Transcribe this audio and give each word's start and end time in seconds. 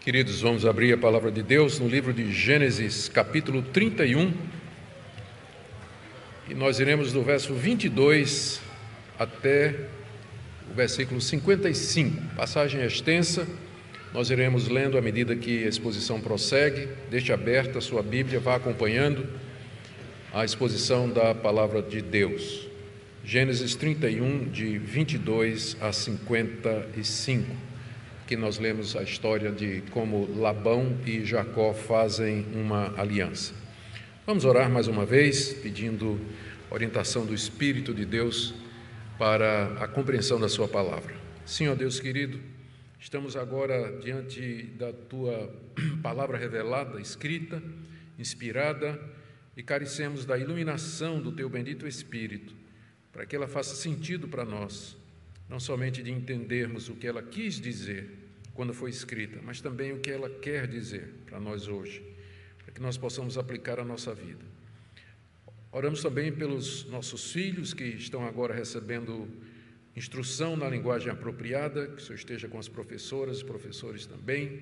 Queridos, 0.00 0.40
vamos 0.40 0.64
abrir 0.64 0.92
a 0.92 0.96
palavra 0.96 1.30
de 1.30 1.42
Deus 1.42 1.80
no 1.80 1.88
livro 1.88 2.14
de 2.14 2.32
Gênesis, 2.32 3.08
capítulo 3.08 3.62
31. 3.62 4.32
E 6.48 6.54
nós 6.54 6.78
iremos 6.78 7.12
do 7.12 7.20
verso 7.20 7.52
22 7.52 8.60
até 9.18 9.74
o 10.70 10.74
versículo 10.74 11.20
55. 11.20 12.22
Passagem 12.36 12.80
extensa, 12.84 13.46
nós 14.14 14.30
iremos 14.30 14.68
lendo 14.68 14.96
à 14.96 15.02
medida 15.02 15.34
que 15.34 15.64
a 15.64 15.68
exposição 15.68 16.20
prossegue. 16.20 16.88
Deixe 17.10 17.32
aberta 17.32 17.78
a 17.78 17.82
sua 17.82 18.00
Bíblia, 18.00 18.38
vá 18.38 18.54
acompanhando 18.54 19.26
a 20.32 20.44
exposição 20.44 21.10
da 21.10 21.34
palavra 21.34 21.82
de 21.82 22.00
Deus. 22.00 22.68
Gênesis 23.24 23.74
31, 23.74 24.44
de 24.44 24.78
22 24.78 25.76
a 25.80 25.92
55, 25.92 27.67
que 28.28 28.36
nós 28.36 28.58
lemos 28.58 28.94
a 28.94 29.02
história 29.02 29.50
de 29.50 29.80
como 29.90 30.28
Labão 30.38 30.98
e 31.06 31.24
Jacó 31.24 31.72
fazem 31.72 32.44
uma 32.52 32.92
aliança. 33.00 33.54
Vamos 34.26 34.44
orar 34.44 34.70
mais 34.70 34.86
uma 34.86 35.06
vez, 35.06 35.54
pedindo 35.54 36.20
orientação 36.70 37.24
do 37.24 37.34
Espírito 37.34 37.94
de 37.94 38.04
Deus 38.04 38.54
para 39.18 39.82
a 39.82 39.88
compreensão 39.88 40.38
da 40.38 40.46
Sua 40.46 40.68
palavra. 40.68 41.16
Senhor 41.46 41.74
Deus 41.74 41.98
querido, 41.98 42.38
estamos 43.00 43.34
agora 43.34 43.98
diante 43.98 44.64
da 44.78 44.92
Tua 44.92 45.50
palavra 46.02 46.36
revelada, 46.36 47.00
escrita, 47.00 47.62
inspirada, 48.18 49.00
e 49.56 49.62
carecemos 49.62 50.26
da 50.26 50.36
iluminação 50.36 51.18
do 51.18 51.32
Teu 51.32 51.48
bendito 51.48 51.88
Espírito 51.88 52.54
para 53.10 53.24
que 53.24 53.34
ela 53.34 53.48
faça 53.48 53.74
sentido 53.74 54.28
para 54.28 54.44
nós, 54.44 54.98
não 55.48 55.58
somente 55.58 56.02
de 56.02 56.12
entendermos 56.12 56.90
o 56.90 56.94
que 56.94 57.06
ela 57.06 57.22
quis 57.22 57.58
dizer 57.58 58.27
quando 58.58 58.74
foi 58.74 58.90
escrita, 58.90 59.38
mas 59.40 59.60
também 59.60 59.92
o 59.92 60.00
que 60.00 60.10
ela 60.10 60.28
quer 60.28 60.66
dizer 60.66 61.14
para 61.26 61.38
nós 61.38 61.68
hoje, 61.68 62.02
para 62.64 62.74
que 62.74 62.82
nós 62.82 62.98
possamos 62.98 63.38
aplicar 63.38 63.78
a 63.78 63.84
nossa 63.84 64.12
vida. 64.12 64.44
Oramos 65.70 66.02
também 66.02 66.32
pelos 66.32 66.84
nossos 66.86 67.30
filhos 67.30 67.72
que 67.72 67.84
estão 67.84 68.26
agora 68.26 68.52
recebendo 68.52 69.28
instrução 69.94 70.56
na 70.56 70.68
linguagem 70.68 71.08
apropriada, 71.08 71.86
que 71.86 71.98
o 71.98 72.00
Senhor 72.00 72.16
esteja 72.16 72.48
com 72.48 72.58
as 72.58 72.66
professoras 72.66 73.38
e 73.38 73.44
professores 73.44 74.06
também, 74.06 74.60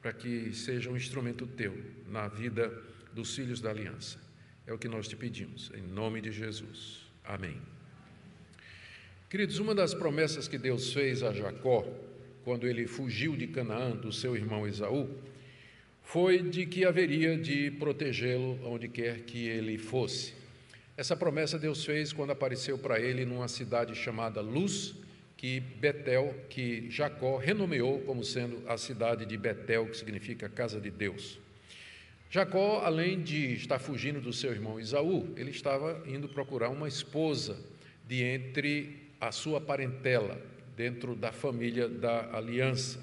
para 0.00 0.14
que 0.14 0.54
seja 0.54 0.88
um 0.88 0.96
instrumento 0.96 1.46
teu 1.46 1.78
na 2.08 2.28
vida 2.28 2.72
dos 3.12 3.36
filhos 3.36 3.60
da 3.60 3.68
aliança. 3.68 4.18
É 4.66 4.72
o 4.72 4.78
que 4.78 4.88
nós 4.88 5.06
te 5.06 5.16
pedimos, 5.16 5.70
em 5.74 5.82
nome 5.82 6.22
de 6.22 6.32
Jesus. 6.32 7.12
Amém. 7.22 7.60
Queridos, 9.28 9.58
uma 9.58 9.74
das 9.74 9.92
promessas 9.92 10.48
que 10.48 10.56
Deus 10.56 10.94
fez 10.94 11.22
a 11.22 11.30
Jacó, 11.30 11.84
quando 12.44 12.66
ele 12.66 12.86
fugiu 12.86 13.34
de 13.34 13.46
Canaã 13.46 13.90
do 13.90 14.12
seu 14.12 14.36
irmão 14.36 14.66
Esaú, 14.66 15.08
foi 16.02 16.42
de 16.42 16.66
que 16.66 16.84
haveria 16.84 17.36
de 17.36 17.70
protegê-lo 17.72 18.60
onde 18.64 18.88
quer 18.88 19.20
que 19.22 19.48
ele 19.48 19.78
fosse. 19.78 20.34
Essa 20.96 21.16
promessa 21.16 21.58
Deus 21.58 21.84
fez 21.84 22.12
quando 22.12 22.30
apareceu 22.30 22.78
para 22.78 23.00
ele 23.00 23.24
numa 23.24 23.48
cidade 23.48 23.94
chamada 23.94 24.40
Luz, 24.40 24.94
que 25.36 25.58
Betel, 25.58 26.34
que 26.48 26.88
Jacó 26.90 27.38
renomeou 27.38 28.00
como 28.02 28.22
sendo 28.22 28.62
a 28.68 28.76
cidade 28.76 29.26
de 29.26 29.36
Betel, 29.36 29.86
que 29.86 29.96
significa 29.96 30.48
casa 30.48 30.80
de 30.80 30.90
Deus. 30.90 31.38
Jacó, 32.30 32.82
além 32.84 33.22
de 33.22 33.54
estar 33.54 33.78
fugindo 33.78 34.20
do 34.20 34.32
seu 34.32 34.52
irmão 34.52 34.78
Esaú, 34.78 35.28
ele 35.36 35.50
estava 35.50 36.02
indo 36.06 36.28
procurar 36.28 36.68
uma 36.68 36.86
esposa 36.86 37.58
de 38.06 38.22
entre 38.22 39.08
a 39.20 39.32
sua 39.32 39.60
parentela 39.60 40.40
dentro 40.76 41.14
da 41.14 41.32
família 41.32 41.88
da 41.88 42.36
aliança. 42.36 43.00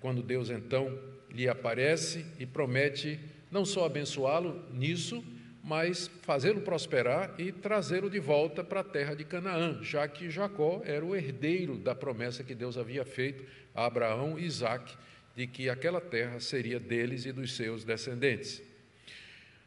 Quando 0.00 0.22
Deus 0.22 0.50
então 0.50 0.98
lhe 1.30 1.48
aparece 1.48 2.24
e 2.38 2.46
promete 2.46 3.18
não 3.50 3.64
só 3.64 3.86
abençoá-lo 3.86 4.62
nisso, 4.72 5.24
mas 5.62 6.08
fazê-lo 6.22 6.60
prosperar 6.60 7.34
e 7.38 7.50
trazê-lo 7.50 8.08
de 8.08 8.20
volta 8.20 8.62
para 8.62 8.80
a 8.80 8.84
terra 8.84 9.14
de 9.14 9.24
Canaã, 9.24 9.82
já 9.82 10.06
que 10.06 10.30
Jacó 10.30 10.80
era 10.84 11.04
o 11.04 11.14
herdeiro 11.14 11.76
da 11.76 11.94
promessa 11.94 12.44
que 12.44 12.54
Deus 12.54 12.78
havia 12.78 13.04
feito 13.04 13.44
a 13.74 13.84
Abraão 13.84 14.38
e 14.38 14.44
Isaac, 14.44 14.96
de 15.34 15.46
que 15.46 15.68
aquela 15.68 16.00
terra 16.00 16.38
seria 16.38 16.78
deles 16.78 17.26
e 17.26 17.32
dos 17.32 17.56
seus 17.56 17.84
descendentes. 17.84 18.62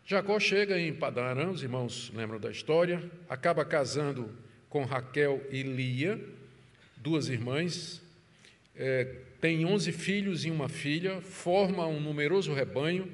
Jacó 0.05 0.39
chega 0.39 0.79
em 0.79 0.93
Padarã, 0.93 1.51
os 1.51 1.61
irmãos 1.61 2.11
lembram 2.15 2.39
da 2.39 2.49
história, 2.49 3.03
acaba 3.27 3.65
casando 3.65 4.33
com 4.69 4.85
Raquel 4.85 5.45
e 5.51 5.61
Lia, 5.63 6.19
duas 6.99 7.29
irmãs, 7.29 8.01
é, 8.75 9.05
tem 9.41 9.65
onze 9.65 9.91
filhos 9.91 10.45
e 10.45 10.51
uma 10.51 10.69
filha, 10.69 11.21
forma 11.21 11.87
um 11.87 11.99
numeroso 11.99 12.53
rebanho 12.53 13.09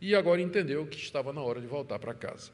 e 0.00 0.14
agora 0.14 0.40
entendeu 0.40 0.86
que 0.86 0.98
estava 0.98 1.32
na 1.32 1.42
hora 1.42 1.60
de 1.60 1.66
voltar 1.66 1.98
para 1.98 2.14
casa. 2.14 2.50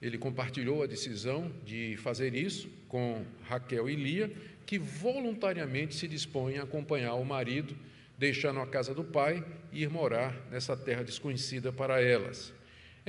Ele 0.00 0.16
compartilhou 0.16 0.82
a 0.82 0.86
decisão 0.86 1.52
de 1.64 1.96
fazer 1.96 2.34
isso 2.34 2.68
com 2.88 3.24
Raquel 3.44 3.88
e 3.88 3.96
Lia, 3.96 4.30
que 4.64 4.78
voluntariamente 4.78 5.94
se 5.94 6.06
dispõem 6.06 6.58
a 6.58 6.62
acompanhar 6.62 7.14
o 7.14 7.24
marido, 7.24 7.76
deixando 8.16 8.60
a 8.60 8.66
casa 8.66 8.94
do 8.94 9.02
pai 9.02 9.44
e 9.72 9.82
ir 9.82 9.90
morar 9.90 10.36
nessa 10.50 10.76
terra 10.76 11.02
desconhecida 11.02 11.72
para 11.72 12.00
elas. 12.00 12.52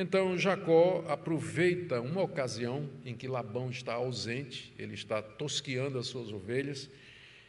Então 0.02 0.38
Jacó 0.38 1.04
aproveita 1.10 2.00
uma 2.00 2.22
ocasião 2.22 2.90
em 3.04 3.14
que 3.14 3.28
Labão 3.28 3.70
está 3.70 3.96
ausente, 3.96 4.74
ele 4.80 4.94
está 4.94 5.22
tosqueando 5.22 6.00
as 6.00 6.08
suas 6.08 6.32
ovelhas, 6.32 6.90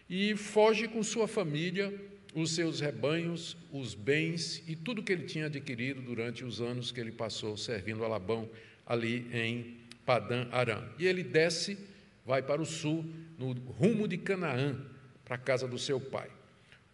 e 0.08 0.34
foge 0.34 0.88
com 0.88 1.00
sua 1.00 1.28
família, 1.28 1.94
os 2.34 2.50
seus 2.56 2.80
rebanhos, 2.80 3.56
os 3.72 3.94
bens 3.94 4.64
e 4.66 4.74
tudo 4.74 5.00
que 5.00 5.12
ele 5.12 5.26
tinha 5.26 5.46
adquirido 5.46 6.02
durante 6.02 6.44
os 6.44 6.60
anos 6.60 6.90
que 6.90 6.98
ele 6.98 7.12
passou 7.12 7.56
servindo 7.56 8.04
a 8.04 8.08
Labão 8.08 8.50
ali 8.84 9.28
em 9.32 9.76
Padã 10.04 10.48
Arã. 10.50 10.82
E 10.98 11.06
ele 11.06 11.22
desce, 11.22 11.78
vai 12.26 12.42
para 12.42 12.60
o 12.60 12.66
sul, 12.66 13.04
no 13.38 13.52
rumo 13.52 14.08
de 14.08 14.18
Canaã, 14.18 14.76
para 15.24 15.36
a 15.36 15.38
casa 15.38 15.68
do 15.68 15.78
seu 15.78 16.00
pai. 16.00 16.28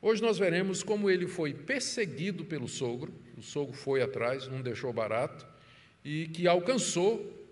Hoje 0.02 0.20
nós 0.20 0.36
veremos 0.36 0.82
como 0.82 1.08
ele 1.08 1.26
foi 1.26 1.54
perseguido 1.54 2.44
pelo 2.44 2.68
sogro, 2.68 3.10
o 3.36 3.42
sogro 3.42 3.74
foi 3.74 4.02
atrás, 4.02 4.48
não 4.48 4.62
deixou 4.62 4.92
barato, 4.92 5.46
e 6.04 6.28
que 6.28 6.46
alcançou, 6.46 7.46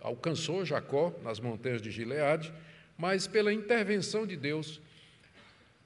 alcançou 0.00 0.64
Jacó 0.64 1.14
nas 1.22 1.40
montanhas 1.40 1.80
de 1.80 1.90
Gileade, 1.90 2.52
mas 2.98 3.26
pela 3.26 3.52
intervenção 3.52 4.26
de 4.26 4.36
Deus 4.36 4.80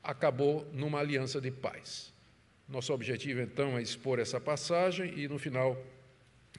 acabou 0.02 0.68
numa 0.72 0.98
aliança 0.98 1.40
de 1.40 1.50
paz. 1.50 2.12
Nosso 2.68 2.92
objetivo 2.92 3.40
então 3.40 3.78
é 3.78 3.82
expor 3.82 4.18
essa 4.18 4.40
passagem 4.40 5.18
e 5.18 5.28
no 5.28 5.38
final 5.38 5.80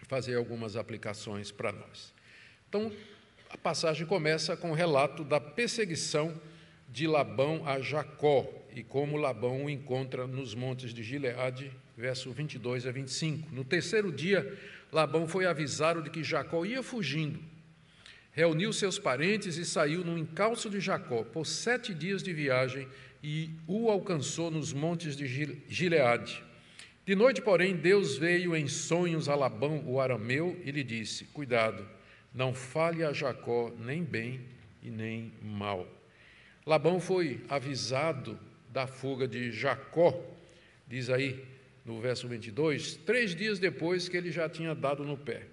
fazer 0.07 0.35
algumas 0.35 0.75
aplicações 0.75 1.51
para 1.51 1.72
nós. 1.72 2.13
Então, 2.69 2.91
a 3.50 3.57
passagem 3.57 4.06
começa 4.06 4.56
com 4.56 4.72
o 4.72 4.73
relato 4.73 5.23
da 5.23 5.39
perseguição 5.39 6.39
de 6.89 7.07
Labão 7.07 7.67
a 7.67 7.79
Jacó 7.79 8.47
e 8.80 8.84
como 8.84 9.18
Labão 9.18 9.66
o 9.66 9.69
encontra 9.69 10.28
nos 10.28 10.53
montes 10.53 10.94
de 10.94 11.02
Gileade 11.02 11.72
verso 11.97 12.31
22 12.31 12.86
a 12.86 12.91
25. 12.91 13.53
No 13.53 13.63
terceiro 13.63 14.12
dia, 14.12 14.58
Labão 14.91 15.28
foi 15.28 15.46
avisado 15.46 16.02
de 16.02 16.09
que 16.09 16.24
Jacó 16.24 16.66
ia 16.66 16.84
fugindo. 16.84 17.40
Reuniu 18.31 18.74
seus 18.74 19.00
parentes 19.00 19.58
e 19.58 19.66
saiu 19.66 20.03
no 20.03 20.18
encalço 20.18 20.69
de 20.69 20.80
Jacó 20.80 21.24
por 21.24 21.46
sete 21.46 21.94
dias 21.94 22.22
de 22.22 22.34
viagem 22.34 22.88
e 23.24 23.50
o 23.66 23.90
alcançou 23.90 24.52
nos 24.52 24.74
montes 24.74 25.16
de 25.16 25.25
Gileade. 25.69 26.44
De 27.06 27.16
noite, 27.16 27.42
porém, 27.42 27.75
Deus 27.75 28.18
veio 28.18 28.56
em 28.56 28.68
sonhos 28.68 29.30
a 29.30 29.36
Labão, 29.36 29.84
o 29.86 30.02
arameu, 30.02 30.59
e 30.66 30.72
lhe 30.72 30.84
disse: 30.84 31.25
Cuidado, 31.25 31.88
não 32.34 32.53
fale 32.53 33.03
a 33.03 33.13
Jacó 33.13 33.72
nem 33.80 34.03
bem 34.03 34.42
e 34.81 34.90
nem 34.90 35.31
mal. 35.42 35.88
Labão 36.66 37.00
foi 37.00 37.42
avisado 37.47 38.38
da 38.75 38.86
fuga 38.86 39.25
de 39.25 39.53
Jacó, 39.53 40.22
diz 40.86 41.09
aí 41.09 41.41
no 41.86 42.02
verso 42.02 42.27
22, 42.27 42.98
três 43.06 43.33
dias 43.33 43.57
depois 43.57 44.10
que 44.10 44.18
ele 44.18 44.33
já 44.33 44.50
tinha 44.50 44.75
dado 44.75 45.06
no 45.06 45.18
pé. 45.18 45.44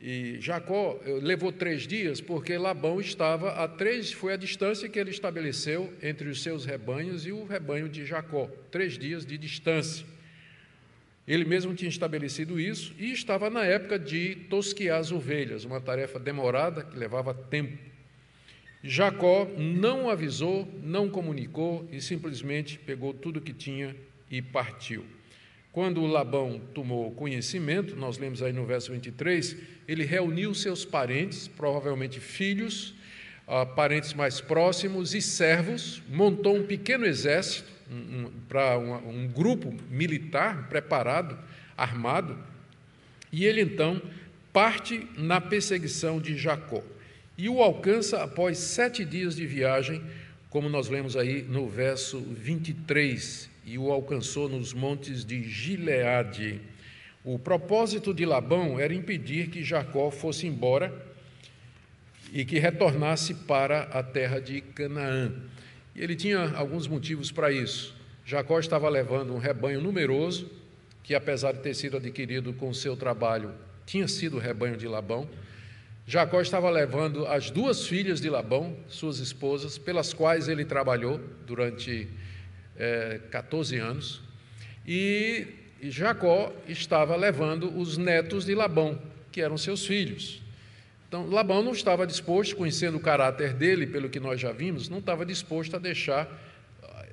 E 0.00 0.38
Jacó 0.40 0.98
eh, 1.04 1.18
levou 1.20 1.52
três 1.52 1.86
dias 1.86 2.18
porque 2.18 2.56
Labão 2.56 2.98
estava 2.98 3.62
a 3.62 3.68
três, 3.68 4.10
foi 4.10 4.32
a 4.32 4.36
distância 4.36 4.88
que 4.88 4.98
ele 4.98 5.10
estabeleceu 5.10 5.92
entre 6.02 6.30
os 6.30 6.42
seus 6.42 6.64
rebanhos 6.64 7.26
e 7.26 7.32
o 7.32 7.44
rebanho 7.44 7.90
de 7.90 8.06
Jacó, 8.06 8.50
três 8.70 8.96
dias 8.96 9.26
de 9.26 9.36
distância. 9.36 10.06
Ele 11.28 11.44
mesmo 11.44 11.74
tinha 11.74 11.90
estabelecido 11.90 12.58
isso 12.58 12.94
e 12.98 13.12
estava 13.12 13.50
na 13.50 13.66
época 13.66 13.98
de 13.98 14.36
tosquear 14.48 14.98
as 14.98 15.12
ovelhas, 15.12 15.66
uma 15.66 15.80
tarefa 15.80 16.18
demorada 16.18 16.84
que 16.84 16.96
levava 16.96 17.34
tempo. 17.34 17.89
Jacó 18.82 19.46
não 19.58 20.08
avisou, 20.08 20.66
não 20.82 21.08
comunicou 21.08 21.86
e 21.92 22.00
simplesmente 22.00 22.78
pegou 22.78 23.12
tudo 23.12 23.40
que 23.40 23.52
tinha 23.52 23.94
e 24.30 24.40
partiu. 24.40 25.04
Quando 25.70 26.04
Labão 26.06 26.60
tomou 26.74 27.10
conhecimento, 27.12 27.94
nós 27.94 28.18
lemos 28.18 28.42
aí 28.42 28.52
no 28.52 28.64
verso 28.64 28.90
23, 28.90 29.56
ele 29.86 30.04
reuniu 30.04 30.54
seus 30.54 30.84
parentes, 30.84 31.46
provavelmente 31.46 32.18
filhos, 32.18 32.94
parentes 33.76 34.14
mais 34.14 34.40
próximos 34.40 35.14
e 35.14 35.20
servos, 35.20 36.02
montou 36.08 36.56
um 36.56 36.66
pequeno 36.66 37.04
exército 37.04 37.70
um, 37.90 37.96
um, 37.96 38.30
um, 38.56 39.22
um 39.24 39.28
grupo 39.28 39.74
militar 39.90 40.68
preparado, 40.68 41.38
armado, 41.76 42.38
e 43.32 43.44
ele 43.44 43.60
então 43.60 44.00
parte 44.52 45.06
na 45.16 45.40
perseguição 45.40 46.20
de 46.20 46.36
Jacó 46.36 46.82
e 47.40 47.48
o 47.48 47.62
alcança 47.62 48.22
após 48.22 48.58
sete 48.58 49.02
dias 49.02 49.34
de 49.34 49.46
viagem, 49.46 50.02
como 50.50 50.68
nós 50.68 50.90
lemos 50.90 51.16
aí 51.16 51.40
no 51.42 51.66
verso 51.66 52.20
23, 52.20 53.48
e 53.64 53.78
o 53.78 53.90
alcançou 53.90 54.46
nos 54.46 54.74
montes 54.74 55.24
de 55.24 55.42
Gileade. 55.44 56.60
O 57.24 57.38
propósito 57.38 58.12
de 58.12 58.26
Labão 58.26 58.78
era 58.78 58.92
impedir 58.92 59.48
que 59.48 59.64
Jacó 59.64 60.10
fosse 60.10 60.46
embora 60.46 60.92
e 62.30 62.44
que 62.44 62.58
retornasse 62.58 63.32
para 63.32 63.84
a 63.84 64.02
terra 64.02 64.38
de 64.38 64.60
Canaã. 64.60 65.32
E 65.96 66.02
ele 66.02 66.16
tinha 66.16 66.50
alguns 66.54 66.86
motivos 66.86 67.32
para 67.32 67.50
isso. 67.50 67.96
Jacó 68.22 68.60
estava 68.60 68.86
levando 68.90 69.34
um 69.34 69.38
rebanho 69.38 69.80
numeroso, 69.80 70.50
que 71.02 71.14
apesar 71.14 71.52
de 71.52 71.60
ter 71.60 71.72
sido 71.72 71.96
adquirido 71.96 72.52
com 72.52 72.74
seu 72.74 72.94
trabalho, 72.98 73.54
tinha 73.86 74.06
sido 74.06 74.36
o 74.36 74.40
rebanho 74.40 74.76
de 74.76 74.86
Labão. 74.86 75.26
Jacó 76.10 76.40
estava 76.40 76.68
levando 76.68 77.24
as 77.28 77.52
duas 77.52 77.86
filhas 77.86 78.20
de 78.20 78.28
Labão, 78.28 78.76
suas 78.88 79.20
esposas, 79.20 79.78
pelas 79.78 80.12
quais 80.12 80.48
ele 80.48 80.64
trabalhou 80.64 81.20
durante 81.46 82.08
é, 82.76 83.20
14 83.30 83.76
anos. 83.76 84.20
E 84.84 85.46
Jacó 85.80 86.52
estava 86.66 87.14
levando 87.14 87.72
os 87.78 87.96
netos 87.96 88.44
de 88.44 88.56
Labão, 88.56 89.00
que 89.30 89.40
eram 89.40 89.56
seus 89.56 89.86
filhos. 89.86 90.42
Então, 91.06 91.30
Labão 91.30 91.62
não 91.62 91.70
estava 91.70 92.04
disposto, 92.04 92.56
conhecendo 92.56 92.96
o 92.96 93.00
caráter 93.00 93.54
dele, 93.54 93.86
pelo 93.86 94.08
que 94.08 94.18
nós 94.18 94.40
já 94.40 94.50
vimos, 94.50 94.88
não 94.88 94.98
estava 94.98 95.24
disposto 95.24 95.76
a 95.76 95.78
deixar 95.78 96.28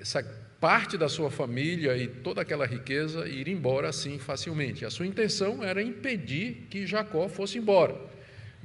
essa 0.02 0.24
parte 0.60 0.98
da 0.98 1.08
sua 1.08 1.30
família 1.30 1.96
e 1.96 2.08
toda 2.08 2.42
aquela 2.42 2.66
riqueza 2.66 3.30
ir 3.30 3.48
embora 3.48 3.90
assim 3.90 4.18
facilmente. 4.18 4.84
A 4.84 4.90
sua 4.90 5.06
intenção 5.06 5.64
era 5.64 5.84
impedir 5.84 6.66
que 6.68 6.88
Jacó 6.88 7.30
fosse 7.30 7.60
embora 7.60 8.17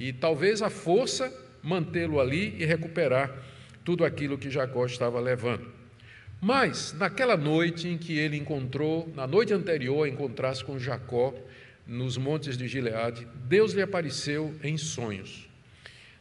e 0.03 0.13
talvez 0.13 0.61
a 0.63 0.69
força 0.69 1.33
mantê-lo 1.63 2.19
ali 2.19 2.57
e 2.59 2.65
recuperar 2.65 3.33
tudo 3.85 4.05
aquilo 4.05 4.37
que 4.37 4.51
Jacó 4.51 4.85
estava 4.85 5.21
levando. 5.21 5.71
Mas, 6.41 6.93
naquela 6.93 7.37
noite 7.37 7.87
em 7.87 7.97
que 7.97 8.19
ele 8.19 8.37
encontrou, 8.37 9.09
na 9.15 9.29
noite 9.29 9.55
anterior 9.55 10.05
a 10.05 10.09
encontrar-se 10.09 10.65
com 10.65 10.77
Jacó, 10.77 11.33
nos 11.87 12.17
montes 12.17 12.57
de 12.57 12.67
Gileade, 12.67 13.29
Deus 13.49 13.75
lhe 13.75 13.81
apareceu 13.81 14.53
em 14.61 14.77
sonhos. 14.77 15.49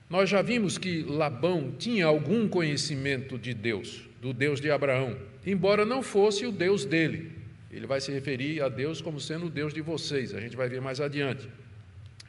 Nós 0.07 0.29
já 0.29 0.43
vimos 0.43 0.77
que 0.77 1.01
Labão 1.01 1.71
tinha 1.71 2.05
algum 2.05 2.47
conhecimento 2.47 3.35
de 3.35 3.51
Deus, 3.51 4.07
do 4.21 4.31
Deus 4.31 4.61
de 4.61 4.69
Abraão, 4.69 5.17
embora 5.43 5.85
não 5.85 6.03
fosse 6.03 6.45
o 6.45 6.51
Deus 6.51 6.85
dele. 6.85 7.31
Ele 7.71 7.87
vai 7.87 7.99
se 7.99 8.11
referir 8.11 8.61
a 8.61 8.69
Deus 8.69 9.01
como 9.01 9.19
sendo 9.19 9.47
o 9.47 9.49
Deus 9.49 9.73
de 9.73 9.81
vocês, 9.81 10.35
a 10.35 10.39
gente 10.39 10.55
vai 10.55 10.69
ver 10.69 10.81
mais 10.81 11.01
adiante. 11.01 11.49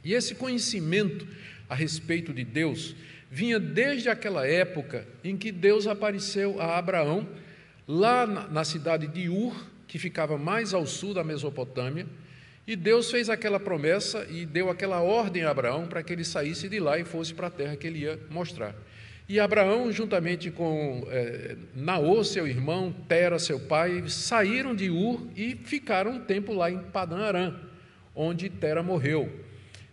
E 0.04 0.14
esse 0.14 0.34
conhecimento 0.34 1.26
a 1.68 1.74
respeito 1.74 2.32
de 2.32 2.44
Deus 2.44 2.94
vinha 3.30 3.58
desde 3.58 4.08
aquela 4.08 4.46
época 4.46 5.06
em 5.24 5.36
que 5.36 5.50
Deus 5.50 5.86
apareceu 5.86 6.60
a 6.60 6.76
Abraão, 6.76 7.26
lá 7.88 8.26
na 8.26 8.64
cidade 8.64 9.06
de 9.06 9.28
Ur, 9.28 9.54
que 9.88 9.98
ficava 9.98 10.36
mais 10.36 10.74
ao 10.74 10.86
sul 10.86 11.14
da 11.14 11.24
Mesopotâmia, 11.24 12.06
e 12.66 12.76
Deus 12.76 13.10
fez 13.10 13.28
aquela 13.28 13.58
promessa 13.58 14.26
e 14.30 14.46
deu 14.46 14.70
aquela 14.70 15.00
ordem 15.00 15.42
a 15.42 15.50
Abraão 15.50 15.86
para 15.86 16.02
que 16.02 16.12
ele 16.12 16.24
saísse 16.24 16.68
de 16.68 16.78
lá 16.78 16.98
e 16.98 17.04
fosse 17.04 17.34
para 17.34 17.48
a 17.48 17.50
terra 17.50 17.76
que 17.76 17.86
ele 17.86 18.00
ia 18.00 18.20
mostrar. 18.30 18.74
E 19.28 19.40
Abraão, 19.40 19.90
juntamente 19.90 20.50
com 20.50 21.06
é, 21.08 21.56
Naô, 21.74 22.22
seu 22.22 22.46
irmão, 22.46 22.94
Tera, 23.08 23.38
seu 23.38 23.58
pai, 23.58 24.04
saíram 24.08 24.74
de 24.74 24.90
Ur 24.90 25.26
e 25.36 25.56
ficaram 25.64 26.12
um 26.12 26.20
tempo 26.20 26.52
lá 26.52 26.70
em 26.70 26.78
Padã 26.78 27.18
Arã, 27.18 27.54
onde 28.14 28.48
Tera 28.48 28.82
morreu. 28.82 29.32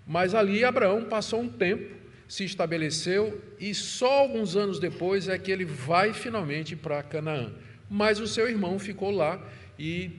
Mas 0.09 0.33
ali 0.33 0.63
Abraão 0.63 1.05
passou 1.05 1.39
um 1.39 1.47
tempo, 1.47 1.95
se 2.27 2.43
estabeleceu 2.43 3.39
e 3.59 3.75
só 3.75 4.21
alguns 4.21 4.55
anos 4.55 4.79
depois 4.79 5.27
é 5.27 5.37
que 5.37 5.51
ele 5.51 5.65
vai 5.65 6.13
finalmente 6.13 6.75
para 6.75 7.03
Canaã. 7.03 7.53
Mas 7.87 8.19
o 8.19 8.25
seu 8.25 8.49
irmão 8.49 8.79
ficou 8.79 9.11
lá 9.11 9.39
e 9.77 10.09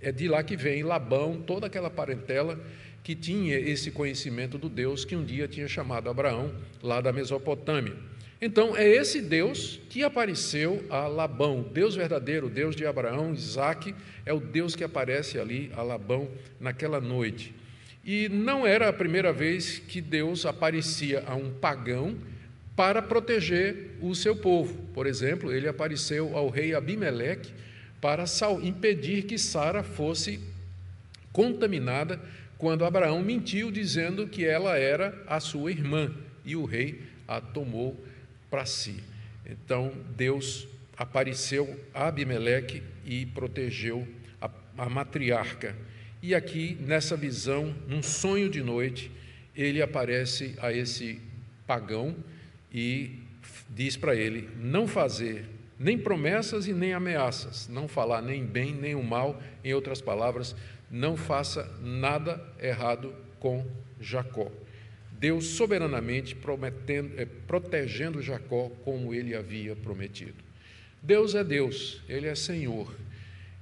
é 0.00 0.12
de 0.12 0.28
lá 0.28 0.44
que 0.44 0.56
vem 0.56 0.84
Labão, 0.84 1.42
toda 1.44 1.66
aquela 1.66 1.90
parentela 1.90 2.60
que 3.02 3.16
tinha 3.16 3.58
esse 3.58 3.90
conhecimento 3.90 4.56
do 4.56 4.68
Deus 4.68 5.04
que 5.04 5.16
um 5.16 5.24
dia 5.24 5.48
tinha 5.48 5.66
chamado 5.66 6.08
Abraão, 6.08 6.54
lá 6.80 7.00
da 7.00 7.12
Mesopotâmia. 7.12 7.96
Então, 8.40 8.76
é 8.76 8.88
esse 8.88 9.20
Deus 9.20 9.80
que 9.90 10.04
apareceu 10.04 10.84
a 10.88 11.08
Labão, 11.08 11.62
Deus 11.74 11.96
verdadeiro, 11.96 12.48
Deus 12.48 12.76
de 12.76 12.86
Abraão, 12.86 13.34
Isaac, 13.34 13.92
é 14.24 14.32
o 14.32 14.38
Deus 14.38 14.76
que 14.76 14.84
aparece 14.84 15.40
ali 15.40 15.72
a 15.74 15.82
Labão 15.82 16.28
naquela 16.60 17.00
noite. 17.00 17.52
E 18.04 18.28
não 18.28 18.66
era 18.66 18.88
a 18.88 18.92
primeira 18.92 19.32
vez 19.32 19.78
que 19.78 20.00
Deus 20.00 20.46
aparecia 20.46 21.22
a 21.26 21.34
um 21.34 21.50
pagão 21.50 22.16
para 22.74 23.02
proteger 23.02 23.90
o 24.00 24.14
seu 24.14 24.34
povo. 24.34 24.74
Por 24.94 25.06
exemplo, 25.06 25.52
ele 25.52 25.68
apareceu 25.68 26.36
ao 26.36 26.48
rei 26.48 26.74
Abimeleque 26.74 27.52
para 28.00 28.24
impedir 28.62 29.24
que 29.24 29.36
Sara 29.36 29.82
fosse 29.82 30.40
contaminada 31.32 32.18
quando 32.56 32.84
Abraão 32.84 33.22
mentiu 33.22 33.70
dizendo 33.70 34.26
que 34.26 34.44
ela 34.44 34.78
era 34.78 35.22
a 35.26 35.40
sua 35.40 35.70
irmã 35.70 36.12
e 36.44 36.56
o 36.56 36.64
rei 36.64 37.02
a 37.28 37.40
tomou 37.40 38.02
para 38.50 38.64
si. 38.66 39.02
Então 39.46 39.92
Deus 40.16 40.66
apareceu 40.96 41.78
a 41.94 42.08
Abimeleque 42.08 42.82
e 43.04 43.26
protegeu 43.26 44.06
a, 44.40 44.50
a 44.78 44.88
matriarca. 44.88 45.74
E 46.22 46.34
aqui, 46.34 46.76
nessa 46.80 47.16
visão, 47.16 47.74
num 47.88 48.02
sonho 48.02 48.50
de 48.50 48.62
noite, 48.62 49.10
ele 49.56 49.80
aparece 49.80 50.54
a 50.58 50.72
esse 50.72 51.20
pagão 51.66 52.14
e 52.72 53.18
diz 53.68 53.96
para 53.96 54.14
ele 54.14 54.48
não 54.56 54.86
fazer 54.86 55.46
nem 55.78 55.96
promessas 55.96 56.66
e 56.66 56.74
nem 56.74 56.92
ameaças, 56.92 57.66
não 57.68 57.88
falar 57.88 58.20
nem 58.20 58.44
bem 58.44 58.74
nem 58.74 58.94
o 58.94 59.02
mal, 59.02 59.42
em 59.64 59.72
outras 59.72 60.02
palavras, 60.02 60.54
não 60.90 61.16
faça 61.16 61.64
nada 61.80 62.38
errado 62.60 63.14
com 63.38 63.66
Jacó. 63.98 64.52
Deus 65.12 65.46
soberanamente 65.46 66.36
é, 67.16 67.24
protegendo 67.46 68.20
Jacó 68.20 68.70
como 68.84 69.14
ele 69.14 69.34
havia 69.34 69.74
prometido. 69.74 70.50
Deus 71.02 71.34
é 71.34 71.42
Deus, 71.42 72.02
Ele 72.08 72.26
é 72.26 72.34
Senhor. 72.34 72.94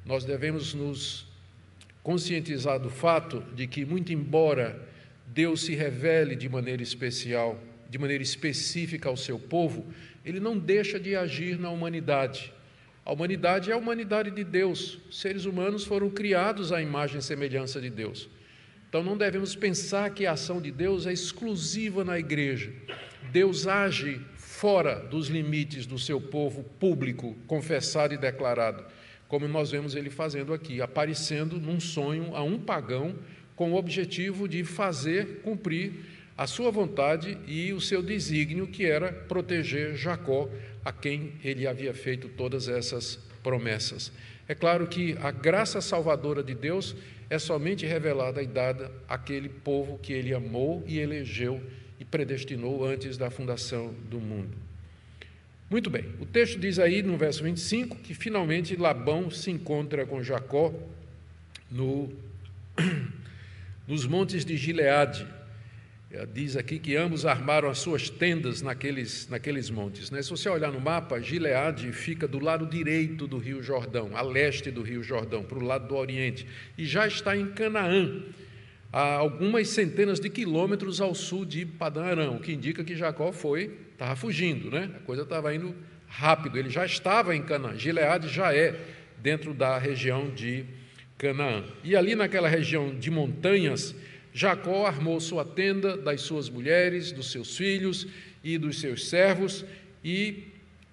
Nós 0.05 0.25
devemos 0.25 0.75
nos 0.75 1.28
conscientizar 2.09 2.81
do 2.81 2.89
fato 2.89 3.45
de 3.55 3.67
que, 3.67 3.85
muito 3.85 4.15
embora 4.15 4.81
Deus 5.27 5.61
se 5.67 5.75
revele 5.75 6.35
de 6.35 6.49
maneira 6.49 6.83
especial, 6.83 7.61
de 7.87 7.99
maneira 7.99 8.23
específica 8.23 9.11
ao 9.11 9.17
seu 9.17 9.39
povo, 9.39 9.85
ele 10.25 10.41
não 10.41 10.59
deixa 10.59 10.99
de 10.99 11.15
agir 11.15 11.59
na 11.59 11.69
humanidade. 11.69 12.51
A 13.05 13.13
humanidade 13.13 13.71
é 13.71 13.75
a 13.75 13.77
humanidade 13.77 14.31
de 14.31 14.43
Deus. 14.43 14.99
Seres 15.11 15.45
humanos 15.45 15.85
foram 15.85 16.09
criados 16.09 16.73
à 16.73 16.81
imagem 16.81 17.19
e 17.19 17.23
semelhança 17.23 17.79
de 17.79 17.91
Deus. 17.91 18.27
Então 18.89 19.03
não 19.03 19.19
devemos 19.19 19.55
pensar 19.55 20.09
que 20.09 20.25
a 20.25 20.33
ação 20.33 20.63
de 20.63 20.73
Deus 20.73 21.07
é 21.07 21.13
exclusiva 21.13 22.05
na 22.05 22.19
igreja. 22.19 22.73
Deus 23.31 23.67
age 23.67 24.19
fora 24.35 24.95
dos 24.95 25.29
limites 25.29 25.85
do 25.85 25.99
seu 25.99 26.19
povo 26.19 26.63
público, 26.81 27.37
confessado 27.47 28.15
e 28.15 28.17
declarado, 28.17 28.83
como 29.29 29.47
nós 29.47 29.71
vemos 29.71 29.95
ele 29.95 30.11
fazendo 30.11 30.55
aqui, 30.55 30.81
aparecendo 30.81 31.61
num 31.61 31.79
sonho 31.79 32.35
a 32.35 32.43
um 32.43 32.59
pagão 32.59 33.15
com 33.55 33.73
o 33.73 33.77
objetivo 33.77 34.49
de 34.49 34.65
fazer 34.65 35.41
cumprir 35.43 35.93
a 36.37 36.47
sua 36.47 36.71
vontade 36.71 37.37
e 37.47 37.73
o 37.73 37.81
seu 37.81 38.01
desígnio, 38.01 38.69
que 38.69 38.87
era 38.87 39.13
proteger 39.13 39.97
Jacó, 39.97 40.49
a 40.85 40.93
quem 40.93 41.35
ele 41.43 41.67
havia 41.67 41.93
feito 41.93 42.29
todas 42.29 42.69
essas 42.69 43.17
promessas. 43.43 44.13
É 44.47 44.55
claro 44.55 44.87
que 44.87 45.17
a 45.21 45.31
graça 45.31 45.81
salvadora 45.81 46.43
de 46.43 46.55
Deus 46.55 46.97
é 47.29 47.39
somente 47.39 47.85
revelada 47.85 48.43
e 48.43 48.47
dada 48.47 48.91
àquele 49.09 49.49
povo 49.49 49.99
que 49.99 50.13
ele 50.13 50.33
amou 50.33 50.83
e 50.87 50.99
elegeu 50.99 51.61
e 52.01 52.05
predestinou 52.05 52.85
antes 52.85 53.19
da 53.19 53.31
fundação 53.31 53.93
do 54.09 54.21
mundo. 54.21 54.68
Muito 55.71 55.91
bem, 55.91 56.07
o 56.19 56.25
texto 56.25 56.59
diz 56.59 56.79
aí 56.79 57.03
no 57.03 57.19
verso 57.19 57.43
25 57.43 57.97
que 57.97 58.15
finalmente 58.15 58.75
Labão 58.75 59.31
se 59.31 59.51
encontra 59.51 60.07
com 60.07 60.23
Jacó 60.23 60.73
no, 61.71 62.11
nos 63.87 64.07
montes 64.07 64.47
de 64.47 64.57
Gileade, 64.57 65.27
é, 66.11 66.25
diz 66.25 66.57
aqui 66.57 66.79
que 66.79 66.97
ambos 66.97 67.27
armaram 67.27 67.69
as 67.69 67.81
suas 67.81 68.09
tendas 68.09 68.63
naqueles, 68.63 69.29
naqueles 69.29 69.69
montes. 69.69 70.11
Né? 70.11 70.23
Se 70.23 70.31
você 70.31 70.49
olhar 70.49 70.73
no 70.73 70.81
mapa, 70.81 71.21
Gileade 71.21 71.93
fica 71.93 72.27
do 72.27 72.39
lado 72.39 72.65
direito 72.65 73.27
do 73.27 73.37
Rio 73.37 73.63
Jordão, 73.63 74.17
a 74.17 74.23
leste 74.23 74.71
do 74.71 74.81
Rio 74.81 75.03
Jordão, 75.03 75.43
para 75.43 75.59
o 75.59 75.63
lado 75.63 75.87
do 75.87 75.97
Oriente, 75.97 76.47
e 76.79 76.87
já 76.87 77.07
está 77.07 77.37
em 77.37 77.49
Canaã. 77.49 78.23
A 78.93 79.15
algumas 79.15 79.69
centenas 79.69 80.19
de 80.19 80.31
quilômetros 80.31 81.01
ao 81.01 81.15
sul 81.15 81.45
de 81.45 81.67
Padã 81.67 82.05
Arã, 82.05 82.31
o 82.31 82.41
que 82.41 82.53
indica 82.53 82.83
que 82.83 82.97
Jacó 82.97 83.33
foi, 83.33 83.79
estava 83.93 84.17
fugindo, 84.17 84.71
né? 84.71 84.91
a 84.97 85.01
coisa 85.01 85.23
estava 85.23 85.55
indo 85.55 85.75
rápido, 86.07 86.59
ele 86.59 86.71
já 86.71 86.87
estava 86.87 87.37
em 87.37 87.43
Canaã, 87.43 87.77
Gileade 87.77 88.29
já 88.29 88.55
é 88.55 88.75
dentro 89.19 89.53
da 89.53 89.77
região 89.77 90.31
de 90.31 90.65
Canaã. 91.19 91.65
E 91.85 91.95
ali 91.95 92.15
naquela 92.15 92.49
região 92.49 92.97
de 92.97 93.11
montanhas, 93.11 93.95
Jacó 94.33 94.87
armou 94.87 95.21
sua 95.21 95.45
tenda 95.45 95.97
das 95.97 96.23
suas 96.23 96.49
mulheres, 96.49 97.13
dos 97.13 97.31
seus 97.31 97.57
filhos 97.57 98.07
e 98.43 98.57
dos 98.57 98.81
seus 98.81 99.09
servos, 99.09 99.65
e 100.03 100.45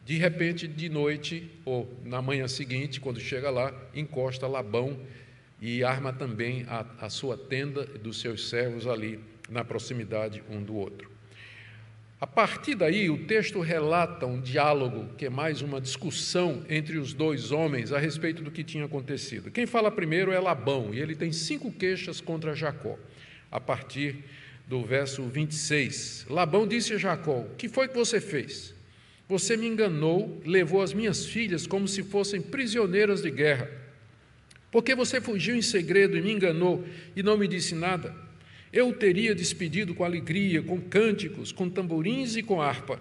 de 0.06 0.18
repente, 0.18 0.68
de 0.68 0.90
noite 0.90 1.50
ou 1.64 1.92
na 2.04 2.22
manhã 2.22 2.48
seguinte, 2.48 3.00
quando 3.00 3.20
chega 3.20 3.50
lá, 3.50 3.74
encosta 3.96 4.48
Labão 4.48 5.00
e 5.62 5.84
arma 5.84 6.12
também 6.12 6.66
a, 6.68 6.86
a 7.00 7.10
sua 7.10 7.38
tenda 7.38 7.86
dos 7.86 8.20
seus 8.20 8.50
servos 8.50 8.88
ali 8.88 9.20
na 9.50 9.64
proximidade 9.64 10.44
um 10.50 10.62
do 10.62 10.76
outro. 10.76 11.16
A 12.20 12.26
partir 12.28 12.76
daí, 12.76 13.10
o 13.10 13.26
texto 13.26 13.60
relata 13.60 14.26
um 14.26 14.40
diálogo, 14.40 15.14
que 15.18 15.26
é 15.26 15.30
mais 15.30 15.62
uma 15.62 15.82
discussão 15.82 16.66
entre 16.70 16.98
os 16.98 17.14
dois 17.14 17.52
homens 17.52 17.92
a 17.92 18.00
respeito 18.00 18.42
do 18.42 18.50
que 18.50 18.64
tinha 18.64 18.86
acontecido. 18.86 19.52
Quem 19.52 19.66
fala 19.66 19.92
primeiro 19.92 20.32
é 20.32 20.40
Labão, 20.40 20.94
e 20.94 21.00
ele 21.00 21.16
tem 21.16 21.32
cinco 21.32 21.72
queixas 21.72 22.22
contra 22.22 22.56
Jacó 22.56 22.98
a 23.52 23.60
partir 23.60 24.24
do 24.68 24.84
verso 24.84 25.24
26. 25.24 26.26
Labão 26.30 26.68
disse 26.68 26.94
a 26.94 26.98
Jacó: 26.98 27.40
O 27.40 27.56
que 27.56 27.70
foi 27.70 27.88
que 27.88 27.96
você 27.96 28.20
fez? 28.20 28.74
Você 29.28 29.58
me 29.58 29.68
enganou, 29.68 30.42
levou 30.46 30.82
as 30.82 30.94
minhas 30.94 31.26
filhas 31.26 31.66
como 31.66 31.88
se 31.88 32.04
fossem 32.04 32.42
prisioneiras 32.42 33.22
de 33.22 33.32
guerra. 33.32 33.70
Porque 34.76 34.94
você 34.94 35.22
fugiu 35.22 35.56
em 35.56 35.62
segredo 35.62 36.18
e 36.18 36.22
me 36.22 36.34
enganou 36.34 36.84
e 37.16 37.24
não 37.24 37.38
me 37.38 37.48
disse 37.48 37.74
nada? 37.74 38.14
Eu 38.74 38.90
o 38.90 38.94
teria 38.94 39.34
despedido 39.34 39.96
com 39.96 40.04
alegria, 40.04 40.62
com 40.62 40.82
cânticos, 40.82 41.54
com 41.54 41.70
tamborins 41.70 42.36
e 42.36 42.44
com 42.44 42.62
harpa. 42.62 43.00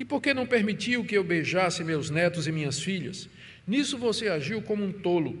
E 0.00 0.04
por 0.04 0.20
que 0.20 0.34
não 0.34 0.44
permitiu 0.44 1.04
que 1.04 1.16
eu 1.16 1.22
beijasse 1.22 1.84
meus 1.84 2.10
netos 2.10 2.48
e 2.48 2.50
minhas 2.50 2.80
filhas? 2.80 3.28
Nisso 3.64 3.96
você 3.96 4.26
agiu 4.26 4.62
como 4.62 4.84
um 4.84 4.90
tolo. 4.90 5.38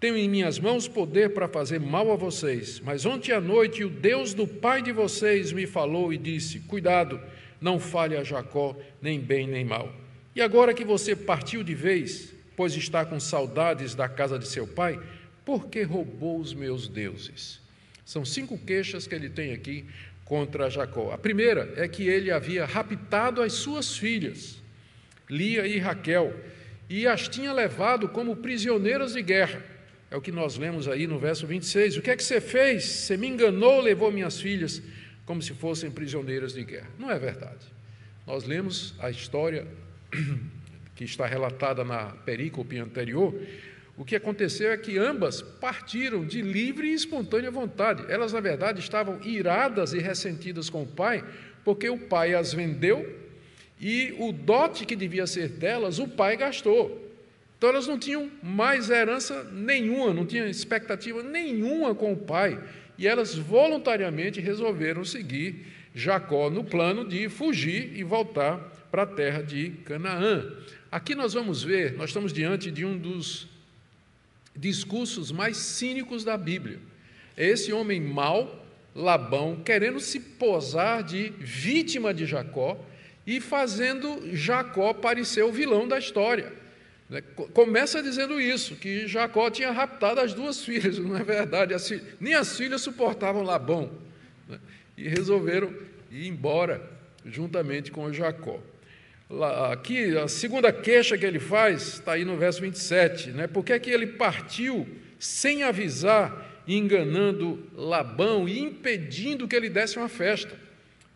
Tenho 0.00 0.16
em 0.16 0.28
minhas 0.28 0.58
mãos 0.58 0.88
poder 0.88 1.32
para 1.32 1.46
fazer 1.46 1.78
mal 1.78 2.10
a 2.10 2.16
vocês, 2.16 2.80
mas 2.80 3.06
ontem 3.06 3.30
à 3.30 3.40
noite 3.40 3.84
o 3.84 3.88
Deus 3.88 4.34
do 4.34 4.48
pai 4.48 4.82
de 4.82 4.90
vocês 4.90 5.52
me 5.52 5.68
falou 5.68 6.12
e 6.12 6.18
disse: 6.18 6.58
Cuidado, 6.66 7.20
não 7.60 7.78
fale 7.78 8.16
a 8.16 8.24
Jacó 8.24 8.76
nem 9.00 9.20
bem 9.20 9.46
nem 9.46 9.64
mal. 9.64 9.94
E 10.34 10.42
agora 10.42 10.74
que 10.74 10.84
você 10.84 11.14
partiu 11.14 11.62
de 11.62 11.76
vez, 11.76 12.34
pois 12.62 12.76
está 12.76 13.04
com 13.04 13.18
saudades 13.18 13.92
da 13.92 14.08
casa 14.08 14.38
de 14.38 14.46
seu 14.46 14.68
pai, 14.68 14.96
por 15.44 15.66
que 15.66 15.82
roubou 15.82 16.38
os 16.38 16.54
meus 16.54 16.86
deuses? 16.86 17.60
São 18.04 18.24
cinco 18.24 18.56
queixas 18.56 19.04
que 19.04 19.16
ele 19.16 19.28
tem 19.28 19.52
aqui 19.52 19.84
contra 20.24 20.70
Jacó. 20.70 21.10
A 21.12 21.18
primeira 21.18 21.74
é 21.76 21.88
que 21.88 22.06
ele 22.06 22.30
havia 22.30 22.64
raptado 22.64 23.42
as 23.42 23.54
suas 23.54 23.96
filhas, 23.96 24.62
Lia 25.28 25.66
e 25.66 25.80
Raquel, 25.80 26.38
e 26.88 27.04
as 27.04 27.26
tinha 27.26 27.52
levado 27.52 28.08
como 28.08 28.36
prisioneiras 28.36 29.14
de 29.14 29.22
guerra. 29.22 29.60
É 30.08 30.16
o 30.16 30.20
que 30.20 30.30
nós 30.30 30.56
lemos 30.56 30.86
aí 30.86 31.08
no 31.08 31.18
verso 31.18 31.44
26. 31.44 31.96
O 31.96 32.00
que 32.00 32.12
é 32.12 32.16
que 32.16 32.22
você 32.22 32.40
fez? 32.40 32.84
Você 32.84 33.16
me 33.16 33.26
enganou, 33.26 33.80
levou 33.80 34.12
minhas 34.12 34.40
filhas 34.40 34.80
como 35.26 35.42
se 35.42 35.52
fossem 35.52 35.90
prisioneiras 35.90 36.52
de 36.52 36.62
guerra. 36.62 36.90
Não 36.96 37.10
é 37.10 37.18
verdade. 37.18 37.66
Nós 38.24 38.44
lemos 38.44 38.94
a 39.00 39.10
história 39.10 39.66
que 40.94 41.04
está 41.04 41.26
relatada 41.26 41.84
na 41.84 42.06
perícope 42.06 42.78
anterior. 42.78 43.34
O 43.96 44.04
que 44.04 44.16
aconteceu 44.16 44.72
é 44.72 44.76
que 44.76 44.98
ambas 44.98 45.42
partiram 45.42 46.24
de 46.24 46.40
livre 46.40 46.88
e 46.88 46.94
espontânea 46.94 47.50
vontade. 47.50 48.10
Elas, 48.10 48.32
na 48.32 48.40
verdade, 48.40 48.80
estavam 48.80 49.20
iradas 49.22 49.92
e 49.92 49.98
ressentidas 49.98 50.70
com 50.70 50.82
o 50.82 50.86
pai, 50.86 51.24
porque 51.64 51.88
o 51.88 51.98
pai 51.98 52.34
as 52.34 52.52
vendeu 52.52 53.20
e 53.80 54.14
o 54.18 54.32
dote 54.32 54.86
que 54.86 54.96
devia 54.96 55.26
ser 55.26 55.48
delas, 55.48 55.98
o 55.98 56.08
pai 56.08 56.36
gastou. 56.36 57.02
Então 57.58 57.70
elas 57.70 57.86
não 57.86 57.98
tinham 57.98 58.30
mais 58.42 58.90
herança 58.90 59.44
nenhuma, 59.52 60.12
não 60.12 60.26
tinham 60.26 60.48
expectativa 60.48 61.22
nenhuma 61.22 61.94
com 61.94 62.12
o 62.12 62.16
pai. 62.16 62.60
E 62.98 63.06
elas 63.06 63.36
voluntariamente 63.36 64.40
resolveram 64.40 65.04
seguir 65.04 65.66
Jacó 65.94 66.48
no 66.48 66.64
plano 66.64 67.06
de 67.06 67.28
fugir 67.28 67.92
e 67.96 68.02
voltar 68.02 68.58
para 68.90 69.02
a 69.02 69.06
terra 69.06 69.42
de 69.42 69.70
Canaã. 69.84 70.50
Aqui 70.92 71.14
nós 71.14 71.32
vamos 71.32 71.62
ver, 71.62 71.94
nós 71.94 72.10
estamos 72.10 72.34
diante 72.34 72.70
de 72.70 72.84
um 72.84 72.98
dos 72.98 73.48
discursos 74.54 75.32
mais 75.32 75.56
cínicos 75.56 76.22
da 76.22 76.36
Bíblia. 76.36 76.78
É 77.34 77.48
esse 77.48 77.72
homem 77.72 77.98
mau, 77.98 78.62
Labão, 78.94 79.56
querendo 79.64 79.98
se 79.98 80.20
posar 80.20 81.02
de 81.02 81.30
vítima 81.38 82.12
de 82.12 82.26
Jacó 82.26 82.78
e 83.26 83.40
fazendo 83.40 84.36
Jacó 84.36 84.92
parecer 84.92 85.42
o 85.42 85.50
vilão 85.50 85.88
da 85.88 85.98
história. 85.98 86.52
Né? 87.08 87.22
Começa 87.54 88.02
dizendo 88.02 88.38
isso, 88.38 88.76
que 88.76 89.08
Jacó 89.08 89.48
tinha 89.48 89.70
raptado 89.70 90.20
as 90.20 90.34
duas 90.34 90.62
filhas, 90.62 90.98
não 91.00 91.16
é 91.16 91.24
verdade? 91.24 91.74
Nem 92.20 92.34
as 92.34 92.54
filhas 92.54 92.82
suportavam 92.82 93.42
Labão 93.42 93.90
né? 94.46 94.60
e 94.98 95.08
resolveram 95.08 95.72
ir 96.10 96.26
embora 96.26 96.86
juntamente 97.24 97.90
com 97.90 98.12
Jacó. 98.12 98.60
Aqui, 99.70 100.16
a 100.18 100.28
segunda 100.28 100.70
queixa 100.70 101.16
que 101.16 101.24
ele 101.24 101.40
faz 101.40 101.94
está 101.94 102.12
aí 102.12 102.24
no 102.24 102.36
verso 102.36 102.60
27, 102.60 103.30
né? 103.30 103.46
Porque 103.46 103.72
é 103.72 103.78
que 103.78 103.88
ele 103.88 104.06
partiu 104.06 104.86
sem 105.18 105.62
avisar, 105.62 106.62
enganando 106.68 107.64
Labão 107.74 108.46
e 108.46 108.58
impedindo 108.58 109.48
que 109.48 109.56
ele 109.56 109.70
desse 109.70 109.96
uma 109.96 110.08
festa. 110.08 110.54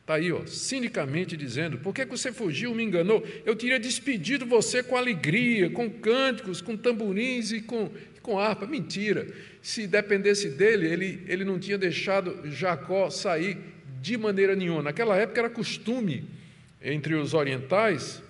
Está 0.00 0.14
aí, 0.14 0.32
ó, 0.32 0.46
cinicamente 0.46 1.36
dizendo: 1.36 1.76
por 1.78 1.92
que 1.92 2.06
você 2.06 2.32
fugiu, 2.32 2.74
me 2.74 2.84
enganou? 2.84 3.22
Eu 3.44 3.54
teria 3.54 3.78
despedido 3.78 4.46
você 4.46 4.82
com 4.82 4.96
alegria, 4.96 5.68
com 5.68 5.90
cânticos, 5.90 6.62
com 6.62 6.74
tamborins 6.74 7.52
e 7.52 7.60
com, 7.60 7.90
com 8.22 8.38
harpa. 8.38 8.66
Mentira. 8.66 9.26
Se 9.60 9.86
dependesse 9.86 10.48
dele, 10.48 10.86
ele, 10.86 11.22
ele 11.26 11.44
não 11.44 11.58
tinha 11.58 11.76
deixado 11.76 12.48
Jacó 12.50 13.10
sair 13.10 13.58
de 14.00 14.16
maneira 14.16 14.56
nenhuma. 14.56 14.84
Naquela 14.84 15.16
época 15.16 15.40
era 15.40 15.50
costume 15.50 16.24
entre 16.82 17.14
os 17.14 17.34
orientais, 17.34 18.22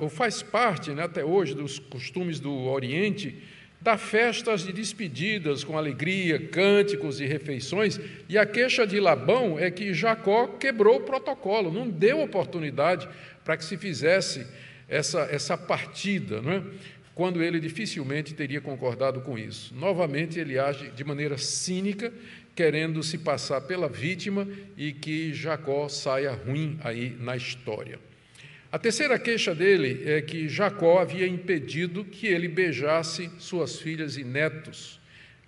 ou 0.00 0.08
faz 0.08 0.42
parte 0.42 0.90
né, 0.90 1.04
até 1.04 1.24
hoje 1.24 1.54
dos 1.54 1.78
costumes 1.78 2.40
do 2.40 2.52
Oriente, 2.52 3.42
Dá 3.80 3.96
festas 3.96 4.64
de 4.64 4.72
despedidas 4.72 5.62
com 5.62 5.78
alegria, 5.78 6.48
cânticos 6.48 7.20
e 7.20 7.26
refeições, 7.26 8.00
e 8.28 8.36
a 8.36 8.44
queixa 8.44 8.84
de 8.84 8.98
Labão 8.98 9.56
é 9.56 9.70
que 9.70 9.94
Jacó 9.94 10.48
quebrou 10.48 10.96
o 10.96 11.02
protocolo, 11.02 11.72
não 11.72 11.88
deu 11.88 12.20
oportunidade 12.20 13.08
para 13.44 13.56
que 13.56 13.64
se 13.64 13.76
fizesse 13.76 14.44
essa, 14.88 15.20
essa 15.30 15.56
partida, 15.56 16.42
não 16.42 16.52
é? 16.52 16.62
quando 17.14 17.42
ele 17.42 17.60
dificilmente 17.60 18.34
teria 18.34 18.60
concordado 18.60 19.20
com 19.20 19.38
isso. 19.38 19.74
Novamente, 19.74 20.38
ele 20.38 20.58
age 20.58 20.90
de 20.90 21.04
maneira 21.04 21.38
cínica, 21.38 22.12
querendo 22.58 23.04
se 23.04 23.18
passar 23.18 23.60
pela 23.60 23.88
vítima 23.88 24.44
e 24.76 24.92
que 24.92 25.32
Jacó 25.32 25.88
saia 25.88 26.32
ruim 26.32 26.76
aí 26.82 27.16
na 27.20 27.36
história. 27.36 28.00
A 28.72 28.76
terceira 28.76 29.16
queixa 29.16 29.54
dele 29.54 30.02
é 30.04 30.20
que 30.20 30.48
Jacó 30.48 30.98
havia 30.98 31.24
impedido 31.24 32.04
que 32.04 32.26
ele 32.26 32.48
beijasse 32.48 33.30
suas 33.38 33.78
filhas 33.78 34.16
e 34.16 34.24
netos. 34.24 34.98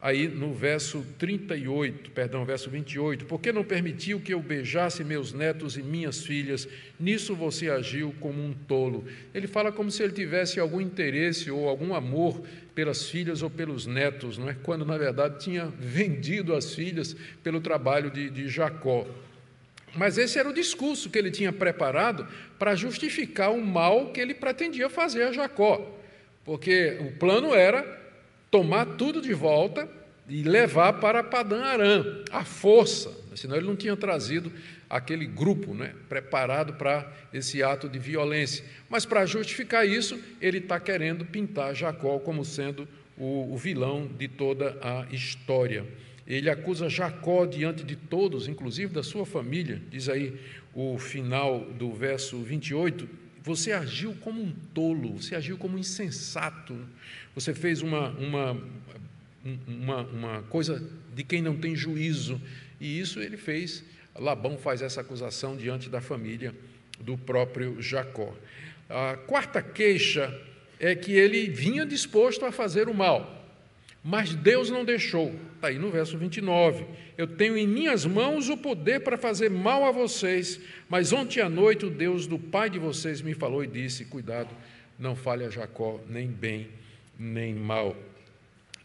Aí 0.01 0.29
no 0.29 0.55
verso 0.55 1.05
38, 1.19 2.13
perdão, 2.13 2.45
verso 2.45 2.71
28, 2.71 3.27
por 3.27 3.41
que 3.41 3.53
não 3.53 3.65
permitiu 3.65 4.21
que 4.21 4.33
eu 4.33 4.41
beijasse 4.41 5.03
meus 5.03 5.33
netos 5.33 5.77
e 5.77 5.83
minhas 5.83 6.25
filhas? 6.25 6.69
Nisso 6.99 7.35
você 7.35 7.69
agiu 7.69 8.15
como 8.21 8.41
um 8.41 8.55
tolo. 8.55 9.05
Ele 9.35 9.49
fala 9.49 9.73
como 9.73 9.91
se 9.91 10.01
ele 10.03 10.13
tivesse 10.13 10.61
algum 10.61 10.81
interesse 10.81 11.51
ou 11.51 11.69
algum 11.69 11.93
amor 11.93 12.41
pelas 12.75 13.09
filhas 13.09 13.43
ou 13.43 13.51
pelos 13.51 13.87
netos, 13.87 14.39
não 14.39 14.49
é? 14.49 14.57
Quando 14.63 14.85
na 14.85 14.97
verdade 14.97 15.39
tinha 15.39 15.67
vendido 15.79 16.55
as 16.55 16.75
filhas 16.75 17.17
pelo 17.43 17.61
trabalho 17.61 18.11
de, 18.11 18.31
de 18.31 18.49
Jacó. 18.49 19.07
Mas 19.95 20.19
esse 20.19 20.39
era 20.39 20.49
o 20.49 20.55
discurso 20.55 21.11
que 21.11 21.19
ele 21.19 21.31
tinha 21.31 21.53
preparado 21.53 22.27
para 22.59 22.75
justificar 22.75 23.51
o 23.53 23.65
mal 23.65 24.13
que 24.13 24.21
ele 24.21 24.35
pretendia 24.35 24.89
fazer 24.89 25.25
a 25.25 25.33
Jacó. 25.33 25.99
Porque 26.45 26.99
o 27.01 27.13
plano 27.19 27.55
era 27.55 27.85
tomar 28.51 28.85
tudo 28.97 29.21
de 29.21 29.33
volta 29.33 29.89
e 30.29 30.43
levar 30.43 30.95
para 30.95 31.25
Padã 31.25 31.63
Arã, 31.65 32.05
à 32.31 32.45
força, 32.45 33.13
senão 33.35 33.57
ele 33.57 33.67
não 33.67 33.75
tinha 33.75 33.97
trazido 33.97 34.53
aquele 34.91 35.25
grupo 35.25 35.73
né, 35.73 35.95
preparado 36.09 36.75
para 36.75 37.11
esse 37.33 37.63
ato 37.63 37.89
de 37.89 37.99
violência. 37.99 38.65
Mas 38.89 39.07
para 39.07 39.25
justificar 39.25 39.87
isso, 39.87 40.21
ele 40.41 40.59
está 40.59 40.79
querendo 40.81 41.25
pintar 41.25 41.75
Jacó 41.75 42.19
como 42.19 42.45
sendo 42.45 42.87
o, 43.17 43.55
o 43.55 43.57
vilão 43.57 44.07
de 44.19 44.27
toda 44.27 44.77
a 44.83 45.07
história. 45.15 45.87
Ele 46.27 46.51
acusa 46.51 46.89
Jacó 46.89 47.47
diante 47.47 47.85
de 47.85 47.95
todos, 47.95 48.49
inclusive 48.49 48.93
da 48.93 49.03
sua 49.03 49.25
família, 49.25 49.81
diz 49.91 50.09
aí 50.09 50.35
o 50.75 50.99
final 50.99 51.61
do 51.61 51.93
verso 51.93 52.39
28. 52.43 53.09
Você 53.43 53.73
agiu 53.73 54.15
como 54.21 54.43
um 54.43 54.53
tolo, 54.75 55.15
você 55.21 55.35
agiu 55.35 55.57
como 55.57 55.77
um 55.77 55.79
insensato, 55.79 56.77
você 57.35 57.55
fez 57.55 57.81
uma, 57.81 58.11
uma 58.11 58.61
uma, 59.67 60.03
uma 60.03 60.43
coisa 60.43 60.83
de 61.15 61.25
quem 61.25 61.43
não 61.43 61.57
tem 61.57 61.75
juízo. 61.75 62.41
E 62.81 63.01
isso 63.01 63.21
ele 63.21 63.37
fez. 63.37 63.85
Labão 64.21 64.59
faz 64.59 64.83
essa 64.83 65.01
acusação 65.01 65.57
diante 65.57 65.89
da 65.89 66.01
família 66.01 66.55
do 67.01 67.17
próprio 67.17 67.81
Jacó. 67.81 68.33
A 68.89 69.17
quarta 69.17 69.63
queixa 69.63 70.33
é 70.79 70.95
que 70.95 71.13
ele 71.13 71.49
vinha 71.49 71.87
disposto 71.87 72.45
a 72.45 72.53
fazer 72.53 72.89
o 72.89 72.95
mal, 72.95 73.45
mas 74.05 74.35
Deus 74.35 74.71
não 74.71 74.85
deixou. 74.85 75.35
Está 75.57 75.69
aí 75.69 75.79
no 75.79 75.91
verso 75.91 76.19
29. 76.19 76.85
Eu 77.17 77.27
tenho 77.27 77.57
em 77.57 77.67
minhas 77.67 78.05
mãos 78.05 78.49
o 78.49 78.57
poder 78.57 79.01
para 79.01 79.17
fazer 79.17 79.51
mal 79.51 79.85
a 79.85 79.91
vocês, 79.91 80.61
mas 80.89 81.13
ontem 81.13 81.41
à 81.41 81.49
noite 81.49 81.87
o 81.87 81.91
Deus 81.91 82.27
do 82.27 82.39
pai 82.39 82.69
de 82.71 82.79
vocês 82.79 83.21
me 83.23 83.35
falou 83.35 83.65
e 83.65 83.67
disse: 83.67 84.05
Cuidado, 84.05 84.51
não 84.99 85.17
fale 85.17 85.45
a 85.45 85.51
Jacó 85.51 86.01
nem 86.09 86.29
bem 86.29 86.69
nem 87.21 87.55
mal. 87.55 87.95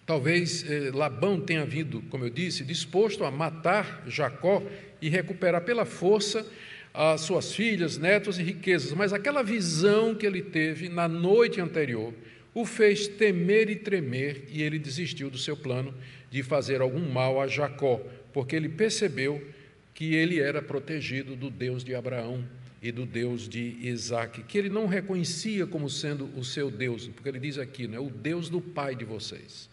Talvez 0.06 0.70
eh, 0.70 0.92
Labão 0.94 1.40
tenha 1.40 1.66
vindo, 1.66 2.02
como 2.10 2.26
eu 2.26 2.30
disse, 2.30 2.66
disposto 2.66 3.24
a 3.24 3.32
matar 3.32 4.04
Jacó 4.06 4.62
e 5.06 5.10
recuperar 5.10 5.62
pela 5.62 5.86
força 5.86 6.44
as 6.92 7.22
suas 7.22 7.54
filhas, 7.54 7.96
netos 7.96 8.40
e 8.40 8.44
riquezas, 8.44 8.92
mas 8.94 9.14
aquela 9.14 9.44
visão 9.44 10.16
que 10.16 10.26
ele 10.26 10.42
teve 10.42 10.90
na 10.90 11.08
noite 11.08 11.62
anterior 11.62 12.12
o 12.56 12.66
fez 12.66 13.08
temer 13.08 13.70
e 13.70 13.76
tremer, 13.76 14.46
e 14.50 14.64
ele 14.64 14.80
desistiu 14.80 15.30
do 15.30 15.38
seu 15.38 15.56
plano 15.56 15.94
de 16.32 16.42
fazer 16.42 16.82
algum 16.82 17.08
mal 17.08 17.40
a 17.40 17.46
Jacó, 17.46 18.02
porque 18.34 18.56
ele 18.56 18.68
percebeu 18.68 19.46
que 19.94 20.16
ele 20.16 20.40
era 20.40 20.60
protegido 20.60 21.36
do 21.36 21.52
Deus 21.52 21.84
de 21.84 21.94
Abraão 21.94 22.44
e 22.82 22.92
do 22.92 23.06
Deus 23.06 23.48
de 23.48 23.78
Isaac, 23.82 24.42
que 24.44 24.58
ele 24.58 24.70
não 24.70 24.88
reconhecia 24.88 25.68
como 25.68 25.88
sendo 25.88 26.32
o 26.36 26.44
seu 26.44 26.72
Deus, 26.72 27.08
porque 27.10 27.30
ele 27.30 27.40
diz 27.40 27.60
aqui, 27.60 27.88
né, 27.88 28.00
o 28.00 28.10
Deus 28.10 28.50
do 28.50 28.60
pai 28.60 28.96
de 28.96 29.06
vocês. 29.06 29.70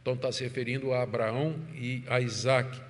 Então 0.00 0.14
está 0.14 0.30
se 0.30 0.44
referindo 0.44 0.92
a 0.92 1.02
Abraão 1.02 1.58
e 1.74 2.04
a 2.06 2.20
Isaac, 2.20 2.80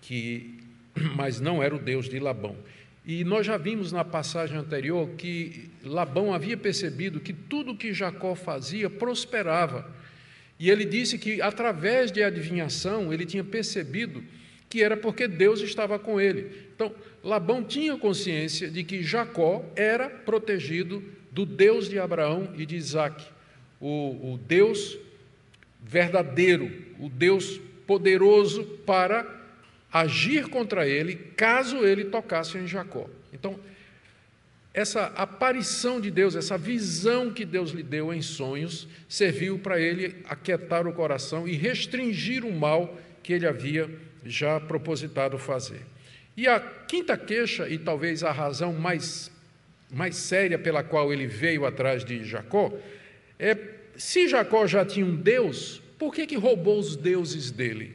que, 0.00 0.59
mas 1.16 1.40
não 1.40 1.62
era 1.62 1.74
o 1.74 1.78
Deus 1.78 2.08
de 2.08 2.18
Labão. 2.18 2.56
E 3.04 3.24
nós 3.24 3.46
já 3.46 3.56
vimos 3.56 3.92
na 3.92 4.04
passagem 4.04 4.56
anterior 4.56 5.08
que 5.16 5.70
Labão 5.82 6.32
havia 6.34 6.56
percebido 6.56 7.20
que 7.20 7.32
tudo 7.32 7.76
que 7.76 7.94
Jacó 7.94 8.34
fazia 8.34 8.90
prosperava. 8.90 9.90
E 10.58 10.70
ele 10.70 10.84
disse 10.84 11.18
que, 11.18 11.40
através 11.40 12.12
de 12.12 12.22
adivinhação, 12.22 13.12
ele 13.12 13.24
tinha 13.24 13.42
percebido 13.42 14.22
que 14.68 14.82
era 14.82 14.96
porque 14.96 15.26
Deus 15.26 15.60
estava 15.60 15.98
com 15.98 16.20
ele. 16.20 16.68
Então, 16.74 16.94
Labão 17.24 17.64
tinha 17.64 17.96
consciência 17.96 18.70
de 18.70 18.84
que 18.84 19.02
Jacó 19.02 19.64
era 19.74 20.08
protegido 20.08 21.02
do 21.32 21.46
Deus 21.46 21.88
de 21.88 21.98
Abraão 21.98 22.52
e 22.56 22.66
de 22.66 22.76
Isaac, 22.76 23.24
o, 23.80 24.34
o 24.34 24.38
Deus 24.38 24.98
verdadeiro, 25.82 26.70
o 26.98 27.08
Deus 27.08 27.60
poderoso 27.86 28.64
para 28.84 29.39
agir 29.92 30.48
contra 30.48 30.86
ele 30.86 31.16
caso 31.36 31.84
ele 31.84 32.04
tocasse 32.04 32.56
em 32.58 32.66
Jacó. 32.66 33.08
Então, 33.32 33.58
essa 34.72 35.06
aparição 35.16 36.00
de 36.00 36.10
Deus, 36.10 36.36
essa 36.36 36.56
visão 36.56 37.32
que 37.32 37.44
Deus 37.44 37.70
lhe 37.70 37.82
deu 37.82 38.14
em 38.14 38.22
sonhos, 38.22 38.86
serviu 39.08 39.58
para 39.58 39.80
ele 39.80 40.16
aquietar 40.24 40.86
o 40.86 40.92
coração 40.92 41.48
e 41.48 41.56
restringir 41.56 42.44
o 42.44 42.52
mal 42.52 42.96
que 43.22 43.32
ele 43.32 43.46
havia 43.46 43.90
já 44.24 44.60
propositado 44.60 45.38
fazer. 45.38 45.80
E 46.36 46.46
a 46.46 46.60
quinta 46.60 47.16
queixa, 47.16 47.68
e 47.68 47.78
talvez 47.78 48.22
a 48.22 48.30
razão 48.30 48.72
mais, 48.72 49.30
mais 49.90 50.16
séria 50.16 50.58
pela 50.58 50.84
qual 50.84 51.12
ele 51.12 51.26
veio 51.26 51.66
atrás 51.66 52.04
de 52.04 52.24
Jacó, 52.24 52.72
é 53.38 53.56
se 53.96 54.28
Jacó 54.28 54.66
já 54.66 54.84
tinha 54.84 55.04
um 55.04 55.16
Deus, 55.16 55.82
por 55.98 56.14
que, 56.14 56.26
que 56.26 56.36
roubou 56.36 56.78
os 56.78 56.96
deuses 56.96 57.50
dele? 57.50 57.94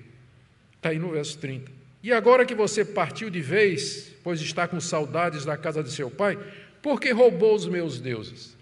Está 0.76 0.90
aí 0.90 1.00
no 1.00 1.12
verso 1.12 1.38
30. 1.40 1.75
E 2.06 2.14
agora 2.14 2.46
que 2.46 2.54
você 2.54 2.86
partiu 2.86 3.32
de 3.32 3.42
vez, 3.42 4.14
pois 4.24 4.40
está 4.40 4.68
com 4.68 4.80
saudades 4.80 5.44
da 5.44 5.58
casa 5.58 5.82
de 5.82 5.92
seu 5.92 6.12
pai, 6.12 6.38
por 6.80 7.02
que 7.02 7.12
roubou 7.12 7.56
os 7.56 7.66
meus 7.66 8.00
deuses? 8.00 8.56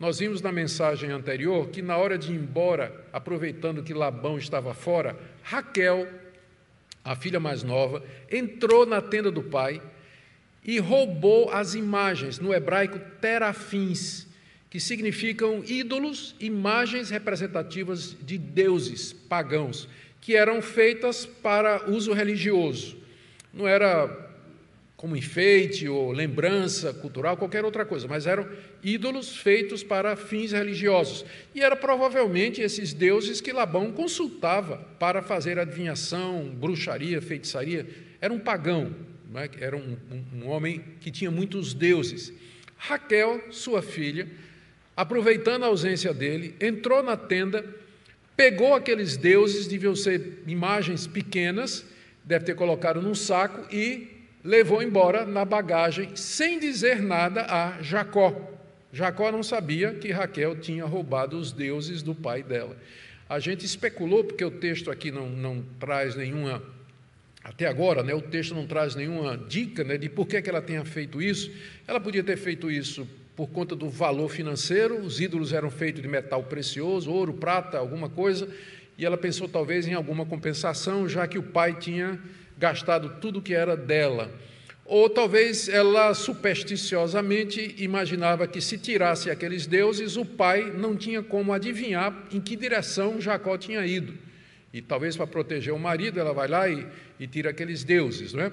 Nós 0.00 0.18
vimos 0.18 0.40
na 0.40 0.50
mensagem 0.50 1.10
anterior 1.10 1.68
que, 1.68 1.82
na 1.82 1.98
hora 1.98 2.16
de 2.16 2.32
ir 2.32 2.36
embora, 2.36 3.04
aproveitando 3.12 3.82
que 3.82 3.92
Labão 3.92 4.38
estava 4.38 4.72
fora, 4.72 5.14
Raquel, 5.42 6.08
a 7.04 7.14
filha 7.14 7.38
mais 7.38 7.62
nova, 7.62 8.02
entrou 8.32 8.86
na 8.86 9.02
tenda 9.02 9.30
do 9.30 9.42
pai 9.42 9.82
e 10.64 10.78
roubou 10.78 11.50
as 11.50 11.74
imagens, 11.74 12.38
no 12.38 12.54
hebraico 12.54 12.98
terafins, 13.20 14.26
que 14.70 14.80
significam 14.80 15.62
ídolos, 15.66 16.34
imagens 16.40 17.10
representativas 17.10 18.16
de 18.22 18.38
deuses 18.38 19.12
pagãos 19.12 19.86
que 20.26 20.34
eram 20.34 20.60
feitas 20.60 21.24
para 21.24 21.88
uso 21.88 22.12
religioso. 22.12 22.96
Não 23.54 23.68
era 23.68 24.28
como 24.96 25.16
enfeite 25.16 25.88
ou 25.88 26.10
lembrança 26.10 26.92
cultural, 26.92 27.36
qualquer 27.36 27.64
outra 27.64 27.86
coisa, 27.86 28.08
mas 28.08 28.26
eram 28.26 28.44
ídolos 28.82 29.36
feitos 29.36 29.84
para 29.84 30.16
fins 30.16 30.50
religiosos. 30.50 31.24
E 31.54 31.62
era 31.62 31.76
provavelmente 31.76 32.60
esses 32.60 32.92
deuses 32.92 33.40
que 33.40 33.52
Labão 33.52 33.92
consultava 33.92 34.78
para 34.98 35.22
fazer 35.22 35.60
adivinhação, 35.60 36.48
bruxaria, 36.48 37.22
feitiçaria. 37.22 37.86
Era 38.20 38.34
um 38.34 38.40
pagão, 38.40 38.96
é? 39.32 39.48
era 39.64 39.76
um, 39.76 39.96
um, 40.10 40.40
um 40.40 40.48
homem 40.48 40.82
que 41.00 41.12
tinha 41.12 41.30
muitos 41.30 41.72
deuses. 41.72 42.32
Raquel, 42.76 43.44
sua 43.52 43.80
filha, 43.80 44.26
aproveitando 44.96 45.62
a 45.62 45.68
ausência 45.68 46.12
dele, 46.12 46.56
entrou 46.60 47.00
na 47.00 47.16
tenda 47.16 47.64
pegou 48.36 48.74
aqueles 48.74 49.16
deuses, 49.16 49.66
deviam 49.66 49.96
ser 49.96 50.42
imagens 50.46 51.06
pequenas, 51.06 51.84
deve 52.22 52.44
ter 52.44 52.54
colocado 52.54 53.00
num 53.00 53.14
saco 53.14 53.66
e 53.74 54.08
levou 54.44 54.82
embora 54.82 55.24
na 55.24 55.44
bagagem, 55.44 56.14
sem 56.14 56.58
dizer 56.58 57.00
nada 57.00 57.46
a 57.48 57.82
Jacó. 57.82 58.52
Jacó 58.92 59.32
não 59.32 59.42
sabia 59.42 59.94
que 59.94 60.12
Raquel 60.12 60.56
tinha 60.56 60.84
roubado 60.84 61.36
os 61.36 61.50
deuses 61.50 62.02
do 62.02 62.14
pai 62.14 62.42
dela. 62.42 62.76
A 63.28 63.40
gente 63.40 63.64
especulou, 63.64 64.22
porque 64.22 64.44
o 64.44 64.50
texto 64.50 64.90
aqui 64.90 65.10
não, 65.10 65.28
não 65.28 65.64
traz 65.80 66.14
nenhuma, 66.14 66.62
até 67.42 67.66
agora, 67.66 68.02
né, 68.02 68.14
o 68.14 68.22
texto 68.22 68.54
não 68.54 68.66
traz 68.66 68.94
nenhuma 68.94 69.36
dica 69.36 69.82
né, 69.82 69.98
de 69.98 70.08
por 70.08 70.26
que, 70.26 70.40
que 70.40 70.48
ela 70.48 70.62
tenha 70.62 70.84
feito 70.84 71.20
isso. 71.20 71.50
Ela 71.86 71.98
podia 71.98 72.22
ter 72.22 72.36
feito 72.36 72.70
isso 72.70 73.08
por 73.36 73.50
conta 73.50 73.76
do 73.76 73.90
valor 73.90 74.30
financeiro, 74.30 74.98
os 74.98 75.20
ídolos 75.20 75.52
eram 75.52 75.70
feitos 75.70 76.00
de 76.00 76.08
metal 76.08 76.42
precioso, 76.44 77.12
ouro, 77.12 77.34
prata, 77.34 77.76
alguma 77.76 78.08
coisa, 78.08 78.48
e 78.96 79.04
ela 79.04 79.18
pensou 79.18 79.46
talvez 79.46 79.86
em 79.86 79.92
alguma 79.92 80.24
compensação, 80.24 81.06
já 81.06 81.28
que 81.28 81.38
o 81.38 81.42
pai 81.42 81.74
tinha 81.74 82.18
gastado 82.56 83.20
tudo 83.20 83.42
que 83.42 83.52
era 83.52 83.76
dela. 83.76 84.30
Ou 84.86 85.10
talvez 85.10 85.68
ela 85.68 86.14
supersticiosamente 86.14 87.74
imaginava 87.78 88.46
que 88.46 88.60
se 88.60 88.78
tirasse 88.78 89.30
aqueles 89.30 89.66
deuses, 89.66 90.16
o 90.16 90.24
pai 90.24 90.72
não 90.74 90.96
tinha 90.96 91.22
como 91.22 91.52
adivinhar 91.52 92.26
em 92.32 92.40
que 92.40 92.56
direção 92.56 93.20
Jacó 93.20 93.58
tinha 93.58 93.84
ido. 93.84 94.14
E 94.72 94.80
talvez 94.80 95.14
para 95.16 95.26
proteger 95.26 95.74
o 95.74 95.78
marido, 95.78 96.18
ela 96.18 96.32
vai 96.32 96.48
lá 96.48 96.68
e, 96.68 96.86
e 97.20 97.26
tira 97.26 97.50
aqueles 97.50 97.84
deuses, 97.84 98.32
não 98.32 98.44
é? 98.44 98.52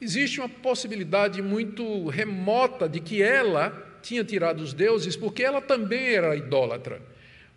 Existe 0.00 0.40
uma 0.40 0.48
possibilidade 0.48 1.42
muito 1.42 2.06
remota 2.08 2.88
de 2.88 3.00
que 3.00 3.22
ela 3.22 3.85
tinha 4.06 4.22
tirado 4.22 4.60
os 4.60 4.72
deuses 4.72 5.16
porque 5.16 5.42
ela 5.42 5.60
também 5.60 6.14
era 6.14 6.36
idólatra. 6.36 7.02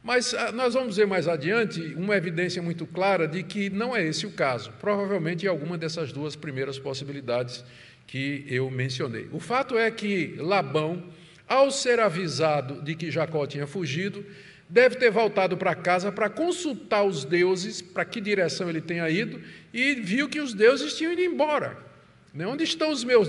Mas 0.01 0.33
ah, 0.33 0.51
nós 0.51 0.73
vamos 0.73 0.97
ver 0.97 1.05
mais 1.05 1.27
adiante 1.27 1.79
uma 1.95 2.15
evidência 2.15 2.61
muito 2.61 2.87
clara 2.87 3.27
de 3.27 3.43
que 3.43 3.69
não 3.69 3.95
é 3.95 4.03
esse 4.03 4.25
o 4.25 4.31
caso. 4.31 4.71
Provavelmente 4.79 5.45
é 5.45 5.49
alguma 5.49 5.77
dessas 5.77 6.11
duas 6.11 6.35
primeiras 6.35 6.79
possibilidades 6.79 7.63
que 8.07 8.45
eu 8.47 8.69
mencionei. 8.71 9.29
O 9.31 9.39
fato 9.39 9.77
é 9.77 9.91
que 9.91 10.35
Labão, 10.39 11.03
ao 11.47 11.69
ser 11.69 11.99
avisado 11.99 12.81
de 12.81 12.95
que 12.95 13.11
Jacó 13.11 13.45
tinha 13.45 13.67
fugido, 13.67 14.25
deve 14.67 14.95
ter 14.95 15.11
voltado 15.11 15.55
para 15.55 15.75
casa 15.75 16.11
para 16.11 16.29
consultar 16.29 17.03
os 17.03 17.23
deuses, 17.25 17.81
para 17.81 18.05
que 18.05 18.19
direção 18.19 18.69
ele 18.69 18.81
tenha 18.81 19.07
ido, 19.09 19.39
e 19.71 19.95
viu 19.95 20.27
que 20.27 20.39
os 20.39 20.53
deuses 20.53 20.95
tinham 20.95 21.13
ido 21.13 21.21
embora. 21.21 21.77
Né? 22.33 22.47
Onde 22.47 22.63
estão 22.63 22.91
os 22.91 23.03
meus? 23.03 23.27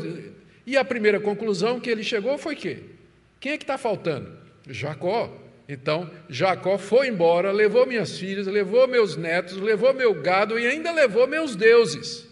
E 0.67 0.77
a 0.77 0.85
primeira 0.85 1.21
conclusão 1.21 1.81
que 1.81 1.91
ele 1.91 2.03
chegou 2.03 2.39
foi 2.39 2.55
que 2.55 2.90
quem 3.41 3.53
é 3.53 3.59
que 3.59 3.65
está 3.65 3.79
faltando? 3.79 4.31
Jacó. 4.69 5.35
Então, 5.67 6.11
Jacó 6.29 6.77
foi 6.77 7.09
embora, 7.09 7.51
levou 7.51 7.87
minhas 7.87 8.19
filhas, 8.19 8.47
levou 8.47 8.87
meus 8.87 9.17
netos, 9.17 9.57
levou 9.57 9.95
meu 9.95 10.13
gado 10.15 10.59
e 10.59 10.67
ainda 10.67 10.93
levou 10.93 11.27
meus 11.27 11.57
deuses. 11.57 12.29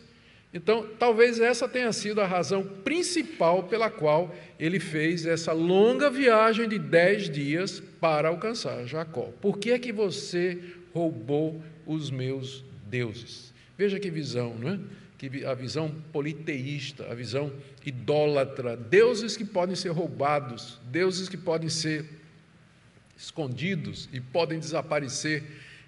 Então, 0.53 0.87
talvez 0.99 1.39
essa 1.41 1.69
tenha 1.69 1.93
sido 1.93 2.21
a 2.21 2.27
razão 2.27 2.65
principal 2.65 3.65
pela 3.65 3.91
qual 3.91 4.35
ele 4.59 4.81
fez 4.81 5.27
essa 5.27 5.53
longa 5.53 6.11
viagem 6.11 6.69
de 6.69 6.79
dez 6.79 7.29
dias 7.31 7.81
para 8.01 8.29
alcançar 8.29 8.87
Jacó. 8.87 9.31
Por 9.41 9.59
que 9.59 9.71
é 9.71 9.79
que 9.79 9.93
você 9.93 10.59
roubou 10.93 11.63
os 11.87 12.11
meus 12.11 12.65
deuses? 12.87 13.53
Veja 13.77 14.01
que 14.01 14.11
visão, 14.11 14.55
não 14.59 14.71
é? 14.71 14.79
Que 15.19 15.45
a 15.45 15.53
visão 15.53 15.93
politeísta, 16.13 17.11
a 17.11 17.15
visão 17.15 17.53
idólatra, 17.85 18.77
deuses 18.77 19.37
que 19.37 19.45
podem 19.45 19.75
ser 19.75 19.89
roubados, 19.89 20.79
deuses 20.85 21.29
que 21.29 21.37
podem 21.37 21.69
ser 21.69 22.05
escondidos 23.17 24.09
e 24.13 24.21
podem 24.21 24.61
desaparecer 24.61 25.43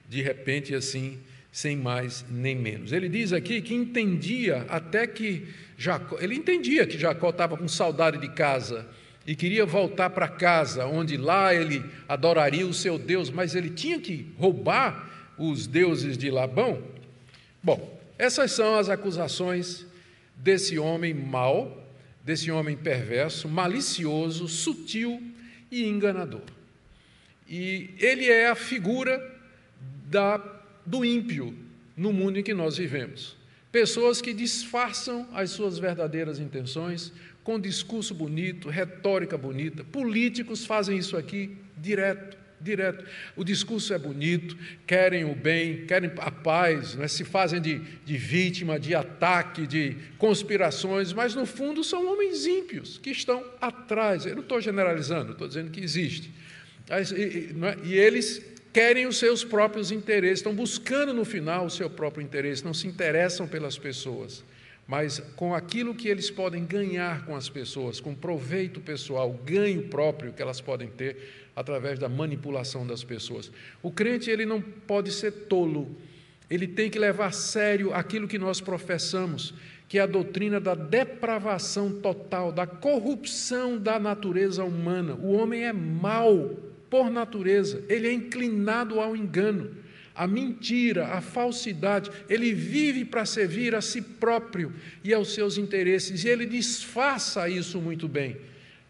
de 0.08 0.20
repente 0.20 0.74
assim, 0.74 1.20
sem 1.52 1.76
mais 1.76 2.26
nem 2.28 2.56
menos. 2.56 2.90
Ele 2.90 3.08
diz 3.08 3.32
aqui 3.32 3.62
que 3.62 3.72
entendia 3.72 4.66
até 4.68 5.06
que 5.06 5.46
Jacó, 5.78 6.18
ele 6.20 6.34
entendia 6.34 6.84
que 6.84 6.98
Jacó 6.98 7.30
estava 7.30 7.56
com 7.56 7.68
saudade 7.68 8.18
de 8.18 8.28
casa 8.30 8.88
e 9.24 9.36
queria 9.36 9.64
voltar 9.64 10.10
para 10.10 10.26
casa, 10.26 10.86
onde 10.86 11.16
lá 11.16 11.54
ele 11.54 11.84
adoraria 12.08 12.66
o 12.66 12.74
seu 12.74 12.98
Deus, 12.98 13.30
mas 13.30 13.54
ele 13.54 13.70
tinha 13.70 14.00
que 14.00 14.26
roubar 14.36 15.08
os 15.38 15.68
deuses 15.68 16.18
de 16.18 16.30
Labão. 16.30 16.82
Bom, 17.62 17.99
essas 18.20 18.52
são 18.52 18.76
as 18.76 18.90
acusações 18.90 19.86
desse 20.36 20.78
homem 20.78 21.14
mau, 21.14 21.90
desse 22.22 22.50
homem 22.50 22.76
perverso, 22.76 23.48
malicioso, 23.48 24.46
sutil 24.46 25.22
e 25.70 25.84
enganador. 25.84 26.42
E 27.48 27.88
ele 27.98 28.26
é 28.26 28.50
a 28.50 28.54
figura 28.54 29.18
da, 30.04 30.36
do 30.84 31.02
ímpio 31.02 31.56
no 31.96 32.12
mundo 32.12 32.38
em 32.38 32.42
que 32.42 32.52
nós 32.52 32.76
vivemos. 32.76 33.38
Pessoas 33.72 34.20
que 34.20 34.34
disfarçam 34.34 35.26
as 35.32 35.48
suas 35.48 35.78
verdadeiras 35.78 36.38
intenções 36.38 37.14
com 37.42 37.58
discurso 37.58 38.14
bonito, 38.14 38.68
retórica 38.68 39.38
bonita. 39.38 39.82
Políticos 39.82 40.66
fazem 40.66 40.98
isso 40.98 41.16
aqui 41.16 41.56
direto, 41.78 42.36
direto. 42.60 43.04
O 43.34 43.42
discurso 43.42 43.94
é 43.94 43.98
bonito, 43.98 44.56
querem 44.86 45.24
o 45.24 45.34
bem, 45.34 45.86
querem 45.86 46.10
a 46.18 46.30
paz, 46.30 46.94
né? 46.94 47.08
se 47.08 47.24
fazem 47.24 47.60
de, 47.60 47.78
de 48.04 48.16
vítima, 48.16 48.78
de 48.78 48.94
ataque, 48.94 49.66
de 49.66 49.96
conspirações, 50.18 51.12
mas 51.12 51.34
no 51.34 51.46
fundo 51.46 51.82
são 51.82 52.12
homens 52.12 52.46
ímpios 52.46 52.98
que 52.98 53.10
estão 53.10 53.44
atrás. 53.60 54.26
Eu 54.26 54.34
não 54.34 54.42
estou 54.42 54.60
generalizando, 54.60 55.32
estou 55.32 55.48
dizendo 55.48 55.70
que 55.70 55.80
existe. 55.80 56.30
E, 56.90 57.20
e, 57.20 57.56
é? 57.64 57.76
e 57.84 57.94
eles 57.94 58.42
querem 58.72 59.06
os 59.06 59.18
seus 59.18 59.42
próprios 59.42 59.90
interesses, 59.90 60.38
estão 60.38 60.54
buscando 60.54 61.12
no 61.12 61.24
final 61.24 61.66
o 61.66 61.70
seu 61.70 61.90
próprio 61.90 62.22
interesse, 62.22 62.64
não 62.64 62.74
se 62.74 62.86
interessam 62.86 63.46
pelas 63.46 63.76
pessoas, 63.76 64.44
mas 64.90 65.20
com 65.36 65.54
aquilo 65.54 65.94
que 65.94 66.08
eles 66.08 66.32
podem 66.32 66.66
ganhar 66.66 67.24
com 67.24 67.36
as 67.36 67.48
pessoas, 67.48 68.00
com 68.00 68.12
proveito 68.12 68.80
pessoal, 68.80 69.32
ganho 69.46 69.84
próprio 69.84 70.32
que 70.32 70.42
elas 70.42 70.60
podem 70.60 70.88
ter 70.88 71.16
através 71.54 71.96
da 71.96 72.08
manipulação 72.08 72.84
das 72.84 73.04
pessoas. 73.04 73.52
O 73.80 73.92
crente 73.92 74.28
ele 74.28 74.44
não 74.44 74.60
pode 74.60 75.12
ser 75.12 75.30
tolo, 75.30 75.94
ele 76.50 76.66
tem 76.66 76.90
que 76.90 76.98
levar 76.98 77.26
a 77.26 77.30
sério 77.30 77.94
aquilo 77.94 78.26
que 78.26 78.36
nós 78.36 78.60
professamos, 78.60 79.54
que 79.88 79.96
é 79.96 80.00
a 80.00 80.06
doutrina 80.06 80.58
da 80.58 80.74
depravação 80.74 82.00
total, 82.00 82.50
da 82.50 82.66
corrupção 82.66 83.78
da 83.78 83.96
natureza 83.96 84.64
humana. 84.64 85.14
O 85.14 85.34
homem 85.34 85.66
é 85.66 85.72
mau 85.72 86.50
por 86.90 87.08
natureza, 87.08 87.84
ele 87.88 88.08
é 88.08 88.12
inclinado 88.12 88.98
ao 88.98 89.14
engano, 89.14 89.70
à 90.20 90.26
mentira, 90.26 91.06
à 91.06 91.22
falsidade. 91.22 92.10
Ele 92.28 92.52
vive 92.52 93.06
para 93.06 93.24
servir 93.24 93.74
a 93.74 93.80
si 93.80 94.02
próprio 94.02 94.70
e 95.02 95.14
aos 95.14 95.32
seus 95.32 95.56
interesses, 95.56 96.24
e 96.24 96.28
ele 96.28 96.44
disfarça 96.44 97.48
isso 97.48 97.80
muito 97.80 98.06
bem. 98.06 98.36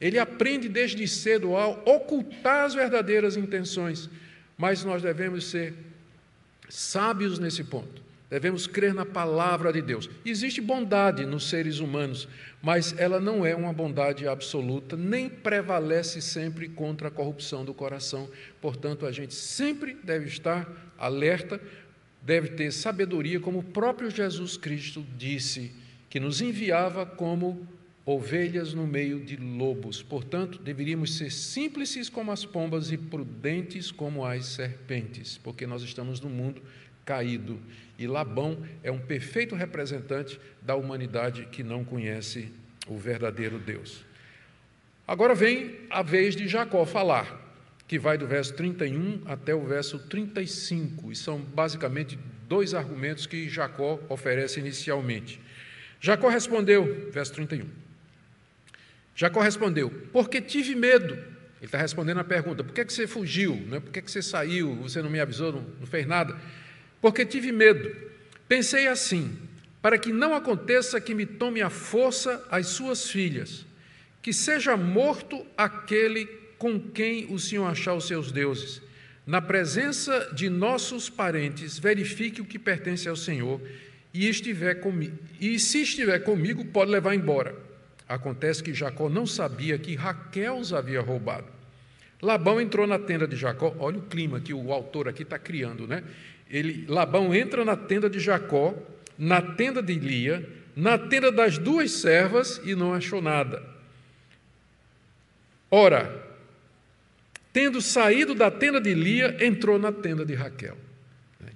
Ele 0.01 0.19
aprende 0.19 0.69
desde 0.69 1.07
cedo 1.07 1.57
a 1.57 1.69
ocultar 1.69 2.65
as 2.65 2.75
verdadeiras 2.75 3.37
intenções, 3.37 4.11
mas 4.59 4.83
nós 4.83 5.03
devemos 5.03 5.45
ser 5.45 5.73
sábios 6.69 7.39
nesse 7.39 7.63
ponto. 7.63 8.03
Devemos 8.29 8.67
crer 8.67 8.95
na 8.95 9.05
palavra 9.05 9.73
de 9.73 9.83
Deus. 9.83 10.09
Existe 10.25 10.61
bondade 10.61 11.27
nos 11.27 11.49
seres 11.49 11.79
humanos, 11.79 12.29
mas 12.63 12.95
ela 12.97 13.21
não 13.21 13.45
é 13.45 13.55
uma 13.55 13.73
bondade 13.73 14.27
absoluta, 14.27 14.97
nem 14.97 15.29
prevalece 15.29 16.21
sempre 16.21 16.69
contra 16.69 17.09
a 17.09 17.11
corrupção 17.11 17.65
do 17.65 17.75
coração. 17.75 18.29
Portanto, 18.61 19.05
a 19.05 19.13
gente 19.13 19.35
sempre 19.35 19.97
deve 20.05 20.27
estar 20.27 20.90
alerta, 21.01 21.61
deve 22.23 22.51
ter 22.51 22.71
sabedoria, 22.71 23.41
como 23.41 23.59
o 23.59 23.65
próprio 23.65 24.11
Jesus 24.11 24.57
Cristo 24.57 25.05
disse, 25.17 25.73
que 26.09 26.21
nos 26.21 26.41
enviava 26.41 27.07
como 27.07 27.67
ovelhas 28.05 28.75
no 28.75 28.87
meio 28.87 29.21
de 29.21 29.37
lobos. 29.37 30.03
Portanto, 30.03 30.59
deveríamos 30.59 31.17
ser 31.17 31.31
simples 31.31 32.09
como 32.09 32.33
as 32.33 32.45
pombas 32.45 32.93
e 32.93 32.99
prudentes 32.99 33.91
como 33.91 34.25
as 34.25 34.47
serpentes, 34.47 35.39
porque 35.39 35.67
nós 35.67 35.83
estamos 35.83 36.21
no 36.21 36.29
mundo 36.29 36.61
caído. 37.05 37.59
E 37.99 38.07
Labão 38.07 38.59
é 38.83 38.91
um 38.91 38.99
perfeito 38.99 39.55
representante 39.55 40.41
da 40.63 40.75
humanidade 40.75 41.47
que 41.51 41.63
não 41.63 41.85
conhece 41.85 42.51
o 42.87 42.97
verdadeiro 42.97 43.59
Deus. 43.59 44.05
Agora 45.07 45.35
vem 45.35 45.77
a 45.91 46.03
vez 46.03 46.37
de 46.37 46.47
Jacó 46.47 46.85
falar, 46.87 47.50
que 47.91 47.99
vai 47.99 48.17
do 48.17 48.25
verso 48.25 48.55
31 48.55 49.23
até 49.27 49.53
o 49.53 49.65
verso 49.65 49.99
35, 49.99 51.11
e 51.11 51.17
são 51.17 51.41
basicamente 51.41 52.17
dois 52.49 52.73
argumentos 52.73 53.27
que 53.27 53.49
Jacó 53.49 53.99
oferece 54.09 54.61
inicialmente. 54.61 55.41
Jacó 56.01 56.29
respondeu, 56.29 57.11
verso 57.11 57.33
31. 57.33 57.67
Jacó 59.13 59.41
respondeu: 59.41 59.91
Porque 60.13 60.41
tive 60.41 60.77
medo. 60.77 61.15
Ele 61.15 61.27
está 61.63 61.79
respondendo 61.79 62.21
a 62.21 62.25
pergunta: 62.25 62.63
por 62.63 62.73
que, 62.73 62.85
que 62.85 62.93
você 62.93 63.09
fugiu? 63.09 63.57
Né? 63.57 63.81
Por 63.81 63.91
que, 63.91 64.01
que 64.03 64.11
você 64.13 64.23
saiu? 64.23 64.73
Você 64.77 65.03
não 65.03 65.11
me 65.11 65.19
avisou, 65.19 65.55
não, 65.55 65.67
não 65.81 65.87
fez 65.89 66.07
nada? 66.07 66.39
porque 67.01 67.27
tive 67.27 67.51
medo. 67.51 67.93
Pensei 68.47 68.87
assim: 68.87 69.37
para 69.83 69.99
que 69.99 70.13
não 70.13 70.33
aconteça 70.33 71.01
que 71.01 71.13
me 71.13 71.27
tome 71.27 71.61
a 71.61 71.69
força 71.69 72.47
as 72.53 72.69
suas 72.69 73.11
filhas, 73.11 73.67
que 74.23 74.33
seja 74.33 74.77
morto 74.77 75.45
aquele 75.57 76.40
com 76.61 76.79
quem 76.79 77.25
o 77.33 77.39
Senhor 77.39 77.65
achar 77.65 77.95
os 77.95 78.07
seus 78.07 78.31
deuses. 78.31 78.83
Na 79.27 79.41
presença 79.41 80.31
de 80.35 80.51
nossos 80.51 81.09
parentes, 81.09 81.79
verifique 81.79 82.43
o 82.43 82.45
que 82.45 82.59
pertence 82.59 83.09
ao 83.09 83.17
Senhor 83.17 83.59
e, 84.13 84.29
estiver 84.29 84.75
comigo, 84.75 85.17
e 85.41 85.59
se 85.59 85.81
estiver 85.81 86.19
comigo, 86.19 86.63
pode 86.67 86.91
levar 86.91 87.15
embora. 87.15 87.57
Acontece 88.07 88.63
que 88.63 88.75
Jacó 88.75 89.09
não 89.09 89.27
sabia 89.27 89.79
que 89.79 89.95
Raquel 89.95 90.59
os 90.59 90.75
havia 90.75 91.01
roubado. 91.01 91.47
Labão 92.21 92.61
entrou 92.61 92.87
na 92.87 92.99
tenda 92.99 93.27
de 93.27 93.37
Jacó, 93.37 93.75
olha 93.79 93.97
o 93.97 94.03
clima 94.03 94.39
que 94.39 94.53
o 94.53 94.71
autor 94.71 95.09
aqui 95.09 95.23
está 95.23 95.39
criando, 95.39 95.87
né? 95.87 96.05
ele, 96.51 96.85
Labão 96.87 97.35
entra 97.35 97.65
na 97.65 97.77
tenda 97.77 98.11
de 98.11 98.21
Jacó, 98.21 98.75
na 99.17 99.41
tenda 99.41 99.83
de 99.83 99.95
Lia, 99.95 100.47
na 100.77 100.99
tenda 100.99 101.33
das 101.33 101.57
duas 101.57 101.91
servas 101.93 102.61
e 102.65 102.75
não 102.75 102.93
achou 102.93 103.23
nada. 103.23 103.63
Ora, 105.71 106.30
tendo 107.53 107.81
saído 107.81 108.35
da 108.35 108.51
tenda 108.51 108.81
de 108.81 108.95
Lia, 108.95 109.37
entrou 109.45 109.79
na 109.79 109.93
tenda 109.93 110.25
de 110.25 110.35
Raquel. 110.35 110.77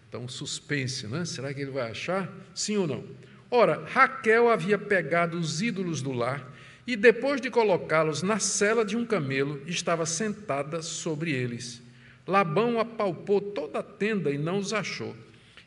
Então, 0.08 0.28
suspense, 0.28 1.06
né? 1.06 1.24
Será 1.24 1.52
que 1.52 1.60
ele 1.60 1.72
vai 1.72 1.90
achar? 1.90 2.32
Sim 2.54 2.76
ou 2.76 2.86
não? 2.86 3.04
Ora, 3.50 3.84
Raquel 3.86 4.48
havia 4.48 4.78
pegado 4.78 5.38
os 5.38 5.60
ídolos 5.60 6.00
do 6.00 6.12
lar 6.12 6.52
e, 6.86 6.96
depois 6.96 7.40
de 7.40 7.50
colocá-los 7.50 8.22
na 8.22 8.38
cela 8.38 8.84
de 8.84 8.96
um 8.96 9.04
camelo, 9.04 9.60
estava 9.66 10.06
sentada 10.06 10.82
sobre 10.82 11.32
eles. 11.32 11.82
Labão 12.26 12.78
apalpou 12.78 13.40
toda 13.40 13.80
a 13.80 13.82
tenda 13.82 14.30
e 14.30 14.38
não 14.38 14.58
os 14.58 14.72
achou. 14.72 15.14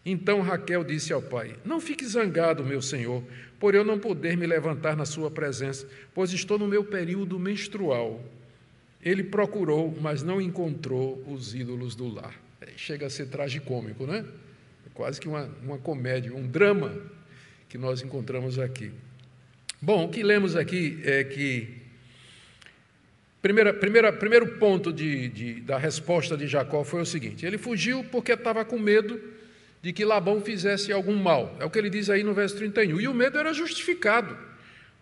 Então 0.06 0.42
Raquel 0.42 0.84
disse 0.84 1.12
ao 1.12 1.22
pai: 1.22 1.56
Não 1.66 1.80
fique 1.80 2.06
zangado, 2.06 2.64
meu 2.64 2.82
senhor, 2.82 3.22
por 3.60 3.76
eu 3.76 3.84
não 3.84 4.00
poder 4.00 4.38
me 4.38 4.48
levantar 4.48 4.96
na 4.96 5.06
sua 5.06 5.30
presença, 5.30 5.88
pois 6.14 6.32
estou 6.32 6.58
no 6.58 6.68
meu 6.68 6.84
período 6.84 7.38
menstrual. 7.38 8.24
Ele 9.08 9.24
procurou, 9.24 9.96
mas 10.02 10.22
não 10.22 10.42
encontrou 10.42 11.24
os 11.28 11.56
ídolos 11.56 11.96
do 11.96 12.14
lar. 12.14 12.34
É, 12.60 12.68
chega 12.76 13.06
a 13.06 13.10
ser 13.10 13.28
tragicômico, 13.28 14.06
né? 14.06 14.26
É 14.86 14.90
quase 14.94 15.22
que 15.22 15.28
uma, 15.28 15.50
uma 15.64 15.78
comédia, 15.78 16.36
um 16.36 16.46
drama 16.46 16.94
que 17.70 17.78
nós 17.78 18.02
encontramos 18.02 18.60
aqui. 18.60 18.92
Bom, 19.82 20.06
o 20.06 20.10
que 20.10 20.24
lemos 20.24 20.56
aqui 20.56 21.00
é 21.04 21.24
que 21.24 21.88
Primeira, 23.42 23.74
primeira, 23.74 24.12
primeiro 24.12 24.48
ponto 24.58 24.92
de, 24.92 25.30
de, 25.30 25.54
da 25.62 25.78
resposta 25.78 26.36
de 26.36 26.48
Jacó 26.48 26.84
foi 26.84 27.02
o 27.02 27.06
seguinte: 27.06 27.46
ele 27.46 27.58
fugiu 27.58 28.04
porque 28.12 28.34
estava 28.34 28.66
com 28.66 28.78
medo 28.78 29.22
de 29.82 29.94
que 29.94 30.04
Labão 30.04 30.42
fizesse 30.42 30.92
algum 30.92 31.16
mal. 31.16 31.56
É 31.60 31.64
o 31.64 31.70
que 31.70 31.78
ele 31.78 31.90
diz 31.90 32.10
aí 32.10 32.24
no 32.24 32.34
verso 32.34 32.58
31. 32.58 33.00
E 33.00 33.08
o 33.08 33.14
medo 33.14 33.38
era 33.38 33.54
justificado, 33.54 34.36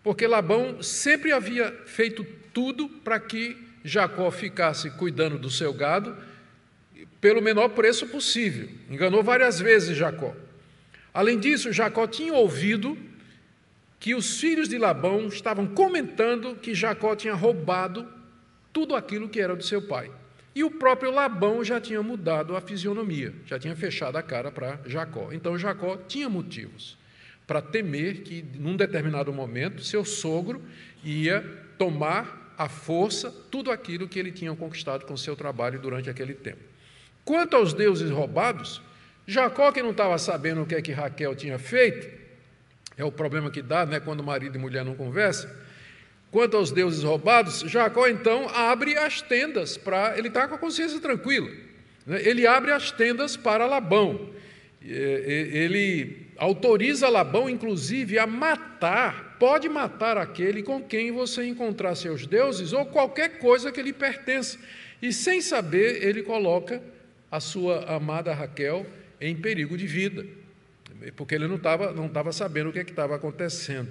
porque 0.00 0.26
Labão 0.26 0.80
sempre 0.82 1.32
havia 1.32 1.72
feito 1.86 2.24
tudo 2.52 2.88
para 2.88 3.18
que 3.18 3.65
Jacó 3.86 4.30
ficasse 4.30 4.90
cuidando 4.90 5.38
do 5.38 5.50
seu 5.50 5.72
gado 5.72 6.16
pelo 7.20 7.40
menor 7.40 7.68
preço 7.70 8.06
possível. 8.08 8.68
Enganou 8.90 9.22
várias 9.22 9.60
vezes 9.60 9.96
Jacó. 9.96 10.34
Além 11.14 11.38
disso, 11.38 11.72
Jacó 11.72 12.06
tinha 12.06 12.34
ouvido 12.34 12.98
que 13.98 14.14
os 14.14 14.38
filhos 14.38 14.68
de 14.68 14.76
Labão 14.76 15.28
estavam 15.28 15.66
comentando 15.66 16.56
que 16.56 16.74
Jacó 16.74 17.14
tinha 17.16 17.34
roubado 17.34 18.06
tudo 18.72 18.94
aquilo 18.94 19.28
que 19.28 19.40
era 19.40 19.56
do 19.56 19.64
seu 19.64 19.80
pai. 19.80 20.10
E 20.54 20.64
o 20.64 20.70
próprio 20.70 21.10
Labão 21.10 21.62
já 21.62 21.80
tinha 21.80 22.02
mudado 22.02 22.56
a 22.56 22.60
fisionomia, 22.60 23.32
já 23.46 23.58
tinha 23.58 23.76
fechado 23.76 24.16
a 24.16 24.22
cara 24.22 24.50
para 24.50 24.80
Jacó. 24.86 25.28
Então 25.32 25.58
Jacó 25.58 25.96
tinha 26.08 26.28
motivos 26.28 26.98
para 27.46 27.62
temer 27.62 28.22
que, 28.22 28.44
num 28.58 28.76
determinado 28.76 29.32
momento, 29.32 29.82
seu 29.82 30.04
sogro 30.04 30.62
ia 31.04 31.42
tomar 31.78 32.45
à 32.56 32.68
força 32.68 33.30
tudo 33.50 33.70
aquilo 33.70 34.08
que 34.08 34.18
ele 34.18 34.32
tinha 34.32 34.54
conquistado 34.54 35.04
com 35.06 35.16
seu 35.16 35.36
trabalho 35.36 35.78
durante 35.78 36.08
aquele 36.08 36.34
tempo. 36.34 36.60
Quanto 37.24 37.56
aos 37.56 37.72
deuses 37.72 38.10
roubados, 38.10 38.80
Jacó, 39.26 39.72
que 39.72 39.82
não 39.82 39.90
estava 39.90 40.16
sabendo 40.18 40.62
o 40.62 40.66
que 40.66 40.74
é 40.74 40.82
que 40.82 40.92
Raquel 40.92 41.34
tinha 41.34 41.58
feito, 41.58 42.08
é 42.96 43.04
o 43.04 43.12
problema 43.12 43.50
que 43.50 43.60
dá 43.60 43.84
né, 43.84 44.00
quando 44.00 44.22
marido 44.22 44.56
e 44.56 44.60
mulher 44.60 44.84
não 44.84 44.94
conversam. 44.94 45.50
Quanto 46.30 46.56
aos 46.56 46.70
deuses 46.70 47.02
roubados, 47.02 47.60
Jacó 47.60 48.06
então 48.06 48.48
abre 48.48 48.96
as 48.96 49.20
tendas 49.22 49.76
para. 49.76 50.16
Ele 50.18 50.28
está 50.28 50.46
com 50.46 50.54
a 50.54 50.58
consciência 50.58 51.00
tranquila. 51.00 51.50
Né? 52.06 52.20
Ele 52.22 52.46
abre 52.46 52.72
as 52.72 52.90
tendas 52.90 53.36
para 53.36 53.66
Labão. 53.66 54.30
Ele 54.80 56.28
autoriza 56.36 57.08
Labão, 57.08 57.50
inclusive, 57.50 58.18
a 58.18 58.26
matar, 58.26 59.25
pode 59.38 59.68
matar 59.68 60.16
aquele 60.16 60.62
com 60.62 60.82
quem 60.82 61.12
você 61.12 61.44
encontrar 61.44 61.94
seus 61.94 62.26
deuses 62.26 62.72
ou 62.72 62.86
qualquer 62.86 63.38
coisa 63.38 63.70
que 63.70 63.82
lhe 63.82 63.92
pertença. 63.92 64.58
E 65.00 65.12
sem 65.12 65.40
saber, 65.40 66.02
ele 66.02 66.22
coloca 66.22 66.82
a 67.30 67.40
sua 67.40 67.84
amada 67.94 68.32
Raquel 68.32 68.86
em 69.20 69.34
perigo 69.36 69.76
de 69.76 69.86
vida, 69.86 70.26
porque 71.16 71.34
ele 71.34 71.46
não 71.46 71.56
estava 71.56 71.92
não 71.92 72.08
tava 72.08 72.32
sabendo 72.32 72.70
o 72.70 72.72
que 72.72 72.78
é 72.78 72.82
estava 72.82 73.16
acontecendo. 73.16 73.90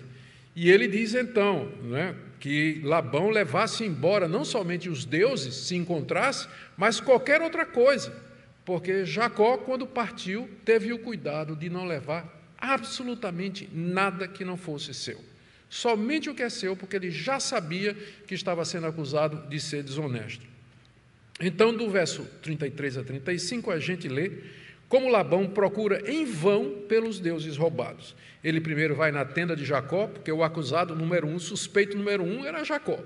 E 0.56 0.72
ele 0.72 0.88
diz 0.88 1.14
então 1.14 1.66
né, 1.84 2.16
que 2.40 2.80
Labão 2.84 3.30
levasse 3.30 3.84
embora 3.84 4.28
não 4.28 4.46
somente 4.46 4.90
os 4.90 5.04
deuses, 5.04 5.54
se 5.54 5.76
encontrasse, 5.76 6.48
mas 6.78 7.00
qualquer 7.02 7.42
outra 7.42 7.66
coisa, 7.66 8.14
porque 8.64 9.06
Jacó, 9.06 9.58
quando 9.58 9.86
partiu, 9.86 10.50
teve 10.64 10.94
o 10.94 11.00
cuidado 11.00 11.56
de 11.56 11.70
não 11.70 11.86
levar 11.86 12.34
absolutamente 12.58 13.70
nada 13.74 14.28
que 14.28 14.46
não 14.46 14.56
fosse 14.58 14.94
seu. 14.94 15.20
Somente 15.70 16.30
o 16.30 16.36
que 16.36 16.44
é 16.44 16.50
seu, 16.50 16.76
porque 16.76 16.96
ele 16.96 17.12
já 17.12 17.40
sabia 17.40 17.96
que 18.28 18.36
estava 18.36 18.64
sendo 18.66 18.88
acusado 18.88 19.48
de 19.50 19.60
ser 19.60 19.84
desonesto. 19.84 20.46
Então, 21.40 21.76
do 21.76 21.90
verso 21.90 22.26
33 22.42 22.98
a 22.98 23.04
35, 23.04 23.72
a 23.72 23.80
gente 23.80 24.08
lê 24.08 24.32
como 24.88 25.10
Labão 25.10 25.48
procura 25.48 26.10
em 26.10 26.24
vão 26.26 26.84
pelos 26.88 27.20
deuses 27.20 27.58
roubados. 27.58 28.16
Ele 28.44 28.62
primeiro 28.62 28.96
vai 28.96 29.12
na 29.12 29.26
tenda 29.26 29.56
de 29.56 29.66
Jacó, 29.66 30.08
porque 30.08 30.32
o 30.32 30.44
acusado 30.44 30.96
número 30.96 31.28
um, 31.28 31.40
suspeito 31.40 31.98
número 31.98 32.24
um, 32.24 32.46
era 32.46 32.64
Jacó. 32.64 33.00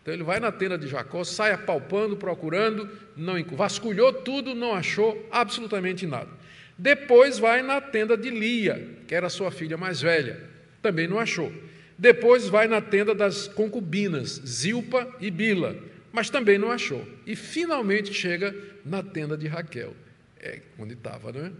Então 0.00 0.14
ele 0.14 0.22
vai 0.22 0.38
na 0.38 0.52
tenda 0.52 0.78
de 0.78 0.86
Jacó, 0.86 1.24
sai 1.24 1.52
apalpando, 1.52 2.16
procurando, 2.16 2.88
não 3.16 3.42
vasculhou 3.52 4.12
tudo, 4.12 4.54
não 4.54 4.74
achou 4.74 5.26
absolutamente 5.30 6.06
nada. 6.06 6.28
Depois 6.76 7.38
vai 7.38 7.62
na 7.62 7.80
tenda 7.80 8.16
de 8.16 8.30
Lia, 8.30 8.96
que 9.06 9.14
era 9.14 9.28
sua 9.28 9.50
filha 9.50 9.76
mais 9.76 10.00
velha, 10.00 10.40
também 10.82 11.08
não 11.08 11.18
achou. 11.18 11.52
Depois 11.98 12.48
vai 12.48 12.66
na 12.66 12.80
tenda 12.80 13.14
das 13.14 13.46
concubinas, 13.46 14.40
Zilpa 14.44 15.14
e 15.20 15.30
Bila, 15.30 15.76
mas 16.12 16.30
também 16.30 16.58
não 16.58 16.70
achou. 16.70 17.06
E 17.26 17.36
finalmente 17.36 18.12
chega 18.12 18.54
na 18.84 19.02
tenda 19.02 19.36
de 19.36 19.46
Raquel. 19.46 19.94
É 20.40 20.60
onde 20.78 20.94
estava, 20.94 21.32
não 21.32 21.46
é? 21.46 21.52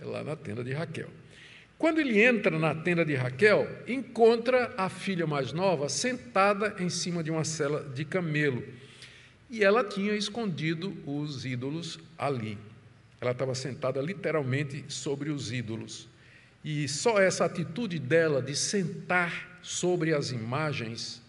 É 0.00 0.04
lá 0.04 0.22
na 0.22 0.36
tenda 0.36 0.62
de 0.62 0.72
Raquel. 0.72 1.08
Quando 1.78 2.00
ele 2.00 2.20
entra 2.22 2.58
na 2.58 2.74
tenda 2.74 3.04
de 3.04 3.14
Raquel, 3.14 3.68
encontra 3.86 4.72
a 4.78 4.88
filha 4.88 5.26
mais 5.26 5.52
nova 5.52 5.88
sentada 5.88 6.74
em 6.78 6.88
cima 6.88 7.22
de 7.22 7.30
uma 7.30 7.44
cela 7.44 7.82
de 7.94 8.04
camelo. 8.04 8.64
E 9.50 9.62
ela 9.62 9.84
tinha 9.84 10.14
escondido 10.14 10.96
os 11.06 11.44
ídolos 11.44 11.98
ali. 12.18 12.58
Ela 13.20 13.32
estava 13.32 13.54
sentada 13.54 14.00
literalmente 14.00 14.84
sobre 14.88 15.30
os 15.30 15.52
ídolos. 15.52 16.08
E 16.64 16.88
só 16.88 17.20
essa 17.20 17.44
atitude 17.44 17.98
dela 17.98 18.42
de 18.42 18.56
sentar 18.56 19.55
sobre 19.66 20.14
as 20.14 20.30
imagens 20.30 21.20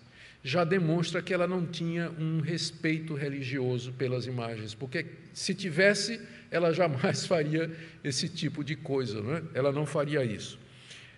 já 0.43 0.63
demonstra 0.63 1.23
que 1.23 1.33
ela 1.33 1.47
não 1.47 1.65
tinha 1.65 2.11
um 2.19 2.39
respeito 2.39 3.15
religioso 3.15 3.91
pelas 3.93 4.27
imagens, 4.27 4.75
porque 4.75 5.07
se 5.33 5.55
tivesse, 5.55 6.21
ela 6.51 6.71
jamais 6.71 7.25
faria 7.25 7.71
esse 8.03 8.29
tipo 8.29 8.63
de 8.63 8.75
coisa, 8.75 9.23
não 9.23 9.37
é? 9.37 9.43
ela 9.55 9.71
não 9.71 9.87
faria 9.87 10.23
isso. 10.23 10.59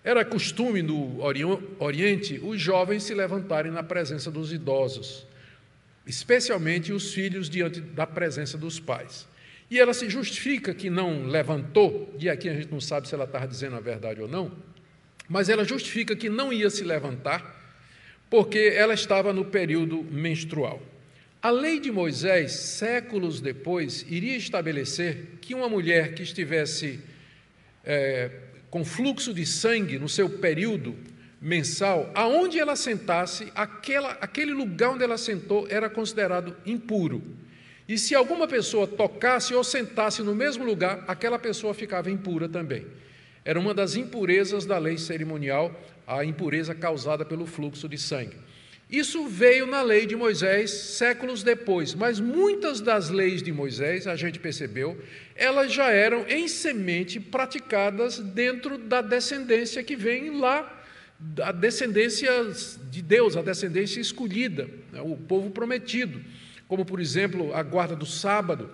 Era 0.02 0.24
costume 0.24 0.80
no 0.80 1.20
Oriente 1.78 2.40
os 2.42 2.58
jovens 2.58 3.02
se 3.02 3.12
levantarem 3.12 3.70
na 3.70 3.82
presença 3.82 4.30
dos 4.30 4.50
idosos, 4.50 5.26
especialmente 6.06 6.90
os 6.90 7.12
filhos 7.12 7.50
diante 7.50 7.82
da 7.82 8.06
presença 8.06 8.56
dos 8.56 8.80
pais. 8.80 9.28
E 9.70 9.78
ela 9.78 9.92
se 9.92 10.08
justifica 10.08 10.72
que 10.72 10.88
não 10.88 11.26
levantou, 11.26 12.12
e 12.18 12.30
aqui 12.30 12.48
a 12.48 12.54
gente 12.54 12.72
não 12.72 12.80
sabe 12.80 13.06
se 13.06 13.14
ela 13.14 13.24
estava 13.24 13.46
dizendo 13.46 13.76
a 13.76 13.80
verdade 13.80 14.22
ou 14.22 14.26
não, 14.26 14.50
mas 15.30 15.48
ela 15.48 15.64
justifica 15.64 16.16
que 16.16 16.28
não 16.28 16.52
ia 16.52 16.68
se 16.68 16.82
levantar 16.82 17.56
porque 18.28 18.72
ela 18.76 18.92
estava 18.92 19.32
no 19.32 19.44
período 19.44 20.02
menstrual. 20.10 20.82
A 21.40 21.50
lei 21.50 21.78
de 21.78 21.90
Moisés, 21.90 22.52
séculos 22.52 23.40
depois, 23.40 24.04
iria 24.08 24.36
estabelecer 24.36 25.38
que 25.40 25.54
uma 25.54 25.68
mulher 25.68 26.14
que 26.14 26.22
estivesse 26.22 27.00
é, 27.84 28.30
com 28.68 28.84
fluxo 28.84 29.32
de 29.32 29.46
sangue 29.46 29.98
no 29.98 30.08
seu 30.08 30.28
período 30.28 30.96
mensal, 31.40 32.10
aonde 32.14 32.58
ela 32.58 32.76
sentasse, 32.76 33.50
aquela, 33.54 34.10
aquele 34.20 34.52
lugar 34.52 34.90
onde 34.90 35.04
ela 35.04 35.16
sentou 35.16 35.66
era 35.70 35.88
considerado 35.88 36.56
impuro. 36.66 37.22
E 37.88 37.96
se 37.96 38.14
alguma 38.14 38.46
pessoa 38.46 38.86
tocasse 38.86 39.54
ou 39.54 39.64
sentasse 39.64 40.22
no 40.22 40.34
mesmo 40.34 40.64
lugar, 40.64 41.04
aquela 41.08 41.38
pessoa 41.38 41.72
ficava 41.72 42.10
impura 42.10 42.48
também. 42.48 42.86
Era 43.44 43.58
uma 43.58 43.72
das 43.72 43.96
impurezas 43.96 44.66
da 44.66 44.78
lei 44.78 44.98
cerimonial, 44.98 45.74
a 46.06 46.24
impureza 46.24 46.74
causada 46.74 47.24
pelo 47.24 47.46
fluxo 47.46 47.88
de 47.88 47.96
sangue. 47.96 48.36
Isso 48.90 49.28
veio 49.28 49.66
na 49.66 49.82
lei 49.82 50.04
de 50.04 50.16
Moisés 50.16 50.70
séculos 50.70 51.44
depois, 51.44 51.94
mas 51.94 52.18
muitas 52.18 52.80
das 52.80 53.08
leis 53.08 53.40
de 53.40 53.52
Moisés, 53.52 54.08
a 54.08 54.16
gente 54.16 54.40
percebeu, 54.40 55.00
elas 55.36 55.72
já 55.72 55.90
eram 55.90 56.26
em 56.28 56.48
semente 56.48 57.20
praticadas 57.20 58.18
dentro 58.18 58.76
da 58.76 59.00
descendência 59.00 59.82
que 59.84 59.94
vem 59.94 60.40
lá, 60.40 60.82
a 61.40 61.52
descendência 61.52 62.30
de 62.90 63.00
Deus, 63.00 63.36
a 63.36 63.42
descendência 63.42 64.00
escolhida, 64.00 64.68
né, 64.90 65.00
o 65.00 65.16
povo 65.16 65.50
prometido, 65.50 66.20
como 66.66 66.84
por 66.84 66.98
exemplo 66.98 67.54
a 67.54 67.62
guarda 67.62 67.94
do 67.94 68.06
sábado, 68.06 68.70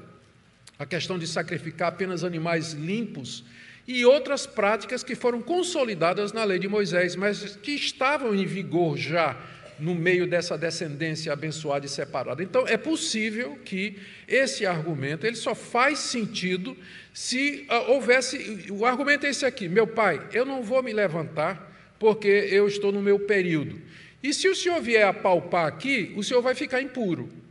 a 0.78 0.86
questão 0.86 1.18
de 1.18 1.26
sacrificar 1.26 1.88
apenas 1.88 2.24
animais 2.24 2.72
limpos 2.72 3.44
e 3.86 4.04
outras 4.04 4.46
práticas 4.46 5.02
que 5.02 5.14
foram 5.14 5.40
consolidadas 5.40 6.32
na 6.32 6.42
lei 6.44 6.58
de 6.58 6.68
Moisés, 6.68 7.14
mas 7.14 7.56
que 7.56 7.72
estavam 7.72 8.34
em 8.34 8.44
vigor 8.44 8.96
já 8.96 9.36
no 9.78 9.94
meio 9.94 10.26
dessa 10.26 10.56
descendência 10.56 11.32
abençoada 11.32 11.86
e 11.86 11.88
separada. 11.88 12.42
Então, 12.42 12.66
é 12.66 12.76
possível 12.76 13.58
que 13.64 13.98
esse 14.26 14.64
argumento 14.66 15.26
ele 15.26 15.36
só 15.36 15.54
faz 15.54 15.98
sentido 15.98 16.76
se 17.12 17.66
uh, 17.70 17.92
houvesse. 17.92 18.66
O 18.70 18.84
argumento 18.84 19.26
é 19.26 19.30
esse 19.30 19.44
aqui: 19.44 19.68
meu 19.68 19.86
pai, 19.86 20.20
eu 20.32 20.44
não 20.44 20.62
vou 20.62 20.82
me 20.82 20.92
levantar 20.92 21.72
porque 21.98 22.28
eu 22.28 22.66
estou 22.66 22.90
no 22.90 23.02
meu 23.02 23.20
período. 23.20 23.80
E 24.22 24.32
se 24.34 24.48
o 24.48 24.56
senhor 24.56 24.80
vier 24.80 25.06
a 25.06 25.12
palpar 25.12 25.66
aqui, 25.66 26.12
o 26.16 26.22
senhor 26.22 26.40
vai 26.42 26.54
ficar 26.54 26.80
impuro 26.80 27.45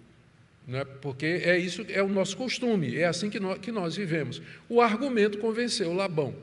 né? 0.67 0.86
porque 1.01 1.25
é 1.25 1.58
isso 1.58 1.86
é 1.89 2.01
o 2.01 2.10
nosso 2.10 2.36
costume, 2.36 2.97
é 2.97 3.06
assim 3.06 3.30
que 3.30 3.39
nós, 3.39 3.60
que 3.60 3.71
nós 3.71 3.95
vivemos. 3.95 4.41
O 4.67 4.82
argumento 4.82 5.38
convenceu 5.38 5.93
Labão. 5.93 6.34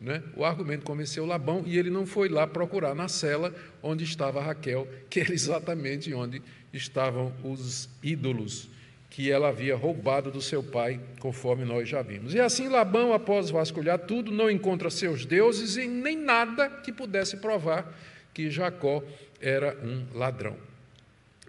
Né? 0.00 0.22
O 0.34 0.44
argumento 0.44 0.84
convenceu 0.84 1.26
Labão 1.26 1.62
e 1.66 1.78
ele 1.78 1.90
não 1.90 2.06
foi 2.06 2.28
lá 2.28 2.46
procurar 2.46 2.94
na 2.94 3.06
cela 3.06 3.54
onde 3.82 4.04
estava 4.04 4.40
Raquel, 4.40 4.88
que 5.10 5.20
era 5.20 5.32
exatamente 5.32 6.12
onde 6.14 6.42
estavam 6.72 7.32
os 7.44 7.88
ídolos 8.02 8.68
que 9.10 9.30
ela 9.30 9.48
havia 9.48 9.76
roubado 9.76 10.30
do 10.30 10.40
seu 10.40 10.62
pai, 10.62 11.00
conforme 11.18 11.64
nós 11.64 11.88
já 11.88 12.00
vimos. 12.00 12.32
E 12.32 12.40
assim 12.40 12.68
Labão, 12.68 13.12
após 13.12 13.50
vasculhar 13.50 13.98
tudo, 13.98 14.30
não 14.30 14.48
encontra 14.48 14.88
seus 14.88 15.26
deuses 15.26 15.76
e 15.76 15.86
nem 15.86 16.16
nada 16.16 16.70
que 16.70 16.92
pudesse 16.92 17.36
provar 17.36 17.92
que 18.32 18.48
Jacó 18.48 19.02
era 19.40 19.76
um 19.82 20.06
ladrão. 20.16 20.56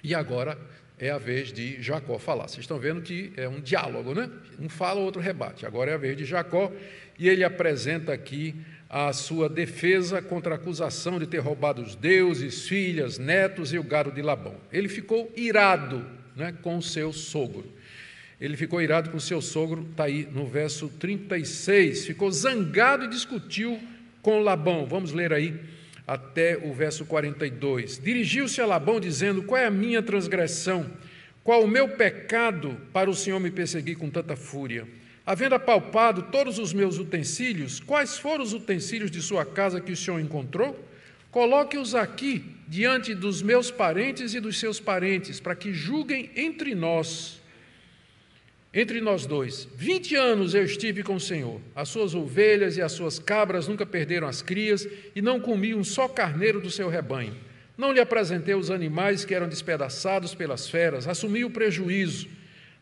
E 0.03 0.15
agora 0.15 0.57
é 1.01 1.09
a 1.09 1.17
vez 1.17 1.51
de 1.51 1.81
Jacó 1.81 2.19
falar. 2.19 2.47
Vocês 2.47 2.59
estão 2.59 2.77
vendo 2.77 3.01
que 3.01 3.33
é 3.35 3.49
um 3.49 3.59
diálogo, 3.59 4.13
né? 4.13 4.29
Um 4.59 4.69
fala, 4.69 4.99
outro 4.99 5.19
rebate. 5.19 5.65
Agora 5.65 5.89
é 5.89 5.95
a 5.95 5.97
vez 5.97 6.15
de 6.15 6.25
Jacó 6.25 6.71
e 7.17 7.27
ele 7.27 7.43
apresenta 7.43 8.13
aqui 8.13 8.55
a 8.87 9.11
sua 9.11 9.49
defesa 9.49 10.21
contra 10.21 10.53
a 10.53 10.57
acusação 10.57 11.17
de 11.17 11.25
ter 11.25 11.39
roubado 11.39 11.81
os 11.81 11.95
deuses, 11.95 12.67
filhas, 12.67 13.17
netos 13.17 13.73
e 13.73 13.79
o 13.79 13.83
gado 13.83 14.11
de 14.11 14.21
Labão. 14.21 14.55
Ele 14.71 14.87
ficou 14.87 15.31
irado 15.35 16.05
né, 16.35 16.53
com 16.61 16.77
o 16.77 16.83
seu 16.83 17.11
sogro. 17.11 17.65
Ele 18.39 18.55
ficou 18.55 18.79
irado 18.79 19.09
com 19.09 19.17
o 19.17 19.21
seu 19.21 19.41
sogro, 19.41 19.87
está 19.89 20.03
aí 20.03 20.27
no 20.31 20.45
verso 20.45 20.87
36. 20.87 22.05
Ficou 22.05 22.31
zangado 22.31 23.05
e 23.05 23.07
discutiu 23.07 23.79
com 24.21 24.39
Labão. 24.39 24.85
Vamos 24.85 25.13
ler 25.13 25.33
aí 25.33 25.59
até 26.05 26.57
o 26.57 26.73
verso 26.73 27.05
42. 27.05 27.99
Dirigiu-se 27.99 28.61
a 28.61 28.65
Labão, 28.65 28.99
dizendo: 28.99 29.43
Qual 29.43 29.59
é 29.59 29.65
a 29.65 29.71
minha 29.71 30.01
transgressão? 30.01 30.89
Qual 31.43 31.63
o 31.63 31.67
meu 31.67 31.89
pecado 31.89 32.77
para 32.93 33.09
o 33.09 33.15
Senhor 33.15 33.39
me 33.39 33.49
perseguir 33.49 33.97
com 33.97 34.09
tanta 34.09 34.35
fúria? 34.35 34.87
Havendo 35.25 35.55
apalpado 35.55 36.23
todos 36.23 36.59
os 36.59 36.73
meus 36.73 36.97
utensílios, 36.97 37.79
quais 37.79 38.17
foram 38.17 38.43
os 38.43 38.53
utensílios 38.53 39.09
de 39.09 39.21
sua 39.21 39.45
casa 39.45 39.81
que 39.81 39.91
o 39.91 39.97
Senhor 39.97 40.19
encontrou? 40.19 40.87
Coloque-os 41.31 41.95
aqui 41.95 42.43
diante 42.67 43.15
dos 43.15 43.41
meus 43.41 43.71
parentes 43.71 44.33
e 44.33 44.39
dos 44.39 44.59
seus 44.59 44.79
parentes, 44.79 45.39
para 45.39 45.55
que 45.55 45.73
julguem 45.73 46.29
entre 46.35 46.75
nós. 46.75 47.40
Entre 48.73 49.01
nós 49.01 49.25
dois. 49.25 49.67
Vinte 49.75 50.15
anos 50.15 50.53
eu 50.53 50.63
estive 50.63 51.03
com 51.03 51.15
o 51.15 51.19
Senhor. 51.19 51.59
As 51.75 51.89
suas 51.89 52.15
ovelhas 52.15 52.77
e 52.77 52.81
as 52.81 52.93
suas 52.93 53.19
cabras 53.19 53.67
nunca 53.67 53.85
perderam 53.85 54.27
as 54.27 54.41
crias, 54.41 54.87
e 55.15 55.21
não 55.21 55.39
comi 55.39 55.75
um 55.75 55.83
só 55.83 56.07
carneiro 56.07 56.61
do 56.61 56.71
seu 56.71 56.87
rebanho. 56.87 57.35
Não 57.77 57.91
lhe 57.91 57.99
apresentei 57.99 58.55
os 58.55 58.71
animais 58.71 59.25
que 59.25 59.33
eram 59.33 59.49
despedaçados 59.49 60.33
pelas 60.33 60.69
feras, 60.69 61.07
assumi 61.07 61.43
o 61.43 61.49
prejuízo. 61.49 62.27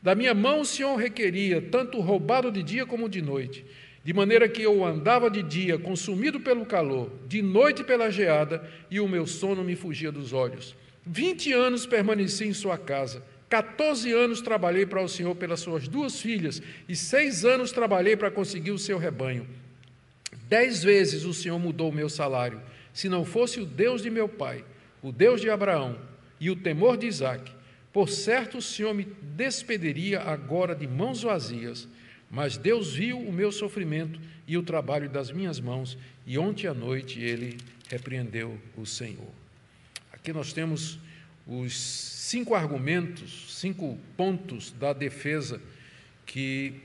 Da 0.02 0.14
minha 0.14 0.34
mão 0.34 0.62
o 0.62 0.66
Senhor 0.66 0.96
requeria, 0.96 1.62
tanto 1.62 2.00
roubado 2.00 2.52
de 2.52 2.62
dia 2.62 2.86
como 2.86 3.10
de 3.10 3.22
noite, 3.22 3.66
de 4.04 4.14
maneira 4.14 4.48
que 4.48 4.62
eu 4.62 4.86
andava 4.86 5.30
de 5.30 5.42
dia, 5.42 5.78
consumido 5.78 6.40
pelo 6.40 6.66
calor, 6.66 7.12
de 7.28 7.42
noite 7.42 7.84
pela 7.84 8.10
geada, 8.10 8.64
e 8.92 9.00
o 9.00 9.08
meu 9.08 9.26
sono 9.26 9.64
me 9.64 9.76
fugia 9.76 10.12
dos 10.12 10.34
olhos. 10.34 10.76
Vinte 11.06 11.52
anos 11.52 11.86
permaneci 11.86 12.46
em 12.46 12.54
sua 12.54 12.78
casa 12.78 13.24
14 13.50 14.12
anos 14.14 14.42
trabalhei 14.42 14.86
para 14.86 15.02
o 15.02 15.10
Senhor 15.10 15.36
pelas 15.36 15.60
suas 15.60 15.88
duas 15.88 16.22
filhas, 16.22 16.62
e 16.88 16.96
seis 16.96 17.44
anos 17.44 17.72
trabalhei 17.72 18.16
para 18.16 18.30
conseguir 18.30 18.72
o 18.72 18.78
seu 18.78 19.00
rebanho. 19.00 19.48
Dez 20.48 20.84
vezes 20.84 21.26
o 21.26 21.34
Senhor 21.34 21.58
mudou 21.58 21.90
o 21.90 21.94
meu 21.94 22.10
salário. 22.10 22.62
Se 22.94 23.10
não 23.10 23.26
fosse 23.26 23.60
o 23.60 23.66
Deus 23.66 24.04
de 24.04 24.10
meu 24.10 24.30
pai, 24.30 24.64
o 25.02 25.12
Deus 25.12 25.42
de 25.42 25.50
Abraão 25.50 25.98
e 26.40 26.50
o 26.50 26.56
temor 26.56 26.98
de 26.98 27.08
Isaac, 27.08 27.52
por 27.92 28.08
certo 28.08 28.60
o 28.60 28.62
Senhor 28.62 28.94
me 28.94 29.08
despediria 29.36 30.22
agora 30.22 30.76
de 30.76 30.88
mãos 30.88 31.24
vazias. 31.24 31.88
Mas 32.30 32.58
Deus 32.58 32.94
viu 32.94 33.20
o 33.20 33.34
meu 33.34 33.52
sofrimento 33.52 34.20
e 34.48 34.58
o 34.58 34.64
trabalho 34.64 35.10
das 35.10 35.32
minhas 35.32 35.60
mãos, 35.60 35.98
e 36.26 36.38
ontem 36.38 36.68
à 36.68 36.74
noite 36.74 37.20
ele 37.20 37.58
repreendeu 37.90 38.60
o 38.78 38.86
Senhor. 38.86 39.34
Aqui 40.14 40.32
nós 40.32 40.54
temos 40.54 41.00
os 41.48 41.76
cinco 41.76 42.54
argumentos, 42.54 43.58
cinco 43.60 43.98
pontos 44.16 44.72
da 44.72 44.94
defesa 44.94 45.62
que 46.26 46.82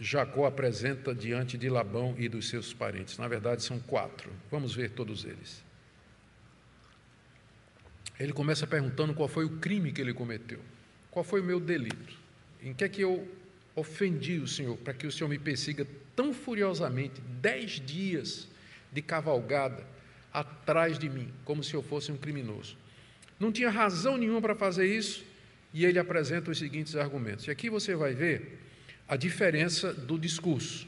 Jacó 0.00 0.46
apresenta 0.46 1.14
diante 1.14 1.56
de 1.56 1.68
Labão 1.68 2.14
e 2.18 2.28
dos 2.28 2.48
seus 2.48 2.72
parentes. 2.72 3.18
Na 3.18 3.28
verdade, 3.28 3.62
são 3.62 3.78
quatro. 3.80 4.30
Vamos 4.50 4.74
ver 4.74 4.90
todos 4.90 5.24
eles. 5.24 5.62
Ele 8.18 8.32
começa 8.32 8.66
perguntando 8.66 9.14
qual 9.14 9.28
foi 9.28 9.44
o 9.44 9.58
crime 9.58 9.92
que 9.92 10.00
ele 10.00 10.12
cometeu, 10.12 10.60
qual 11.10 11.24
foi 11.24 11.40
o 11.40 11.44
meu 11.44 11.60
delito, 11.60 12.16
em 12.60 12.74
que 12.74 12.82
é 12.82 12.88
que 12.88 13.00
eu 13.00 13.28
ofendi 13.76 14.38
o 14.38 14.48
Senhor 14.48 14.76
para 14.76 14.92
que 14.92 15.06
o 15.06 15.12
Senhor 15.12 15.28
me 15.28 15.38
persiga 15.38 15.86
tão 16.16 16.34
furiosamente, 16.34 17.20
dez 17.40 17.80
dias 17.80 18.48
de 18.92 19.00
cavalgada 19.00 19.86
atrás 20.32 20.98
de 20.98 21.08
mim, 21.08 21.32
como 21.44 21.62
se 21.62 21.74
eu 21.74 21.82
fosse 21.82 22.12
um 22.12 22.16
criminoso. 22.16 22.76
Não 23.38 23.52
tinha 23.52 23.70
razão 23.70 24.16
nenhuma 24.16 24.40
para 24.40 24.54
fazer 24.54 24.86
isso, 24.86 25.24
e 25.72 25.84
ele 25.84 25.98
apresenta 25.98 26.50
os 26.50 26.58
seguintes 26.58 26.96
argumentos. 26.96 27.46
E 27.46 27.50
aqui 27.50 27.70
você 27.70 27.94
vai 27.94 28.14
ver 28.14 28.58
a 29.06 29.16
diferença 29.16 29.92
do 29.92 30.18
discurso. 30.18 30.86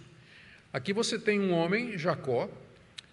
Aqui 0.73 0.93
você 0.93 1.19
tem 1.19 1.41
um 1.41 1.53
homem, 1.53 1.99
Jacó, 1.99 2.49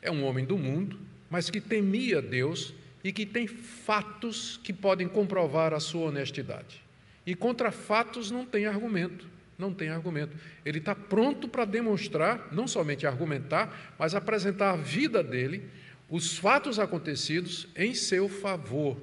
é 0.02 0.12
um 0.12 0.24
homem 0.24 0.46
do 0.46 0.58
mundo, 0.58 1.00
mas 1.30 1.50
que 1.50 1.60
temia 1.60 2.22
Deus 2.22 2.74
e 3.04 3.12
que 3.12 3.26
tem 3.26 3.48
fatos 3.48 4.60
que 4.64 4.74
podem 4.74 5.08
comprovar 5.08 5.74
a 5.74 5.80
sua 5.80 6.08
honestidade. 6.08 6.84
E 7.26 7.36
contra 7.36 7.72
fatos 7.72 8.32
não 8.32 8.46
tem 8.46 8.66
argumento, 8.66 9.28
não 9.58 9.74
tem 9.74 9.90
argumento. 9.90 10.36
Ele 10.66 10.78
está 10.78 10.96
pronto 10.96 11.48
para 11.48 11.66
demonstrar, 11.66 12.48
não 12.52 12.68
somente 12.68 13.06
argumentar, 13.06 13.96
mas 13.98 14.16
apresentar 14.16 14.72
a 14.72 14.76
vida 14.78 15.24
dele, 15.24 15.70
os 16.10 16.38
fatos 16.38 16.80
acontecidos 16.80 17.68
em 17.76 17.94
seu 17.94 18.30
favor 18.30 18.98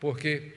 porque 0.00 0.52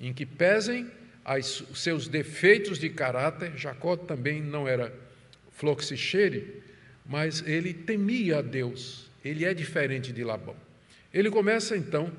em 0.00 0.12
que 0.12 0.26
pesem 0.26 0.90
os 1.24 1.80
seus 1.80 2.08
defeitos 2.08 2.78
de 2.78 2.90
caráter, 2.90 3.56
Jacó 3.56 3.96
também 3.96 4.42
não 4.42 4.66
era 4.66 4.92
fluxichere, 5.52 6.62
mas 7.06 7.42
ele 7.46 7.72
temia 7.72 8.38
a 8.38 8.42
Deus, 8.42 9.08
ele 9.24 9.44
é 9.44 9.54
diferente 9.54 10.12
de 10.12 10.24
Labão. 10.24 10.56
Ele 11.14 11.30
começa 11.30 11.76
então 11.76 12.12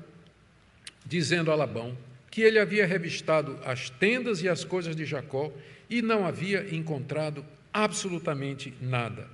dizendo 1.04 1.50
a 1.50 1.54
Labão 1.54 1.96
que 2.30 2.40
ele 2.40 2.58
havia 2.58 2.86
revistado 2.86 3.58
as 3.64 3.90
tendas 3.90 4.42
e 4.42 4.48
as 4.48 4.64
coisas 4.64 4.96
de 4.96 5.04
Jacó 5.04 5.52
e 5.90 6.00
não 6.00 6.26
havia 6.26 6.74
encontrado 6.74 7.44
absolutamente 7.72 8.72
nada. 8.80 9.28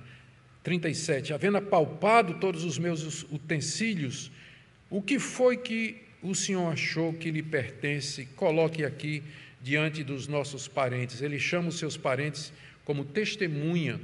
37. 0.63 1.33
Havendo 1.33 1.57
apalpado 1.57 2.35
todos 2.35 2.63
os 2.63 2.77
meus 2.77 3.23
utensílios, 3.23 4.31
o 4.89 5.01
que 5.01 5.19
foi 5.19 5.57
que 5.57 6.01
o 6.21 6.35
senhor 6.35 6.71
achou 6.71 7.13
que 7.13 7.31
lhe 7.31 7.41
pertence, 7.41 8.25
coloque 8.35 8.85
aqui 8.85 9.23
diante 9.61 10.03
dos 10.03 10.27
nossos 10.27 10.67
parentes. 10.67 11.21
Ele 11.21 11.39
chama 11.39 11.69
os 11.69 11.79
seus 11.79 11.97
parentes 11.97 12.53
como 12.85 13.03
testemunha. 13.03 13.99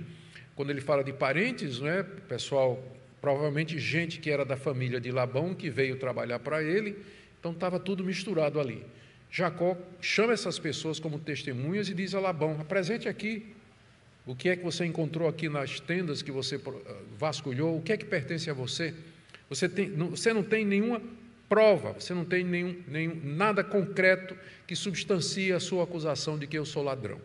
Quando 0.55 0.71
ele 0.71 0.81
fala 0.81 1.03
de 1.03 1.13
parentes, 1.13 1.79
não 1.79 1.87
é, 1.87 2.01
pessoal, 2.01 2.83
provavelmente 3.21 3.77
gente 3.77 4.19
que 4.19 4.29
era 4.29 4.43
da 4.43 4.57
família 4.57 4.99
de 4.99 5.11
Labão, 5.11 5.53
que 5.53 5.69
veio 5.69 5.97
trabalhar 5.97 6.39
para 6.39 6.63
ele, 6.63 6.97
então 7.39 7.51
estava 7.51 7.79
tudo 7.79 8.03
misturado 8.03 8.59
ali. 8.59 8.83
Jacó 9.29 9.77
chama 10.01 10.33
essas 10.33 10.57
pessoas 10.57 10.99
como 10.99 11.19
testemunhas 11.19 11.89
e 11.89 11.93
diz 11.93 12.15
a 12.15 12.19
Labão: 12.19 12.59
apresente 12.59 13.07
aqui 13.07 13.56
o 14.27 14.35
que 14.35 14.49
é 14.49 14.55
que 14.57 14.63
você 14.63 14.85
encontrou 14.85 15.27
aqui 15.29 15.47
nas 15.47 15.79
tendas 15.79 16.21
que 16.21 16.31
você 16.31 16.57
ah, 16.57 16.95
vasculhou, 17.17 17.77
o 17.77 17.81
que 17.81 17.93
é 17.93 17.97
que 17.97 18.05
pertence 18.05 18.49
a 18.49 18.53
você. 18.53 18.93
Você, 19.49 19.69
tem, 19.69 19.89
você 19.89 20.33
não 20.33 20.43
tem 20.43 20.65
nenhuma 20.65 21.01
prova, 21.47 21.93
você 21.93 22.13
não 22.13 22.25
tem 22.25 22.43
nenhum, 22.43 22.83
nenhum, 22.87 23.19
nada 23.23 23.63
concreto 23.63 24.37
que 24.67 24.75
substancie 24.75 25.53
a 25.53 25.59
sua 25.61 25.85
acusação 25.85 26.37
de 26.37 26.45
que 26.45 26.57
eu 26.57 26.65
sou 26.65 26.83
ladrão. 26.83 27.19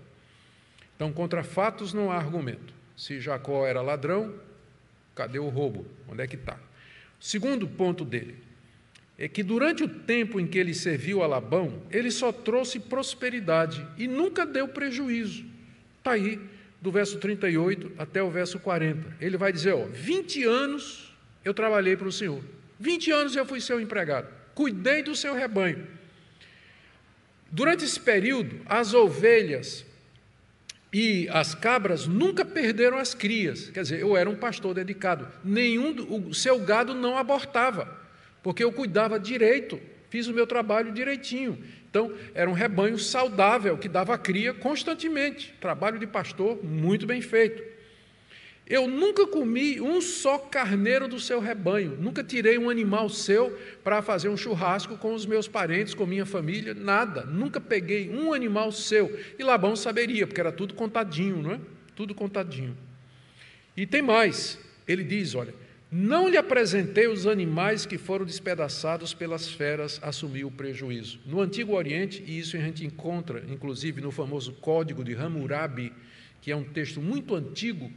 Então, 0.94 1.12
contra 1.12 1.42
fatos 1.42 1.92
não 1.92 2.12
há 2.12 2.16
argumento. 2.16 2.72
Se 2.96 3.20
Jacó 3.20 3.66
era 3.66 3.82
ladrão, 3.82 4.32
cadê 5.16 5.40
o 5.40 5.48
roubo? 5.48 5.84
Onde 6.08 6.22
é 6.22 6.26
que 6.28 6.36
está? 6.36 6.56
Segundo 7.18 7.66
ponto 7.66 8.04
dele 8.04 8.36
é 9.18 9.26
que 9.26 9.42
durante 9.42 9.82
o 9.82 9.88
tempo 9.88 10.38
em 10.38 10.46
que 10.46 10.58
ele 10.58 10.72
serviu 10.72 11.22
a 11.22 11.26
Labão, 11.26 11.82
ele 11.90 12.12
só 12.12 12.30
trouxe 12.30 12.78
prosperidade 12.78 13.84
e 13.98 14.06
nunca 14.06 14.46
deu 14.46 14.68
prejuízo. 14.68 15.44
Está 15.98 16.12
aí, 16.12 16.40
do 16.82 16.90
verso 16.90 17.18
38 17.18 17.92
até 17.96 18.20
o 18.20 18.30
verso 18.30 18.58
40. 18.58 19.16
Ele 19.20 19.36
vai 19.36 19.52
dizer: 19.52 19.72
ó, 19.72 19.86
20 19.86 20.44
anos 20.44 21.14
eu 21.44 21.54
trabalhei 21.54 21.96
para 21.96 22.08
o 22.08 22.12
Senhor. 22.12 22.42
20 22.80 23.10
anos 23.12 23.36
eu 23.36 23.46
fui 23.46 23.60
seu 23.60 23.80
empregado, 23.80 24.28
cuidei 24.54 25.02
do 25.02 25.14
seu 25.14 25.32
rebanho. 25.34 25.86
Durante 27.50 27.84
esse 27.84 28.00
período, 28.00 28.60
as 28.66 28.92
ovelhas 28.92 29.86
e 30.92 31.28
as 31.30 31.54
cabras 31.54 32.06
nunca 32.06 32.44
perderam 32.44 32.98
as 32.98 33.14
crias. 33.14 33.70
Quer 33.70 33.82
dizer, 33.82 34.00
eu 34.00 34.16
era 34.16 34.28
um 34.28 34.34
pastor 34.34 34.74
dedicado. 34.74 35.28
Nenhum 35.44 35.94
o 36.28 36.34
seu 36.34 36.58
gado 36.58 36.94
não 36.94 37.16
abortava, 37.16 37.96
porque 38.42 38.64
eu 38.64 38.72
cuidava 38.72 39.20
direito, 39.20 39.80
fiz 40.10 40.26
o 40.26 40.34
meu 40.34 40.46
trabalho 40.46 40.90
direitinho. 40.92 41.62
Então, 41.92 42.10
era 42.32 42.48
um 42.48 42.54
rebanho 42.54 42.98
saudável 42.98 43.76
que 43.76 43.86
dava 43.86 44.16
cria 44.16 44.54
constantemente. 44.54 45.54
Trabalho 45.60 45.98
de 45.98 46.06
pastor 46.06 46.64
muito 46.64 47.06
bem 47.06 47.20
feito. 47.20 47.62
Eu 48.66 48.88
nunca 48.88 49.26
comi 49.26 49.78
um 49.78 50.00
só 50.00 50.38
carneiro 50.38 51.06
do 51.06 51.20
seu 51.20 51.38
rebanho, 51.38 51.98
nunca 52.00 52.24
tirei 52.24 52.56
um 52.56 52.70
animal 52.70 53.10
seu 53.10 53.58
para 53.84 54.00
fazer 54.00 54.30
um 54.30 54.38
churrasco 54.38 54.96
com 54.96 55.12
os 55.12 55.26
meus 55.26 55.46
parentes, 55.46 55.92
com 55.92 56.06
minha 56.06 56.24
família, 56.24 56.72
nada. 56.72 57.26
Nunca 57.26 57.60
peguei 57.60 58.08
um 58.08 58.32
animal 58.32 58.72
seu. 58.72 59.14
E 59.38 59.44
Labão 59.44 59.76
saberia, 59.76 60.26
porque 60.26 60.40
era 60.40 60.50
tudo 60.50 60.72
contadinho, 60.72 61.42
não 61.42 61.52
é? 61.52 61.60
Tudo 61.94 62.14
contadinho. 62.14 62.74
E 63.76 63.86
tem 63.86 64.00
mais. 64.00 64.58
Ele 64.88 65.04
diz: 65.04 65.34
olha, 65.34 65.52
não 65.92 66.28
lhe 66.28 66.38
apresentei 66.38 67.06
os 67.06 67.26
animais 67.26 67.84
que 67.84 67.98
foram 67.98 68.24
despedaçados 68.24 69.12
pelas 69.12 69.48
feras, 69.48 70.00
assumiu 70.02 70.48
o 70.48 70.50
prejuízo. 70.50 71.20
No 71.26 71.40
Antigo 71.40 71.74
Oriente, 71.74 72.24
e 72.26 72.38
isso 72.38 72.56
a 72.56 72.60
gente 72.60 72.84
encontra, 72.84 73.44
inclusive, 73.46 74.00
no 74.00 74.10
famoso 74.10 74.54
Código 74.54 75.04
de 75.04 75.14
Hammurabi, 75.14 75.92
que 76.40 76.50
é 76.50 76.56
um 76.56 76.64
texto 76.64 77.00
muito 77.00 77.34
antigo 77.34 77.92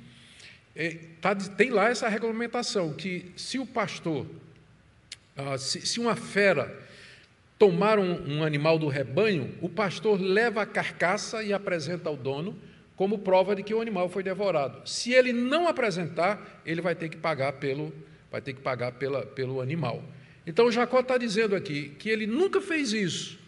é, 0.76 0.98
tá, 1.22 1.34
tem 1.34 1.70
lá 1.70 1.90
essa 1.90 2.10
regulamentação 2.10 2.92
que 2.92 3.32
se 3.38 3.58
o 3.58 3.66
pastor, 3.66 4.26
ah, 5.38 5.58
se, 5.58 5.88
se, 5.88 6.02
uma 6.02 6.18
fera 6.18 6.78
tomar 7.58 7.98
um, 7.98 8.40
um 8.40 8.44
animal 8.44 8.78
do 8.78 8.90
rebanho, 8.90 9.56
o 9.62 9.70
pastor 9.70 10.20
leva 10.20 10.62
a 10.62 10.66
carcaça 10.66 11.42
e 11.42 11.54
apresenta 11.54 12.10
ao 12.10 12.18
dono 12.18 12.58
como 12.96 13.20
prova 13.20 13.56
de 13.56 13.64
que 13.64 13.74
o 13.74 13.82
animal 13.82 14.10
foi 14.10 14.24
devorado. 14.24 14.88
Se 14.88 15.12
ele 15.14 15.34
não 15.34 15.68
apresentar, 15.68 16.62
ele 16.66 16.82
vai 16.82 16.96
ter 16.96 17.10
que 17.10 17.18
pagar 17.18 17.54
pelo, 17.54 17.94
vai 18.32 18.42
ter 18.42 18.54
que 18.54 18.62
pagar 18.62 18.94
pela, 18.94 19.26
pelo 19.26 19.62
animal. 19.62 20.04
Então 20.48 20.72
Jacó 20.72 21.00
está 21.00 21.18
dizendo 21.18 21.56
aqui 21.56 21.90
que 22.00 22.10
ele 22.10 22.26
nunca 22.28 22.62
fez 22.62 22.94
isso. 22.94 23.40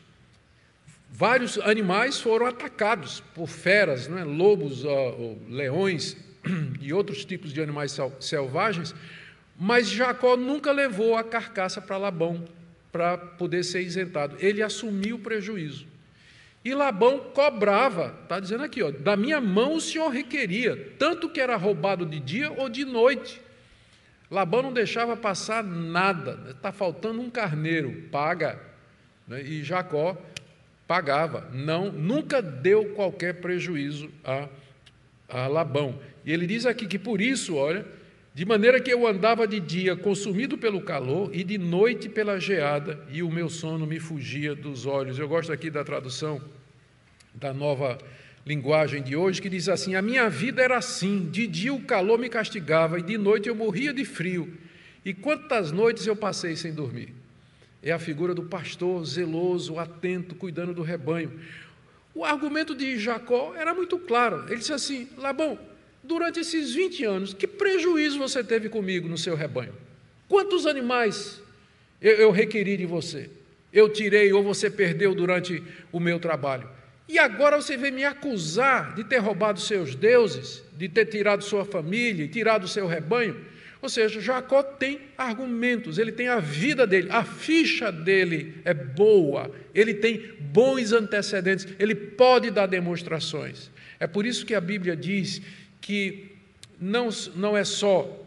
Vários 1.09 1.57
animais 1.59 2.19
foram 2.19 2.45
atacados 2.45 3.21
por 3.33 3.47
feras, 3.47 4.07
né? 4.07 4.23
lobos, 4.23 4.83
uh, 4.83 5.37
leões, 5.49 6.17
e 6.81 6.93
outros 6.93 7.25
tipos 7.25 7.53
de 7.53 7.61
animais 7.61 7.97
selvagens, 8.19 8.93
mas 9.59 9.89
Jacó 9.89 10.37
nunca 10.37 10.71
levou 10.71 11.15
a 11.15 11.23
carcaça 11.23 11.81
para 11.81 11.97
Labão 11.97 12.45
para 12.91 13.17
poder 13.17 13.63
ser 13.63 13.81
isentado. 13.81 14.35
Ele 14.39 14.61
assumiu 14.61 15.17
o 15.17 15.19
prejuízo. 15.19 15.85
E 16.67 16.75
Labão 16.75 17.17
cobrava, 17.33 18.13
está 18.23 18.41
dizendo 18.41 18.65
aqui, 18.65 18.83
ó, 18.83 18.91
da 18.91 19.15
minha 19.15 19.39
mão 19.39 19.75
o 19.75 19.79
senhor 19.79 20.09
requeria, 20.09 20.91
tanto 20.99 21.29
que 21.29 21.39
era 21.39 21.55
roubado 21.55 22.05
de 22.05 22.19
dia 22.19 22.51
ou 22.51 22.67
de 22.67 22.83
noite. 22.83 23.41
Labão 24.29 24.61
não 24.61 24.73
deixava 24.73 25.15
passar 25.15 25.63
nada, 25.63 26.37
está 26.49 26.73
faltando 26.73 27.21
um 27.21 27.29
carneiro, 27.29 28.09
paga. 28.11 28.59
Né? 29.25 29.43
E 29.43 29.63
Jacó 29.63 30.17
pagava, 30.85 31.49
não, 31.53 31.89
nunca 31.89 32.41
deu 32.41 32.93
qualquer 32.95 33.35
prejuízo 33.35 34.09
a, 34.21 34.49
a 35.29 35.47
Labão. 35.47 35.97
E 36.25 36.33
ele 36.33 36.45
diz 36.45 36.65
aqui 36.65 36.85
que 36.85 36.99
por 36.99 37.21
isso, 37.21 37.55
olha, 37.55 37.85
de 38.33 38.43
maneira 38.43 38.81
que 38.81 38.91
eu 38.91 39.07
andava 39.07 39.47
de 39.47 39.61
dia 39.61 39.95
consumido 39.95 40.57
pelo 40.57 40.81
calor 40.81 41.33
e 41.33 41.45
de 41.45 41.57
noite 41.57 42.09
pela 42.09 42.37
geada, 42.41 42.99
e 43.09 43.23
o 43.23 43.31
meu 43.31 43.47
sono 43.47 43.87
me 43.87 44.01
fugia 44.01 44.53
dos 44.53 44.85
olhos. 44.85 45.17
Eu 45.17 45.29
gosto 45.29 45.53
aqui 45.53 45.69
da 45.69 45.81
tradução 45.81 46.41
da 47.39 47.53
nova 47.53 47.97
linguagem 48.45 49.03
de 49.03 49.15
hoje, 49.15 49.41
que 49.41 49.49
diz 49.49 49.69
assim: 49.69 49.95
A 49.95 50.01
minha 50.01 50.29
vida 50.29 50.61
era 50.61 50.77
assim, 50.77 51.29
de 51.29 51.45
dia 51.47 51.73
o 51.73 51.81
calor 51.81 52.17
me 52.17 52.29
castigava 52.29 52.99
e 52.99 53.03
de 53.03 53.17
noite 53.17 53.47
eu 53.47 53.55
morria 53.55 53.93
de 53.93 54.03
frio. 54.05 54.53
E 55.05 55.13
quantas 55.13 55.71
noites 55.71 56.05
eu 56.05 56.15
passei 56.15 56.55
sem 56.55 56.73
dormir? 56.73 57.13
É 57.81 57.91
a 57.91 57.99
figura 57.99 58.33
do 58.33 58.43
pastor 58.43 59.05
zeloso, 59.05 59.79
atento, 59.79 60.35
cuidando 60.35 60.73
do 60.73 60.81
rebanho. 60.81 61.39
O 62.13 62.25
argumento 62.25 62.73
de 62.73 62.97
Jacó 62.97 63.53
era 63.55 63.73
muito 63.73 63.97
claro. 63.99 64.45
Ele 64.47 64.57
disse 64.57 64.73
assim: 64.73 65.07
Labão, 65.17 65.59
durante 66.03 66.39
esses 66.39 66.73
20 66.73 67.03
anos, 67.05 67.33
que 67.33 67.45
prejuízo 67.45 68.17
você 68.17 68.43
teve 68.43 68.69
comigo 68.69 69.07
no 69.07 69.17
seu 69.17 69.35
rebanho? 69.35 69.73
Quantos 70.27 70.65
animais 70.65 71.41
eu, 72.01 72.31
requeri 72.31 72.77
de 72.77 72.85
você? 72.85 73.29
Eu 73.71 73.89
tirei 73.89 74.31
ou 74.33 74.43
você 74.43 74.69
perdeu 74.69 75.13
durante 75.13 75.63
o 75.91 75.99
meu 75.99 76.19
trabalho? 76.19 76.76
E 77.07 77.17
agora 77.17 77.55
você 77.55 77.77
vem 77.77 77.91
me 77.91 78.03
acusar 78.03 78.93
de 78.93 79.03
ter 79.03 79.17
roubado 79.17 79.59
seus 79.59 79.95
deuses, 79.95 80.63
de 80.77 80.89
ter 80.89 81.05
tirado 81.05 81.43
sua 81.43 81.63
família, 81.63 82.27
tirado 82.27 82.67
seu 82.67 82.85
rebanho? 82.85 83.39
Ou 83.81 83.89
seja, 83.89 84.19
Jacó 84.19 84.63
tem 84.63 84.99
argumentos, 85.17 85.97
ele 85.97 86.11
tem 86.11 86.27
a 86.27 86.39
vida 86.39 86.85
dele, 86.85 87.09
a 87.11 87.23
ficha 87.23 87.91
dele 87.91 88.55
é 88.65 88.73
boa, 88.73 89.51
ele 89.73 89.93
tem 89.93 90.33
bons 90.39 90.91
antecedentes, 90.91 91.67
ele 91.79 91.95
pode 91.95 92.49
dar 92.49 92.65
demonstrações. 92.65 93.69
É 93.99 94.07
por 94.07 94.25
isso 94.25 94.45
que 94.45 94.55
a 94.55 94.61
Bíblia 94.61 94.95
diz 94.95 95.41
que 95.79 96.31
não, 96.79 97.09
não 97.35 97.55
é 97.55 97.63
só 97.63 98.25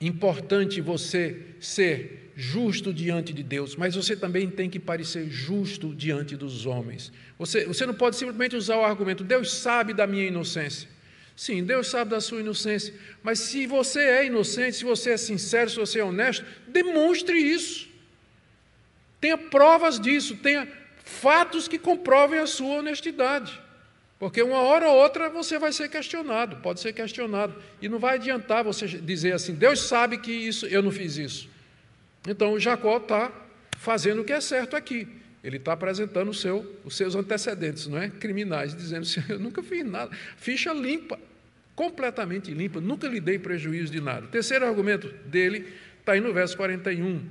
importante 0.00 0.80
você 0.80 1.36
ser 1.60 2.17
justo 2.40 2.94
diante 2.94 3.32
de 3.32 3.42
Deus, 3.42 3.74
mas 3.74 3.96
você 3.96 4.14
também 4.14 4.48
tem 4.48 4.70
que 4.70 4.78
parecer 4.78 5.28
justo 5.28 5.92
diante 5.92 6.36
dos 6.36 6.66
homens. 6.66 7.10
Você, 7.36 7.64
você 7.64 7.84
não 7.84 7.92
pode 7.92 8.14
simplesmente 8.14 8.54
usar 8.54 8.76
o 8.76 8.84
argumento, 8.84 9.24
Deus 9.24 9.52
sabe 9.52 9.92
da 9.92 10.06
minha 10.06 10.24
inocência. 10.24 10.88
Sim, 11.34 11.64
Deus 11.64 11.88
sabe 11.88 12.12
da 12.12 12.20
sua 12.20 12.38
inocência, 12.38 12.94
mas 13.24 13.40
se 13.40 13.66
você 13.66 13.98
é 14.02 14.26
inocente, 14.26 14.76
se 14.76 14.84
você 14.84 15.10
é 15.10 15.16
sincero, 15.16 15.68
se 15.68 15.76
você 15.76 15.98
é 15.98 16.04
honesto, 16.04 16.44
demonstre 16.68 17.36
isso. 17.36 17.88
Tenha 19.20 19.36
provas 19.36 19.98
disso, 19.98 20.36
tenha 20.36 20.68
fatos 21.02 21.66
que 21.66 21.76
comprovem 21.76 22.38
a 22.38 22.46
sua 22.46 22.76
honestidade. 22.76 23.60
Porque 24.16 24.40
uma 24.40 24.60
hora 24.60 24.88
ou 24.88 24.96
outra 24.96 25.28
você 25.28 25.58
vai 25.58 25.72
ser 25.72 25.88
questionado, 25.88 26.58
pode 26.58 26.78
ser 26.78 26.92
questionado. 26.92 27.60
E 27.82 27.88
não 27.88 27.98
vai 27.98 28.14
adiantar 28.14 28.62
você 28.62 28.86
dizer 28.86 29.32
assim, 29.32 29.54
Deus 29.54 29.80
sabe 29.80 30.18
que 30.18 30.30
isso, 30.30 30.66
eu 30.66 30.82
não 30.82 30.92
fiz 30.92 31.16
isso. 31.16 31.57
Então 32.28 32.58
Jacó 32.60 32.98
está 32.98 33.32
fazendo 33.78 34.20
o 34.20 34.24
que 34.24 34.32
é 34.32 34.40
certo 34.40 34.76
aqui. 34.76 35.08
Ele 35.42 35.56
está 35.56 35.72
apresentando 35.72 36.34
seu, 36.34 36.78
os 36.84 36.94
seus 36.94 37.14
antecedentes, 37.14 37.86
não 37.86 37.96
é? 37.96 38.10
Criminais, 38.10 38.74
dizendo 38.74 39.02
assim, 39.02 39.22
eu 39.32 39.38
nunca 39.38 39.62
fiz 39.62 39.84
nada. 39.84 40.10
Ficha 40.36 40.72
limpa, 40.74 41.18
completamente 41.74 42.52
limpa, 42.52 42.80
nunca 42.80 43.08
lhe 43.08 43.18
dei 43.18 43.38
prejuízo 43.38 43.90
de 43.90 44.00
nada. 44.00 44.26
O 44.26 44.28
terceiro 44.28 44.66
argumento 44.66 45.08
dele 45.26 45.72
está 46.00 46.12
aí 46.12 46.20
no 46.20 46.32
verso 46.32 46.56
41. 46.56 47.22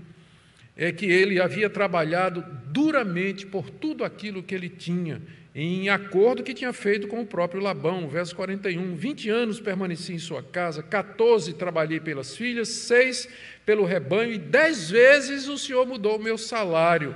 É 0.75 0.91
que 0.91 1.05
ele 1.05 1.39
havia 1.39 1.69
trabalhado 1.69 2.43
duramente 2.67 3.45
por 3.45 3.69
tudo 3.69 4.03
aquilo 4.03 4.41
que 4.41 4.55
ele 4.55 4.69
tinha 4.69 5.21
em 5.59 5.89
acordo 5.89 6.43
que 6.43 6.53
tinha 6.53 6.71
feito 6.71 7.07
com 7.07 7.21
o 7.21 7.25
próprio 7.25 7.59
Labão, 7.59 8.07
verso 8.07 8.35
41. 8.35 8.95
20 8.95 9.27
anos 9.31 9.59
permaneci 9.59 10.13
em 10.13 10.19
sua 10.19 10.43
casa, 10.43 10.83
14 10.83 11.51
trabalhei 11.53 11.99
pelas 11.99 12.37
filhas, 12.37 12.69
6 12.69 13.27
pelo 13.65 13.83
rebanho, 13.83 14.33
e 14.33 14.37
10 14.37 14.91
vezes 14.91 15.47
o 15.47 15.57
Senhor 15.57 15.83
mudou 15.87 16.17
o 16.17 16.21
meu 16.21 16.37
salário. 16.37 17.15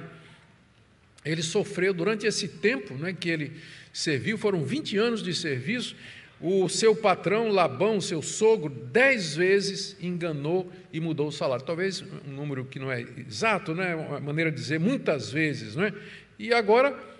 Ele 1.23 1.43
sofreu 1.43 1.93
durante 1.93 2.25
esse 2.25 2.47
tempo 2.47 2.95
né, 2.95 3.13
que 3.13 3.29
ele 3.29 3.51
serviu, 3.93 4.39
foram 4.39 4.63
20 4.63 4.97
anos 4.97 5.21
de 5.21 5.35
serviço. 5.35 5.95
O 6.41 6.67
seu 6.67 6.95
patrão, 6.95 7.49
Labão, 7.49 8.01
seu 8.01 8.23
sogro, 8.23 8.73
dez 8.73 9.35
vezes 9.35 9.95
enganou 10.01 10.71
e 10.91 10.99
mudou 10.99 11.27
o 11.27 11.31
salário. 11.31 11.63
Talvez 11.63 12.03
um 12.27 12.31
número 12.31 12.65
que 12.65 12.79
não 12.79 12.91
é 12.91 13.05
exato, 13.19 13.75
né? 13.75 13.93
uma 13.93 14.19
maneira 14.19 14.49
de 14.49 14.57
dizer 14.57 14.79
muitas 14.79 15.29
vezes. 15.29 15.75
Não 15.75 15.83
é? 15.83 15.93
E 16.39 16.51
agora 16.51 17.10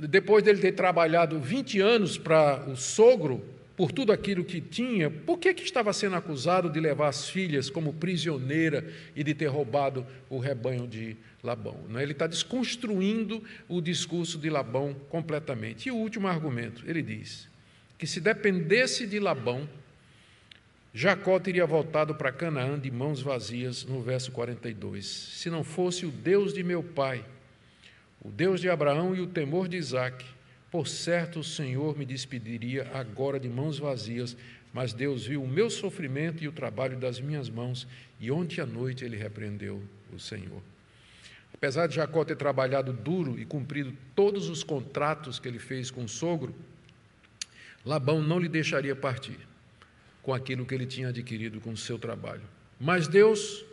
depois 0.00 0.42
dele 0.42 0.60
ter 0.60 0.72
trabalhado 0.72 1.38
20 1.38 1.80
anos 1.80 2.18
para 2.18 2.68
o 2.68 2.76
sogro, 2.76 3.42
por 3.76 3.92
tudo 3.92 4.10
aquilo 4.10 4.42
que 4.42 4.60
tinha, 4.60 5.10
por 5.10 5.38
que, 5.38 5.52
que 5.52 5.62
estava 5.62 5.92
sendo 5.92 6.16
acusado 6.16 6.70
de 6.70 6.80
levar 6.80 7.08
as 7.08 7.28
filhas 7.28 7.68
como 7.68 7.92
prisioneira 7.92 8.90
e 9.14 9.22
de 9.22 9.34
ter 9.34 9.46
roubado 9.46 10.06
o 10.30 10.38
rebanho 10.38 10.86
de 10.88 11.16
Labão? 11.42 11.76
Né? 11.88 12.02
Ele 12.02 12.12
está 12.12 12.26
desconstruindo 12.26 13.44
o 13.68 13.82
discurso 13.82 14.38
de 14.38 14.48
Labão 14.48 14.94
completamente. 15.10 15.88
E 15.88 15.92
o 15.92 15.96
último 15.96 16.26
argumento, 16.26 16.82
ele 16.86 17.02
diz 17.02 17.48
que 17.98 18.06
se 18.06 18.20
dependesse 18.20 19.06
de 19.06 19.20
Labão, 19.20 19.68
Jacó 20.92 21.38
teria 21.38 21.66
voltado 21.66 22.14
para 22.14 22.32
Canaã 22.32 22.78
de 22.78 22.90
mãos 22.90 23.20
vazias, 23.20 23.84
no 23.84 24.00
verso 24.00 24.32
42. 24.32 25.04
Se 25.04 25.50
não 25.50 25.62
fosse 25.62 26.06
o 26.06 26.10
Deus 26.10 26.54
de 26.54 26.62
meu 26.62 26.82
pai, 26.82 27.22
o 28.26 28.30
Deus 28.32 28.60
de 28.60 28.68
Abraão 28.68 29.14
e 29.14 29.20
o 29.20 29.28
temor 29.28 29.68
de 29.68 29.76
Isaac. 29.76 30.24
Por 30.68 30.88
certo, 30.88 31.38
o 31.38 31.44
Senhor 31.44 31.96
me 31.96 32.04
despediria 32.04 32.90
agora 32.92 33.38
de 33.38 33.48
mãos 33.48 33.78
vazias, 33.78 34.36
mas 34.72 34.92
Deus 34.92 35.24
viu 35.24 35.44
o 35.44 35.48
meu 35.48 35.70
sofrimento 35.70 36.42
e 36.42 36.48
o 36.48 36.52
trabalho 36.52 36.98
das 36.98 37.20
minhas 37.20 37.48
mãos, 37.48 37.86
e 38.18 38.28
ontem 38.32 38.60
à 38.60 38.66
noite 38.66 39.04
ele 39.04 39.16
repreendeu 39.16 39.80
o 40.12 40.18
Senhor. 40.18 40.60
Apesar 41.54 41.86
de 41.86 41.94
Jacó 41.94 42.24
ter 42.24 42.34
trabalhado 42.34 42.92
duro 42.92 43.38
e 43.38 43.44
cumprido 43.44 43.96
todos 44.16 44.48
os 44.48 44.64
contratos 44.64 45.38
que 45.38 45.46
ele 45.46 45.60
fez 45.60 45.88
com 45.88 46.02
o 46.02 46.08
sogro, 46.08 46.52
Labão 47.84 48.20
não 48.20 48.40
lhe 48.40 48.48
deixaria 48.48 48.96
partir 48.96 49.38
com 50.20 50.34
aquilo 50.34 50.66
que 50.66 50.74
ele 50.74 50.84
tinha 50.84 51.10
adquirido 51.10 51.60
com 51.60 51.70
o 51.70 51.76
seu 51.76 51.96
trabalho. 51.96 52.42
Mas 52.80 53.06
Deus 53.06 53.64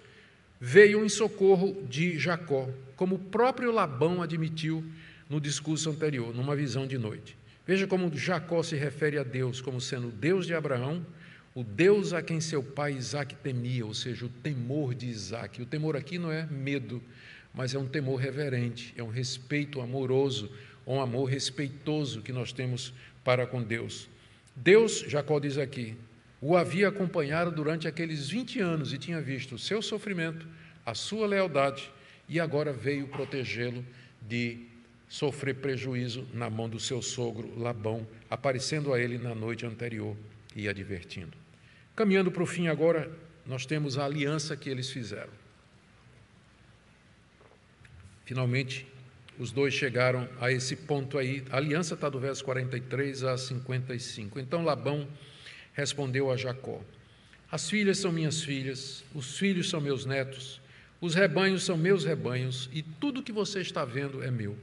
veio 0.66 1.04
em 1.04 1.10
socorro 1.10 1.76
de 1.90 2.18
Jacó, 2.18 2.70
como 2.96 3.16
o 3.16 3.20
próprio 3.20 3.70
Labão 3.70 4.22
admitiu 4.22 4.82
no 5.30 5.42
discurso 5.42 5.90
anterior, 5.90 6.34
numa 6.34 6.56
visão 6.56 6.88
de 6.88 6.98
noite. 6.98 7.36
Veja 7.68 7.86
como 7.86 8.10
Jacó 8.16 8.64
se 8.64 8.78
refere 8.78 9.18
a 9.18 9.24
Deus 9.24 9.60
como 9.60 9.82
sendo 9.82 10.08
o 10.08 10.12
Deus 10.12 10.48
de 10.48 10.54
Abraão, 10.54 11.06
o 11.54 11.66
Deus 11.66 12.14
a 12.14 12.22
quem 12.22 12.40
seu 12.40 12.64
pai 12.64 12.94
Isaac 12.94 13.36
temia, 13.36 13.86
ou 13.86 13.94
seja, 13.94 14.26
o 14.26 14.30
temor 14.30 14.96
de 14.96 15.06
Isaac. 15.08 15.62
O 15.62 15.66
temor 15.66 15.98
aqui 15.98 16.18
não 16.18 16.32
é 16.32 16.46
medo, 16.46 17.04
mas 17.54 17.76
é 17.76 17.78
um 17.78 17.86
temor 17.86 18.16
reverente, 18.16 18.94
é 18.96 19.04
um 19.04 19.10
respeito 19.10 19.82
amoroso, 19.82 20.50
um 20.88 21.02
amor 21.02 21.26
respeitoso 21.26 22.22
que 22.22 22.32
nós 22.32 22.54
temos 22.54 22.94
para 23.22 23.46
com 23.46 23.62
Deus. 23.62 24.08
Deus, 24.56 25.04
Jacó 25.10 25.42
diz 25.42 25.58
aqui, 25.58 25.98
o 26.46 26.58
havia 26.58 26.90
acompanhado 26.90 27.52
durante 27.52 27.88
aqueles 27.88 28.28
20 28.28 28.60
anos 28.60 28.92
e 28.92 28.98
tinha 28.98 29.22
visto 29.22 29.56
o 29.56 29.58
seu 29.58 29.82
sofrimento, 29.82 30.46
a 30.86 30.94
sua 30.94 31.26
lealdade, 31.26 31.90
e 32.28 32.38
agora 32.38 32.74
veio 32.74 33.08
protegê-lo 33.08 33.86
de 34.22 34.66
sofrer 35.08 35.56
prejuízo 35.56 36.28
na 36.34 36.50
mão 36.50 36.68
do 36.68 36.82
seu 36.82 37.02
sogro 37.02 37.58
Labão, 37.58 38.06
aparecendo 38.30 38.94
a 38.94 39.00
ele 39.00 39.18
na 39.18 39.34
noite 39.34 39.66
anterior 39.66 40.18
e 40.54 40.68
advertindo. 40.68 41.38
Caminhando 41.96 42.30
para 42.30 42.44
o 42.44 42.46
fim 42.46 42.68
agora, 42.68 43.10
nós 43.46 43.66
temos 43.66 43.98
a 43.98 44.04
aliança 44.04 44.58
que 44.58 44.70
eles 44.70 44.90
fizeram. 44.90 45.32
Finalmente, 48.26 48.86
os 49.40 49.50
dois 49.50 49.74
chegaram 49.74 50.28
a 50.42 50.52
esse 50.52 50.76
ponto 50.76 51.18
aí. 51.18 51.42
A 51.50 51.56
aliança 51.56 51.94
está 51.94 52.10
do 52.10 52.20
verso 52.20 52.44
43 52.44 53.24
a 53.24 53.38
55. 53.38 54.42
Então 54.42 54.66
Labão 54.66 55.08
respondeu 55.74 56.32
a 56.32 56.38
Jacó: 56.38 56.82
As 57.52 57.70
filhas 57.70 57.98
são 57.98 58.12
minhas 58.12 58.42
filhas, 58.42 59.04
os 59.14 59.38
filhos 59.38 59.70
são 59.70 59.82
meus 59.82 60.06
netos, 60.06 60.62
os 61.02 61.16
rebanhos 61.16 61.64
são 61.64 61.76
meus 61.76 62.06
rebanhos, 62.06 62.70
e 62.72 62.82
tudo 62.82 63.24
que 63.24 63.32
você 63.32 63.60
está 63.60 63.84
vendo 63.84 64.24
é 64.24 64.32
meu. 64.32 64.56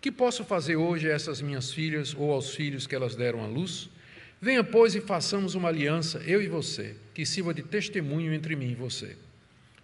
Que 0.00 0.10
posso 0.10 0.44
fazer 0.44 0.76
hoje 0.76 1.10
a 1.10 1.14
essas 1.14 1.40
minhas 1.40 1.72
filhas 1.72 2.14
ou 2.14 2.32
aos 2.32 2.54
filhos 2.54 2.86
que 2.86 2.94
elas 2.94 3.14
deram 3.14 3.42
à 3.42 3.46
luz? 3.46 3.88
Venha, 4.40 4.64
pois, 4.64 4.94
e 4.96 5.00
façamos 5.00 5.54
uma 5.54 5.68
aliança, 5.68 6.18
eu 6.26 6.42
e 6.42 6.48
você, 6.48 6.96
que 7.14 7.24
sirva 7.24 7.54
de 7.54 7.62
testemunho 7.62 8.34
entre 8.34 8.56
mim 8.56 8.72
e 8.72 8.74
você. 8.74 9.16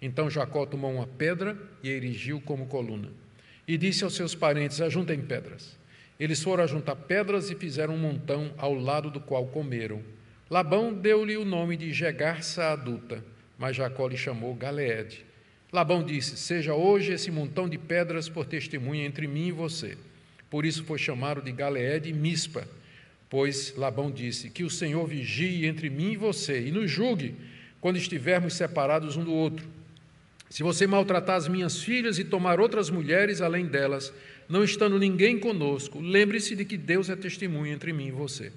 Então 0.02 0.30
Jacó 0.30 0.66
tomou 0.66 0.92
uma 0.92 1.06
pedra 1.06 1.56
e 1.82 1.88
a 1.88 1.92
erigiu 1.92 2.40
como 2.40 2.66
coluna. 2.66 3.08
E 3.66 3.76
disse 3.76 4.02
aos 4.02 4.14
seus 4.14 4.34
parentes: 4.34 4.80
Ajuntem 4.80 5.20
pedras. 5.20 5.76
Eles 6.18 6.42
foram 6.42 6.66
juntar 6.66 6.96
pedras 6.96 7.50
e 7.50 7.54
fizeram 7.54 7.94
um 7.94 7.98
montão 7.98 8.52
ao 8.58 8.74
lado 8.74 9.10
do 9.10 9.20
qual 9.20 9.46
comeram. 9.46 10.02
Labão 10.51 10.94
deu-lhe 10.94 11.36
o 11.36 11.44
nome 11.44 11.76
de 11.76 11.92
Jegar 11.92 12.40
adulta, 12.59 13.22
mas 13.59 13.76
Jacó 13.76 14.09
lhe 14.09 14.16
chamou 14.16 14.55
Galeede. 14.55 15.26
Labão 15.70 16.03
disse: 16.03 16.38
Seja 16.38 16.72
hoje 16.72 17.12
esse 17.12 17.30
montão 17.30 17.68
de 17.68 17.76
pedras 17.76 18.30
por 18.30 18.46
testemunha 18.46 19.05
entre 19.05 19.26
mim 19.26 19.49
e 19.49 19.53
você. 19.53 19.99
Por 20.49 20.64
isso 20.64 20.84
foi 20.84 20.99
chamado 20.99 21.42
de 21.42 21.53
Galeede 21.53 22.14
Mispa, 22.14 22.66
pois 23.28 23.74
Labão 23.76 24.11
disse: 24.11 24.49
Que 24.49 24.64
o 24.64 24.70
Senhor 24.70 25.07
vigie 25.07 25.66
entre 25.66 25.90
mim 25.90 26.12
e 26.12 26.16
você 26.16 26.66
e 26.66 26.70
nos 26.70 26.90
julgue 26.90 27.34
quando 27.78 27.99
estivermos 27.99 28.55
separados 28.55 29.18
um 29.18 29.24
do 29.24 29.34
outro. 29.34 29.66
Se 30.49 30.62
você 30.62 30.86
maltratar 30.86 31.36
as 31.36 31.46
minhas 31.46 31.82
filhas 31.82 32.18
e 32.18 32.24
tomar 32.24 32.59
outras 32.59 32.88
mulheres 32.88 33.42
além 33.42 33.66
delas, 33.66 34.14
não 34.49 34.64
estando 34.64 34.99
ninguém 34.99 35.38
conosco, 35.38 36.01
lembre-se 36.01 36.57
de 36.57 36.64
que 36.64 36.78
Deus 36.78 37.11
é 37.11 37.16
testemunha 37.16 37.74
entre 37.74 37.92
mim 37.92 38.07
e 38.07 38.12
você. 38.12 38.51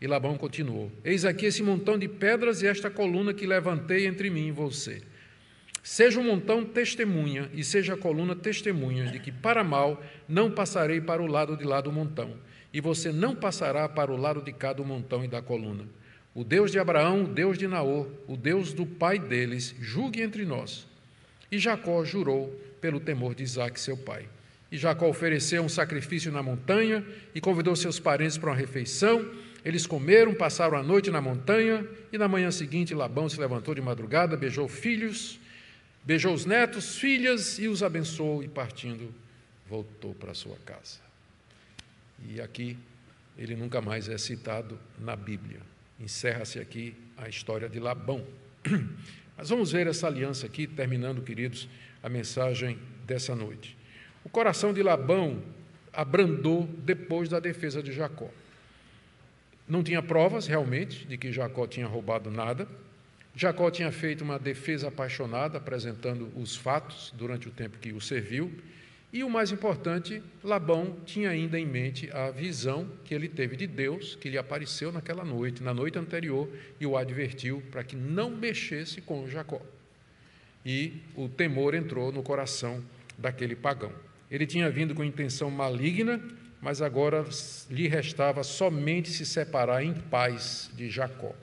E 0.00 0.06
Labão 0.06 0.36
continuou: 0.36 0.90
Eis 1.04 1.24
aqui 1.24 1.46
esse 1.46 1.62
montão 1.62 1.98
de 1.98 2.08
pedras 2.08 2.62
e 2.62 2.66
esta 2.66 2.90
coluna 2.90 3.34
que 3.34 3.46
levantei 3.46 4.06
entre 4.06 4.30
mim 4.30 4.48
e 4.48 4.52
você. 4.52 5.02
Seja 5.82 6.20
o 6.20 6.24
montão 6.24 6.64
testemunha 6.64 7.50
e 7.54 7.64
seja 7.64 7.94
a 7.94 7.96
coluna 7.96 8.36
testemunha 8.36 9.06
de 9.06 9.18
que 9.18 9.32
para 9.32 9.64
mal 9.64 10.02
não 10.28 10.50
passarei 10.50 11.00
para 11.00 11.22
o 11.22 11.26
lado 11.26 11.56
de 11.56 11.64
lá 11.64 11.80
do 11.80 11.90
montão, 11.90 12.34
e 12.72 12.80
você 12.80 13.10
não 13.10 13.34
passará 13.34 13.88
para 13.88 14.12
o 14.12 14.16
lado 14.16 14.42
de 14.42 14.52
cá 14.52 14.72
do 14.72 14.84
montão 14.84 15.24
e 15.24 15.28
da 15.28 15.40
coluna. 15.40 15.84
O 16.34 16.44
Deus 16.44 16.70
de 16.70 16.78
Abraão, 16.78 17.24
o 17.24 17.26
Deus 17.26 17.58
de 17.58 17.66
Naor, 17.66 18.06
o 18.28 18.36
Deus 18.36 18.72
do 18.72 18.86
pai 18.86 19.18
deles, 19.18 19.74
julgue 19.80 20.22
entre 20.22 20.44
nós. 20.44 20.86
E 21.50 21.58
Jacó 21.58 22.04
jurou 22.04 22.48
pelo 22.80 23.00
temor 23.00 23.34
de 23.34 23.42
Isaac, 23.42 23.80
seu 23.80 23.96
pai. 23.96 24.28
E 24.70 24.76
Jacó 24.76 25.08
ofereceu 25.08 25.62
um 25.62 25.68
sacrifício 25.68 26.30
na 26.30 26.42
montanha 26.42 27.04
e 27.34 27.40
convidou 27.40 27.74
seus 27.74 27.98
parentes 27.98 28.38
para 28.38 28.50
uma 28.50 28.56
refeição. 28.56 29.28
Eles 29.64 29.86
comeram, 29.86 30.34
passaram 30.34 30.76
a 30.76 30.82
noite 30.82 31.10
na 31.10 31.20
montanha, 31.20 31.86
e 32.12 32.18
na 32.18 32.26
manhã 32.26 32.50
seguinte 32.50 32.94
Labão 32.94 33.28
se 33.28 33.38
levantou 33.38 33.74
de 33.74 33.80
madrugada, 33.80 34.36
beijou 34.36 34.68
filhos, 34.68 35.38
beijou 36.04 36.32
os 36.32 36.46
netos, 36.46 36.96
filhas 36.96 37.58
e 37.58 37.68
os 37.68 37.82
abençoou, 37.82 38.42
e 38.42 38.48
partindo, 38.48 39.14
voltou 39.68 40.14
para 40.14 40.34
sua 40.34 40.56
casa. 40.64 40.98
E 42.28 42.40
aqui 42.40 42.76
ele 43.38 43.54
nunca 43.54 43.80
mais 43.80 44.08
é 44.08 44.18
citado 44.18 44.78
na 44.98 45.14
Bíblia. 45.16 45.60
Encerra-se 45.98 46.58
aqui 46.58 46.94
a 47.16 47.28
história 47.28 47.68
de 47.68 47.78
Labão. 47.78 48.24
Mas 49.36 49.48
vamos 49.48 49.72
ver 49.72 49.86
essa 49.86 50.06
aliança 50.06 50.46
aqui, 50.46 50.66
terminando, 50.66 51.22
queridos, 51.22 51.68
a 52.02 52.08
mensagem 52.08 52.78
dessa 53.06 53.34
noite. 53.34 53.76
O 54.24 54.28
coração 54.28 54.72
de 54.72 54.82
Labão 54.82 55.42
abrandou 55.92 56.66
depois 56.84 57.28
da 57.28 57.40
defesa 57.40 57.82
de 57.82 57.92
Jacó. 57.92 58.28
Não 59.70 59.84
tinha 59.84 60.02
provas, 60.02 60.48
realmente, 60.48 61.06
de 61.06 61.16
que 61.16 61.30
Jacó 61.30 61.64
tinha 61.64 61.86
roubado 61.86 62.28
nada. 62.28 62.66
Jacó 63.36 63.70
tinha 63.70 63.92
feito 63.92 64.24
uma 64.24 64.36
defesa 64.36 64.88
apaixonada, 64.88 65.58
apresentando 65.58 66.28
os 66.34 66.56
fatos 66.56 67.14
durante 67.16 67.46
o 67.46 67.52
tempo 67.52 67.78
que 67.78 67.92
o 67.92 68.00
serviu. 68.00 68.52
E 69.12 69.22
o 69.22 69.30
mais 69.30 69.52
importante, 69.52 70.20
Labão 70.42 70.96
tinha 71.06 71.30
ainda 71.30 71.56
em 71.56 71.64
mente 71.64 72.10
a 72.10 72.32
visão 72.32 72.90
que 73.04 73.14
ele 73.14 73.28
teve 73.28 73.54
de 73.54 73.68
Deus, 73.68 74.16
que 74.16 74.28
lhe 74.28 74.36
apareceu 74.36 74.90
naquela 74.90 75.24
noite, 75.24 75.62
na 75.62 75.72
noite 75.72 75.96
anterior, 75.96 76.48
e 76.80 76.84
o 76.84 76.96
advertiu 76.96 77.62
para 77.70 77.84
que 77.84 77.94
não 77.94 78.28
mexesse 78.28 79.00
com 79.00 79.28
Jacó. 79.28 79.62
E 80.66 80.94
o 81.14 81.28
temor 81.28 81.76
entrou 81.76 82.10
no 82.10 82.24
coração 82.24 82.82
daquele 83.16 83.54
pagão. 83.54 83.92
Ele 84.28 84.46
tinha 84.46 84.68
vindo 84.68 84.96
com 84.96 85.04
intenção 85.04 85.48
maligna, 85.48 86.20
mas 86.60 86.82
agora 86.82 87.24
lhe 87.70 87.88
restava 87.88 88.42
somente 88.42 89.10
se 89.10 89.24
separar 89.24 89.82
em 89.82 89.94
paz 89.94 90.70
de 90.74 90.90
Jacó. 90.90 91.34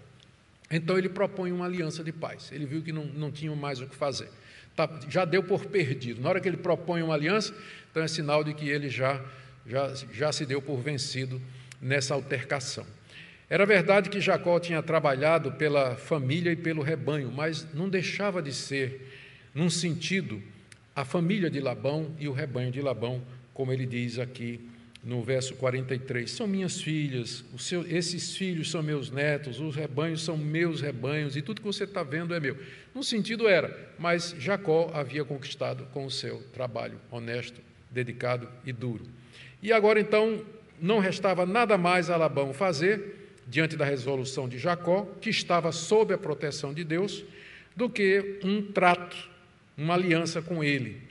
Então 0.70 0.98
ele 0.98 1.10
propõe 1.10 1.52
uma 1.52 1.66
aliança 1.66 2.04
de 2.04 2.12
paz. 2.12 2.52
Ele 2.52 2.66
viu 2.66 2.82
que 2.82 2.92
não, 2.92 3.06
não 3.06 3.32
tinha 3.32 3.56
mais 3.56 3.82
o 3.82 3.88
que 3.88 3.96
fazer. 3.96 4.30
Tá, 4.76 4.88
já 5.10 5.26
deu 5.26 5.42
por 5.42 5.66
perdido. 5.66 6.22
Na 6.22 6.30
hora 6.30 6.40
que 6.40 6.48
ele 6.48 6.58
propõe 6.58 7.02
uma 7.02 7.16
aliança, 7.16 7.54
então 7.90 8.04
é 8.04 8.08
sinal 8.08 8.44
de 8.44 8.54
que 8.54 8.70
ele 8.70 8.90
já, 8.90 9.24
já, 9.66 9.94
já 10.14 10.32
se 10.32 10.46
deu 10.46 10.62
por 10.62 10.78
vencido 10.82 11.42
nessa 11.82 12.14
altercação. 12.14 12.86
Era 13.50 13.66
verdade 13.66 14.10
que 14.10 14.20
Jacó 14.20 14.60
tinha 14.60 14.84
trabalhado 14.84 15.54
pela 15.54 15.96
família 15.96 16.52
e 16.52 16.56
pelo 16.56 16.84
rebanho, 16.84 17.32
mas 17.32 17.66
não 17.74 17.90
deixava 17.90 18.42
de 18.42 18.54
ser, 18.54 19.10
num 19.56 19.70
sentido, 19.70 20.44
a 20.94 21.06
família 21.06 21.50
de 21.50 21.62
Labão 21.62 22.12
e 22.20 22.28
o 22.28 22.34
rebanho 22.34 22.72
de 22.72 22.82
Labão, 22.82 23.22
como 23.54 23.72
ele 23.72 23.86
diz 23.86 24.20
aqui 24.20 24.60
no 25.08 25.24
verso 25.24 25.56
43. 25.56 26.30
São 26.30 26.46
minhas 26.46 26.82
filhas, 26.82 27.46
esses 27.88 28.36
filhos 28.36 28.70
são 28.70 28.84
meus 28.84 29.10
netos, 29.10 29.62
os 29.62 29.74
rebanhos 29.74 30.22
são 30.22 30.36
meus 30.36 30.82
rebanhos, 30.82 31.38
e 31.38 31.42
tudo 31.42 31.62
que 31.62 31.66
você 31.66 31.86
está 31.86 32.04
vendo 32.04 32.36
é 32.36 32.40
meu. 32.42 32.58
No 32.94 33.02
sentido 33.02 33.48
era, 33.48 33.90
mas 33.98 34.36
Jacó 34.38 34.92
havia 34.94 35.24
conquistado 35.24 35.88
com 35.94 36.06
o 36.06 36.12
seu 36.12 36.44
trabalho 36.54 37.00
honesto, 37.10 37.62
dedicado 37.90 38.50
e 38.66 38.74
duro. 38.74 39.06
E 39.64 39.72
agora 39.72 39.98
então 39.98 40.46
não 40.80 41.00
restava 41.00 41.46
nada 41.46 41.78
mais 41.78 42.10
a 42.10 42.18
Labão 42.18 42.54
fazer, 42.54 43.32
diante 43.48 43.78
da 43.78 43.86
resolução 43.86 44.50
de 44.50 44.60
Jacó, 44.60 45.08
que 45.22 45.30
estava 45.30 45.72
sob 45.72 46.14
a 46.14 46.18
proteção 46.18 46.74
de 46.74 46.84
Deus, 46.84 47.24
do 47.74 47.90
que 47.90 48.42
um 48.44 48.62
trato, 48.62 49.16
uma 49.78 49.94
aliança 49.94 50.42
com 50.42 50.62
ele, 50.62 51.07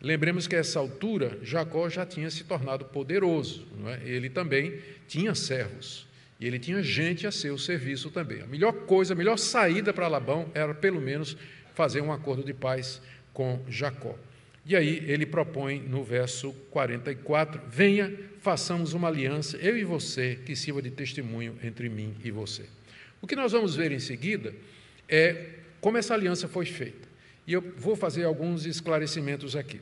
Lembremos 0.00 0.46
que 0.46 0.54
a 0.54 0.60
essa 0.60 0.78
altura 0.78 1.38
Jacó 1.42 1.88
já 1.88 2.06
tinha 2.06 2.30
se 2.30 2.44
tornado 2.44 2.84
poderoso, 2.84 3.66
é? 3.86 4.08
ele 4.08 4.30
também 4.30 4.78
tinha 5.08 5.34
servos 5.34 6.06
e 6.38 6.46
ele 6.46 6.58
tinha 6.58 6.82
gente 6.82 7.26
a 7.26 7.32
seu 7.32 7.58
serviço 7.58 8.10
também. 8.10 8.42
A 8.42 8.46
melhor 8.46 8.72
coisa, 8.72 9.12
a 9.12 9.16
melhor 9.16 9.36
saída 9.36 9.92
para 9.92 10.06
Labão 10.06 10.50
era 10.54 10.72
pelo 10.72 11.00
menos 11.00 11.36
fazer 11.74 12.00
um 12.00 12.12
acordo 12.12 12.44
de 12.44 12.54
paz 12.54 13.02
com 13.32 13.60
Jacó. 13.68 14.16
E 14.64 14.76
aí 14.76 15.02
ele 15.08 15.26
propõe 15.26 15.80
no 15.80 16.04
verso 16.04 16.52
44: 16.70 17.60
Venha, 17.68 18.12
façamos 18.40 18.92
uma 18.92 19.08
aliança, 19.08 19.56
eu 19.56 19.76
e 19.76 19.82
você, 19.82 20.38
que 20.44 20.54
sirva 20.54 20.80
de 20.80 20.90
testemunho 20.90 21.58
entre 21.62 21.88
mim 21.88 22.14
e 22.22 22.30
você. 22.30 22.66
O 23.20 23.26
que 23.26 23.34
nós 23.34 23.50
vamos 23.50 23.74
ver 23.74 23.90
em 23.90 23.98
seguida 23.98 24.54
é 25.08 25.46
como 25.80 25.98
essa 25.98 26.14
aliança 26.14 26.46
foi 26.46 26.66
feita. 26.66 27.07
E 27.48 27.54
eu 27.54 27.62
vou 27.78 27.96
fazer 27.96 28.24
alguns 28.24 28.66
esclarecimentos 28.66 29.56
aqui. 29.56 29.80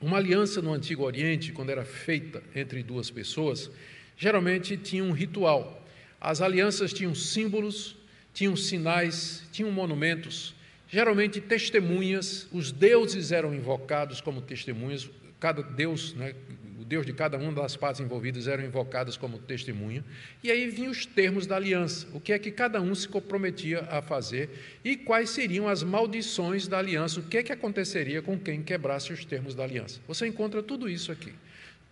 Uma 0.00 0.16
aliança 0.16 0.60
no 0.60 0.72
Antigo 0.72 1.04
Oriente, 1.04 1.52
quando 1.52 1.70
era 1.70 1.84
feita 1.84 2.42
entre 2.52 2.82
duas 2.82 3.08
pessoas, 3.08 3.70
geralmente 4.16 4.76
tinha 4.76 5.04
um 5.04 5.12
ritual. 5.12 5.86
As 6.20 6.40
alianças 6.40 6.92
tinham 6.92 7.14
símbolos, 7.14 7.96
tinham 8.34 8.56
sinais, 8.56 9.44
tinham 9.52 9.70
monumentos, 9.70 10.52
geralmente 10.88 11.40
testemunhas, 11.40 12.48
os 12.50 12.72
deuses 12.72 13.30
eram 13.30 13.54
invocados 13.54 14.20
como 14.20 14.40
testemunhas, 14.40 15.08
cada 15.38 15.62
deus 15.62 16.12
né, 16.14 16.34
Deus 16.90 17.06
de 17.06 17.12
cada 17.12 17.38
uma 17.38 17.52
das 17.52 17.76
partes 17.76 18.00
envolvidas 18.00 18.48
eram 18.48 18.64
invocadas 18.64 19.16
como 19.16 19.38
testemunha, 19.38 20.04
e 20.42 20.50
aí 20.50 20.68
vinham 20.68 20.90
os 20.90 21.06
termos 21.06 21.46
da 21.46 21.54
aliança, 21.54 22.08
o 22.12 22.20
que 22.20 22.32
é 22.32 22.38
que 22.38 22.50
cada 22.50 22.80
um 22.80 22.92
se 22.96 23.06
comprometia 23.06 23.82
a 23.82 24.02
fazer 24.02 24.50
e 24.84 24.96
quais 24.96 25.30
seriam 25.30 25.68
as 25.68 25.84
maldições 25.84 26.66
da 26.66 26.80
aliança, 26.80 27.20
o 27.20 27.22
que 27.22 27.36
é 27.38 27.44
que 27.44 27.52
aconteceria 27.52 28.20
com 28.20 28.36
quem 28.36 28.60
quebrasse 28.60 29.12
os 29.12 29.24
termos 29.24 29.54
da 29.54 29.62
aliança. 29.62 30.00
Você 30.08 30.26
encontra 30.26 30.64
tudo 30.64 30.88
isso 30.88 31.12
aqui. 31.12 31.32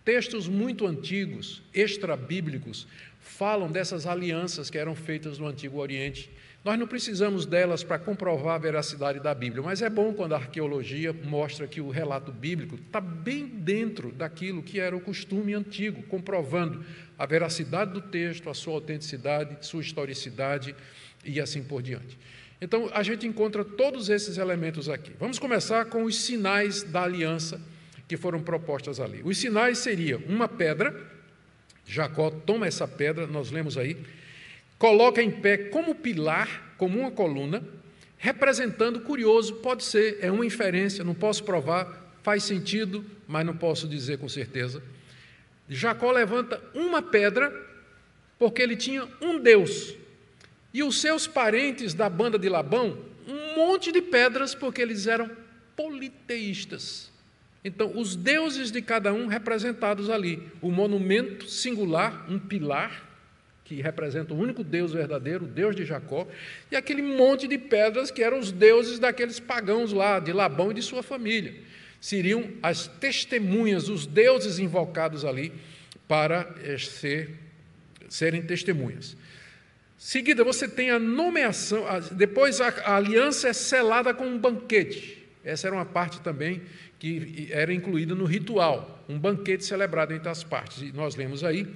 Textos 0.03 0.49
muito 0.49 0.85
antigos, 0.85 1.63
extra-bíblicos, 1.73 2.85
falam 3.21 3.71
dessas 3.71 4.05
alianças 4.05 4.69
que 4.69 4.77
eram 4.77 4.95
feitas 4.95 5.39
no 5.39 5.47
Antigo 5.47 5.79
Oriente 5.79 6.29
nós 6.63 6.77
não 6.77 6.85
precisamos 6.85 7.45
delas 7.45 7.83
para 7.83 7.97
comprovar 7.97 8.55
a 8.55 8.57
veracidade 8.57 9.19
da 9.19 9.33
Bíblia, 9.33 9.63
mas 9.63 9.81
é 9.81 9.89
bom 9.89 10.13
quando 10.13 10.33
a 10.33 10.37
arqueologia 10.37 11.13
mostra 11.13 11.65
que 11.67 11.79
o 11.79 11.89
relato 11.89 12.31
bíblico 12.31 12.75
está 12.75 12.99
bem 12.99 13.47
dentro 13.47 14.11
daquilo 14.11 14.61
que 14.61 14.79
era 14.79 14.95
o 14.95 14.99
costume 14.99 15.53
antigo, 15.53 16.03
comprovando 16.03 16.83
a 17.17 17.25
veracidade 17.25 17.93
do 17.93 18.01
texto, 18.01 18.49
a 18.49 18.53
sua 18.53 18.73
autenticidade, 18.73 19.65
sua 19.65 19.81
historicidade 19.81 20.75
e 21.23 21.39
assim 21.39 21.63
por 21.63 21.81
diante. 21.81 22.17
Então, 22.61 22.89
a 22.93 23.03
gente 23.03 23.25
encontra 23.25 23.63
todos 23.63 24.09
esses 24.09 24.37
elementos 24.37 24.89
aqui. 24.89 25.13
Vamos 25.17 25.39
começar 25.39 25.85
com 25.85 26.03
os 26.03 26.17
sinais 26.17 26.83
da 26.83 27.03
aliança 27.03 27.61
que 28.05 28.17
foram 28.17 28.41
propostas 28.41 28.99
ali. 28.99 29.21
Os 29.23 29.37
sinais 29.37 29.77
seriam 29.77 30.19
uma 30.27 30.47
pedra, 30.47 30.93
Jacó 31.85 32.29
toma 32.29 32.67
essa 32.67 32.85
pedra, 32.87 33.25
nós 33.27 33.49
lemos 33.49 33.77
aí, 33.77 33.95
coloca 34.79 35.21
em 35.21 35.29
pé 35.29 35.57
como 35.57 35.93
pilar, 35.93 36.73
como 36.77 36.97
uma 36.97 37.11
coluna, 37.11 37.61
representando, 38.17 39.01
curioso, 39.01 39.55
pode 39.55 39.83
ser, 39.83 40.17
é 40.21 40.31
uma 40.31 40.45
inferência, 40.45 41.03
não 41.03 41.13
posso 41.13 41.43
provar, 41.43 42.17
faz 42.23 42.43
sentido, 42.43 43.05
mas 43.27 43.45
não 43.45 43.55
posso 43.55 43.87
dizer 43.87 44.17
com 44.17 44.29
certeza. 44.29 44.81
Jacó 45.67 46.11
levanta 46.11 46.61
uma 46.73 47.01
pedra, 47.01 47.53
porque 48.39 48.61
ele 48.61 48.77
tinha 48.77 49.07
um 49.21 49.37
Deus, 49.37 49.95
e 50.73 50.81
os 50.81 51.01
seus 51.01 51.27
parentes 51.27 51.93
da 51.93 52.09
banda 52.09 52.39
de 52.39 52.47
Labão, 52.47 52.97
um 53.27 53.55
monte 53.55 53.91
de 53.91 54.01
pedras, 54.01 54.55
porque 54.55 54.81
eles 54.81 55.05
eram 55.05 55.29
politeístas. 55.75 57.11
Então, 57.63 57.91
os 57.95 58.15
deuses 58.15 58.71
de 58.71 58.81
cada 58.81 59.11
um 59.11 59.27
representados 59.27 60.09
ali. 60.09 60.41
O 60.61 60.71
monumento 60.71 61.49
singular, 61.49 62.25
um 62.31 62.39
pilar, 62.39 63.08
que 63.69 63.83
representa 63.83 64.33
o 64.33 64.37
único 64.39 64.63
Deus 64.63 64.93
verdadeiro, 64.93 65.45
o 65.45 65.47
Deus 65.47 65.75
de 65.75 65.85
Jacó, 65.85 66.27
e 66.71 66.75
aquele 66.75 67.03
monte 67.03 67.47
de 67.47 67.55
pedras 67.55 68.09
que 68.09 68.23
eram 68.23 68.39
os 68.39 68.51
deuses 68.51 68.97
daqueles 68.97 69.39
pagãos 69.39 69.93
lá, 69.93 70.19
de 70.19 70.33
Labão 70.33 70.71
e 70.71 70.73
de 70.73 70.81
sua 70.81 71.03
família. 71.03 71.53
Seriam 72.01 72.49
as 72.63 72.87
testemunhas, 72.87 73.87
os 73.87 74.07
deuses 74.07 74.57
invocados 74.57 75.23
ali 75.23 75.53
para 76.07 76.51
eh, 76.63 76.79
ser, 76.79 77.29
serem 78.09 78.41
testemunhas. 78.41 79.15
Seguida, 79.99 80.43
você 80.43 80.67
tem 80.67 80.89
a 80.89 80.97
nomeação, 80.97 81.85
depois 82.13 82.59
a, 82.59 82.69
a 82.69 82.95
aliança 82.95 83.49
é 83.49 83.53
selada 83.53 84.15
com 84.15 84.25
um 84.25 84.39
banquete. 84.39 85.27
Essa 85.43 85.67
era 85.67 85.75
uma 85.75 85.85
parte 85.85 86.21
também 86.21 86.63
que 86.97 87.49
era 87.51 87.71
incluída 87.71 88.15
no 88.15 88.25
ritual, 88.25 89.05
um 89.07 89.19
banquete 89.19 89.63
celebrado 89.63 90.11
entre 90.11 90.27
as 90.27 90.43
partes. 90.43 90.81
E 90.81 90.91
nós 90.91 91.15
lemos 91.15 91.43
aí 91.43 91.67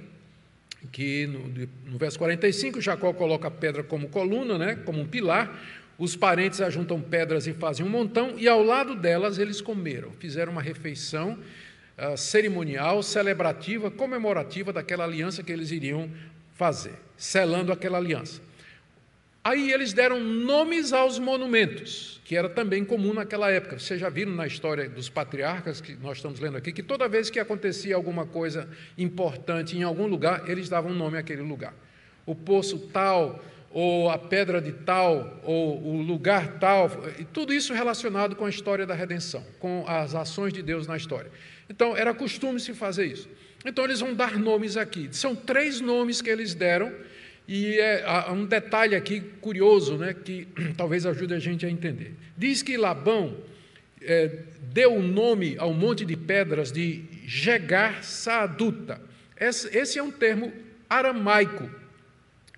que 0.92 1.26
no, 1.26 1.92
no 1.92 1.98
verso 1.98 2.18
45, 2.18 2.80
Jacó 2.80 3.12
coloca 3.12 3.48
a 3.48 3.50
pedra 3.50 3.82
como 3.82 4.08
coluna, 4.08 4.58
né, 4.58 4.76
como 4.84 5.00
um 5.00 5.06
pilar, 5.06 5.60
os 5.98 6.16
parentes 6.16 6.60
ajuntam 6.60 7.00
pedras 7.00 7.46
e 7.46 7.52
fazem 7.52 7.86
um 7.86 7.88
montão, 7.88 8.34
e 8.36 8.48
ao 8.48 8.62
lado 8.62 8.94
delas 8.94 9.38
eles 9.38 9.60
comeram, 9.60 10.10
fizeram 10.18 10.52
uma 10.52 10.62
refeição 10.62 11.38
uh, 11.96 12.16
cerimonial, 12.16 13.02
celebrativa, 13.02 13.90
comemorativa 13.90 14.72
daquela 14.72 15.04
aliança 15.04 15.42
que 15.42 15.52
eles 15.52 15.70
iriam 15.70 16.10
fazer, 16.54 16.94
selando 17.16 17.72
aquela 17.72 17.98
aliança. 17.98 18.40
Aí 19.44 19.70
eles 19.70 19.92
deram 19.92 20.18
nomes 20.20 20.94
aos 20.94 21.18
monumentos, 21.18 22.18
que 22.24 22.34
era 22.34 22.48
também 22.48 22.82
comum 22.82 23.12
naquela 23.12 23.50
época. 23.50 23.78
Vocês 23.78 24.00
já 24.00 24.08
viram 24.08 24.32
na 24.32 24.46
história 24.46 24.88
dos 24.88 25.10
patriarcas, 25.10 25.82
que 25.82 25.94
nós 25.96 26.16
estamos 26.16 26.40
lendo 26.40 26.56
aqui, 26.56 26.72
que 26.72 26.82
toda 26.82 27.06
vez 27.06 27.28
que 27.28 27.38
acontecia 27.38 27.94
alguma 27.94 28.24
coisa 28.24 28.66
importante 28.96 29.76
em 29.76 29.82
algum 29.82 30.06
lugar, 30.06 30.48
eles 30.48 30.70
davam 30.70 30.94
nome 30.94 31.18
àquele 31.18 31.42
lugar. 31.42 31.74
O 32.24 32.34
poço 32.34 32.88
tal, 32.90 33.44
ou 33.70 34.08
a 34.08 34.16
pedra 34.16 34.62
de 34.62 34.72
tal, 34.72 35.38
ou 35.44 35.88
o 35.88 36.00
lugar 36.00 36.58
tal, 36.58 36.90
e 37.18 37.24
tudo 37.26 37.52
isso 37.52 37.74
relacionado 37.74 38.34
com 38.34 38.46
a 38.46 38.48
história 38.48 38.86
da 38.86 38.94
redenção, 38.94 39.44
com 39.58 39.84
as 39.86 40.14
ações 40.14 40.54
de 40.54 40.62
Deus 40.62 40.86
na 40.86 40.96
história. 40.96 41.30
Então, 41.68 41.94
era 41.94 42.14
costume 42.14 42.58
se 42.58 42.72
fazer 42.72 43.04
isso. 43.04 43.28
Então, 43.62 43.84
eles 43.84 44.00
vão 44.00 44.14
dar 44.14 44.38
nomes 44.38 44.78
aqui. 44.78 45.10
São 45.12 45.36
três 45.36 45.82
nomes 45.82 46.22
que 46.22 46.30
eles 46.30 46.54
deram 46.54 46.90
e 47.46 47.78
é, 47.78 48.02
há 48.06 48.32
um 48.32 48.46
detalhe 48.46 48.96
aqui 48.96 49.20
curioso, 49.40 49.98
né, 49.98 50.14
que 50.14 50.48
talvez 50.76 51.04
ajude 51.04 51.34
a 51.34 51.38
gente 51.38 51.66
a 51.66 51.70
entender. 51.70 52.14
Diz 52.36 52.62
que 52.62 52.76
Labão 52.76 53.36
é, 54.00 54.30
deu 54.72 54.94
o 54.94 55.02
nome 55.02 55.56
ao 55.58 55.72
monte 55.72 56.04
de 56.04 56.16
pedras 56.16 56.72
de 56.72 57.04
Jegar 57.26 58.02
Saaduta. 58.02 59.00
Esse, 59.38 59.76
esse 59.76 59.98
é 59.98 60.02
um 60.02 60.10
termo 60.10 60.52
aramaico, 60.88 61.70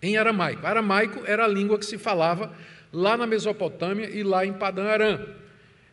em 0.01 0.16
aramaico. 0.16 0.66
Aramaico 0.66 1.24
era 1.26 1.45
a 1.45 1.49
língua 1.49 1.78
que 1.78 1.87
se 1.87 1.99
falava 1.99 2.55
lá 2.93 3.16
na 3.16 3.26
Mesopotâmia 3.26 4.09
e 4.09 4.22
lá 4.22 4.47
em 4.47 4.53
Padã 4.53 4.84
Aram. 4.84 5.26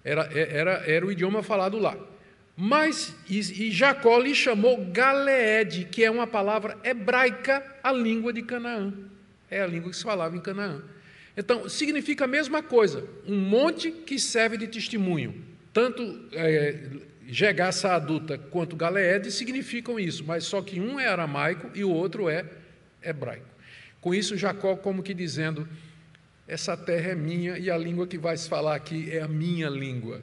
Era, 0.03 0.29
era, 0.33 0.71
era 0.85 1.05
o 1.05 1.11
idioma 1.11 1.41
falado 1.41 1.79
lá. 1.79 1.97
Mas, 2.55 3.15
e, 3.27 3.39
e 3.39 3.71
Jacó 3.71 4.19
lhe 4.19 4.35
chamou 4.35 4.85
Galeed, 4.91 5.85
que 5.85 6.03
é 6.03 6.11
uma 6.11 6.27
palavra 6.27 6.77
hebraica, 6.83 7.63
a 7.81 7.91
língua 7.91 8.31
de 8.31 8.43
Canaã. 8.43 8.93
É 9.49 9.61
a 9.61 9.67
língua 9.67 9.89
que 9.89 9.97
se 9.97 10.03
falava 10.03 10.35
em 10.35 10.39
Canaã. 10.39 10.83
Então, 11.35 11.67
significa 11.67 12.25
a 12.25 12.27
mesma 12.27 12.61
coisa, 12.61 13.07
um 13.27 13.39
monte 13.39 13.91
que 13.91 14.19
serve 14.19 14.57
de 14.57 14.67
testemunho. 14.67 15.43
Tanto 15.73 16.27
é, 16.31 16.77
adulta 17.95 18.37
quanto 18.37 18.75
Galeed 18.75 19.31
significam 19.31 19.99
isso, 19.99 20.23
mas 20.23 20.43
só 20.43 20.61
que 20.61 20.79
um 20.79 20.99
é 20.99 21.07
aramaico 21.07 21.71
e 21.73 21.83
o 21.83 21.89
outro 21.89 22.29
é 22.29 22.45
hebraico. 23.01 23.47
Com 23.99 24.13
isso, 24.13 24.37
Jacó, 24.37 24.75
como 24.75 25.01
que 25.01 25.15
dizendo: 25.15 25.67
essa 26.47 26.77
terra 26.77 27.09
é 27.09 27.15
minha 27.15 27.57
e 27.57 27.71
a 27.71 27.77
língua 27.77 28.05
que 28.05 28.19
vai 28.19 28.37
se 28.37 28.47
falar 28.47 28.75
aqui 28.75 29.09
é 29.09 29.21
a 29.21 29.27
minha 29.27 29.69
língua 29.69 30.21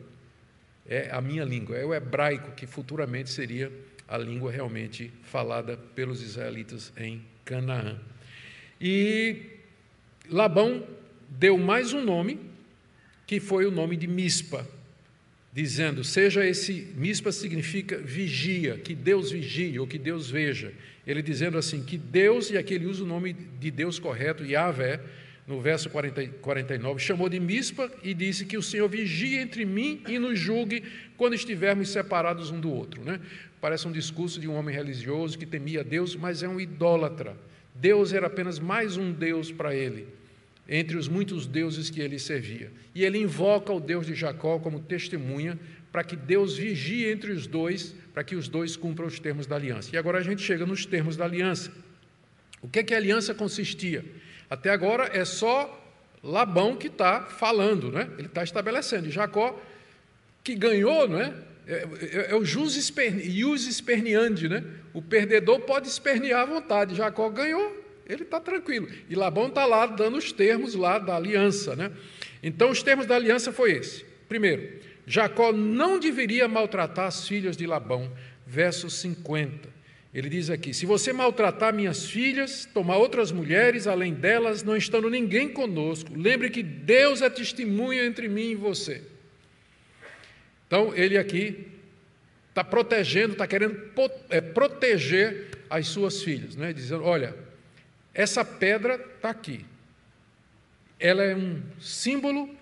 é 0.90 1.08
a 1.12 1.20
minha 1.20 1.44
língua, 1.44 1.76
é 1.76 1.84
o 1.86 1.94
hebraico, 1.94 2.50
que 2.50 2.66
futuramente 2.66 3.30
seria 3.30 3.70
a 4.08 4.18
língua 4.18 4.50
realmente 4.50 5.12
falada 5.22 5.76
pelos 5.94 6.20
israelitas 6.20 6.92
em 6.96 7.22
Canaã. 7.44 7.96
E 8.80 9.36
Labão 10.28 10.84
deu 11.28 11.56
mais 11.56 11.92
um 11.92 12.04
nome, 12.04 12.40
que 13.24 13.38
foi 13.38 13.66
o 13.66 13.70
nome 13.70 13.96
de 13.96 14.08
Mispa, 14.08 14.66
dizendo: 15.52 16.02
seja 16.02 16.44
esse, 16.44 16.92
Mispa 16.96 17.30
significa 17.30 17.96
vigia, 17.98 18.76
que 18.76 18.94
Deus 18.94 19.30
vigie 19.30 19.78
ou 19.78 19.86
que 19.86 19.98
Deus 19.98 20.28
veja. 20.28 20.72
Ele 21.06 21.22
dizendo 21.22 21.56
assim: 21.56 21.84
que 21.84 21.96
Deus, 21.96 22.50
e 22.50 22.58
aqui 22.58 22.74
ele 22.74 22.86
usa 22.86 23.04
o 23.04 23.06
nome 23.06 23.32
de 23.32 23.70
Deus 23.70 24.00
correto, 24.00 24.44
Yahvé, 24.44 25.00
no 25.50 25.60
verso 25.60 25.90
40, 25.90 26.28
49, 26.40 27.00
chamou 27.00 27.28
de 27.28 27.40
Mispa 27.40 27.90
e 28.04 28.14
disse 28.14 28.46
que 28.46 28.56
o 28.56 28.62
Senhor 28.62 28.88
vigie 28.88 29.36
entre 29.36 29.64
mim 29.64 30.00
e 30.06 30.16
nos 30.16 30.38
julgue 30.38 30.84
quando 31.16 31.34
estivermos 31.34 31.88
separados 31.88 32.52
um 32.52 32.60
do 32.60 32.70
outro. 32.70 33.02
Né? 33.02 33.20
Parece 33.60 33.88
um 33.88 33.90
discurso 33.90 34.38
de 34.38 34.46
um 34.46 34.54
homem 34.54 34.72
religioso 34.72 35.36
que 35.36 35.44
temia 35.44 35.82
Deus, 35.82 36.14
mas 36.14 36.44
é 36.44 36.48
um 36.48 36.60
idólatra. 36.60 37.36
Deus 37.74 38.12
era 38.12 38.28
apenas 38.28 38.60
mais 38.60 38.96
um 38.96 39.10
Deus 39.10 39.50
para 39.50 39.74
ele, 39.74 40.06
entre 40.68 40.96
os 40.96 41.08
muitos 41.08 41.48
deuses 41.48 41.90
que 41.90 42.00
ele 42.00 42.20
servia. 42.20 42.70
E 42.94 43.04
ele 43.04 43.18
invoca 43.18 43.72
o 43.72 43.80
Deus 43.80 44.06
de 44.06 44.14
Jacó 44.14 44.60
como 44.60 44.78
testemunha 44.78 45.58
para 45.90 46.04
que 46.04 46.14
Deus 46.14 46.56
vigie 46.56 47.10
entre 47.10 47.32
os 47.32 47.48
dois, 47.48 47.92
para 48.14 48.22
que 48.22 48.36
os 48.36 48.46
dois 48.46 48.76
cumpram 48.76 49.08
os 49.08 49.18
termos 49.18 49.48
da 49.48 49.56
aliança. 49.56 49.90
E 49.92 49.98
agora 49.98 50.18
a 50.18 50.22
gente 50.22 50.42
chega 50.42 50.64
nos 50.64 50.86
termos 50.86 51.16
da 51.16 51.24
aliança. 51.24 51.72
O 52.62 52.68
que 52.68 52.78
é 52.78 52.82
que 52.84 52.94
a 52.94 52.98
aliança 52.98 53.34
consistia? 53.34 54.04
Até 54.50 54.70
agora 54.70 55.08
é 55.16 55.24
só 55.24 55.78
Labão 56.22 56.76
que 56.76 56.88
está 56.88 57.22
falando, 57.22 57.90
né? 57.90 58.10
ele 58.18 58.26
está 58.26 58.42
estabelecendo. 58.42 59.06
E 59.06 59.10
Jacó, 59.10 59.58
que 60.44 60.54
ganhou, 60.54 61.08
né? 61.08 61.32
é, 61.66 61.86
é, 62.00 62.30
é 62.32 62.34
o 62.34 62.44
jus 62.44 62.76
esperneandi, 62.76 64.48
né? 64.48 64.64
o 64.92 65.00
perdedor 65.00 65.60
pode 65.60 65.88
espernear 65.88 66.40
à 66.40 66.44
vontade. 66.44 66.96
Jacó 66.96 67.28
ganhou, 67.30 67.84
ele 68.08 68.24
está 68.24 68.40
tranquilo. 68.40 68.88
E 69.08 69.14
Labão 69.14 69.46
está 69.46 69.64
lá 69.64 69.86
dando 69.86 70.18
os 70.18 70.32
termos 70.32 70.74
lá 70.74 70.98
da 70.98 71.14
aliança. 71.14 71.76
Né? 71.76 71.92
Então, 72.42 72.70
os 72.70 72.82
termos 72.82 73.06
da 73.06 73.14
aliança 73.14 73.52
foi 73.52 73.72
esse. 73.72 74.04
Primeiro, 74.28 74.80
Jacó 75.06 75.52
não 75.52 75.98
deveria 75.98 76.48
maltratar 76.48 77.06
as 77.06 77.26
filhas 77.26 77.56
de 77.56 77.66
Labão, 77.66 78.10
verso 78.46 78.90
50. 78.90 79.79
Ele 80.12 80.28
diz 80.28 80.50
aqui: 80.50 80.74
se 80.74 80.86
você 80.86 81.12
maltratar 81.12 81.72
minhas 81.72 82.06
filhas, 82.06 82.64
tomar 82.64 82.96
outras 82.96 83.30
mulheres 83.30 83.86
além 83.86 84.12
delas, 84.12 84.62
não 84.62 84.76
estando 84.76 85.08
ninguém 85.08 85.48
conosco, 85.48 86.12
lembre 86.14 86.50
que 86.50 86.62
Deus 86.62 87.22
é 87.22 87.30
testemunha 87.30 88.04
entre 88.04 88.28
mim 88.28 88.50
e 88.50 88.54
você. 88.56 89.02
Então, 90.66 90.94
ele 90.94 91.16
aqui 91.16 91.68
está 92.48 92.64
protegendo, 92.64 93.32
está 93.32 93.46
querendo 93.46 93.80
é, 94.28 94.40
proteger 94.40 95.58
as 95.68 95.86
suas 95.86 96.22
filhas, 96.22 96.56
né? 96.56 96.72
dizendo: 96.72 97.04
olha, 97.04 97.34
essa 98.12 98.44
pedra 98.44 98.94
está 98.94 99.30
aqui. 99.30 99.64
Ela 100.98 101.22
é 101.22 101.34
um 101.34 101.62
símbolo 101.80 102.54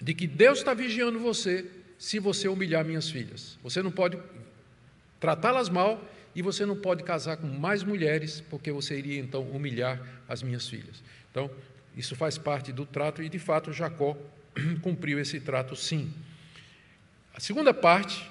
de 0.00 0.14
que 0.14 0.26
Deus 0.26 0.58
está 0.58 0.74
vigiando 0.74 1.18
você 1.20 1.66
se 1.98 2.18
você 2.18 2.48
humilhar 2.48 2.84
minhas 2.84 3.08
filhas. 3.08 3.58
Você 3.62 3.82
não 3.82 3.92
pode 3.92 4.18
tratá-las 5.20 5.68
mal 5.68 6.02
e 6.34 6.42
você 6.42 6.64
não 6.64 6.76
pode 6.76 7.02
casar 7.02 7.36
com 7.36 7.46
mais 7.46 7.82
mulheres, 7.82 8.42
porque 8.48 8.72
você 8.72 8.98
iria 8.98 9.20
então 9.20 9.42
humilhar 9.42 10.00
as 10.28 10.42
minhas 10.42 10.68
filhas. 10.68 11.02
Então, 11.30 11.50
isso 11.96 12.16
faz 12.16 12.38
parte 12.38 12.72
do 12.72 12.86
trato 12.86 13.22
e 13.22 13.28
de 13.28 13.38
fato 13.38 13.72
Jacó 13.72 14.16
cumpriu 14.80 15.18
esse 15.18 15.40
trato 15.40 15.76
sim. 15.76 16.12
A 17.34 17.40
segunda 17.40 17.72
parte 17.74 18.30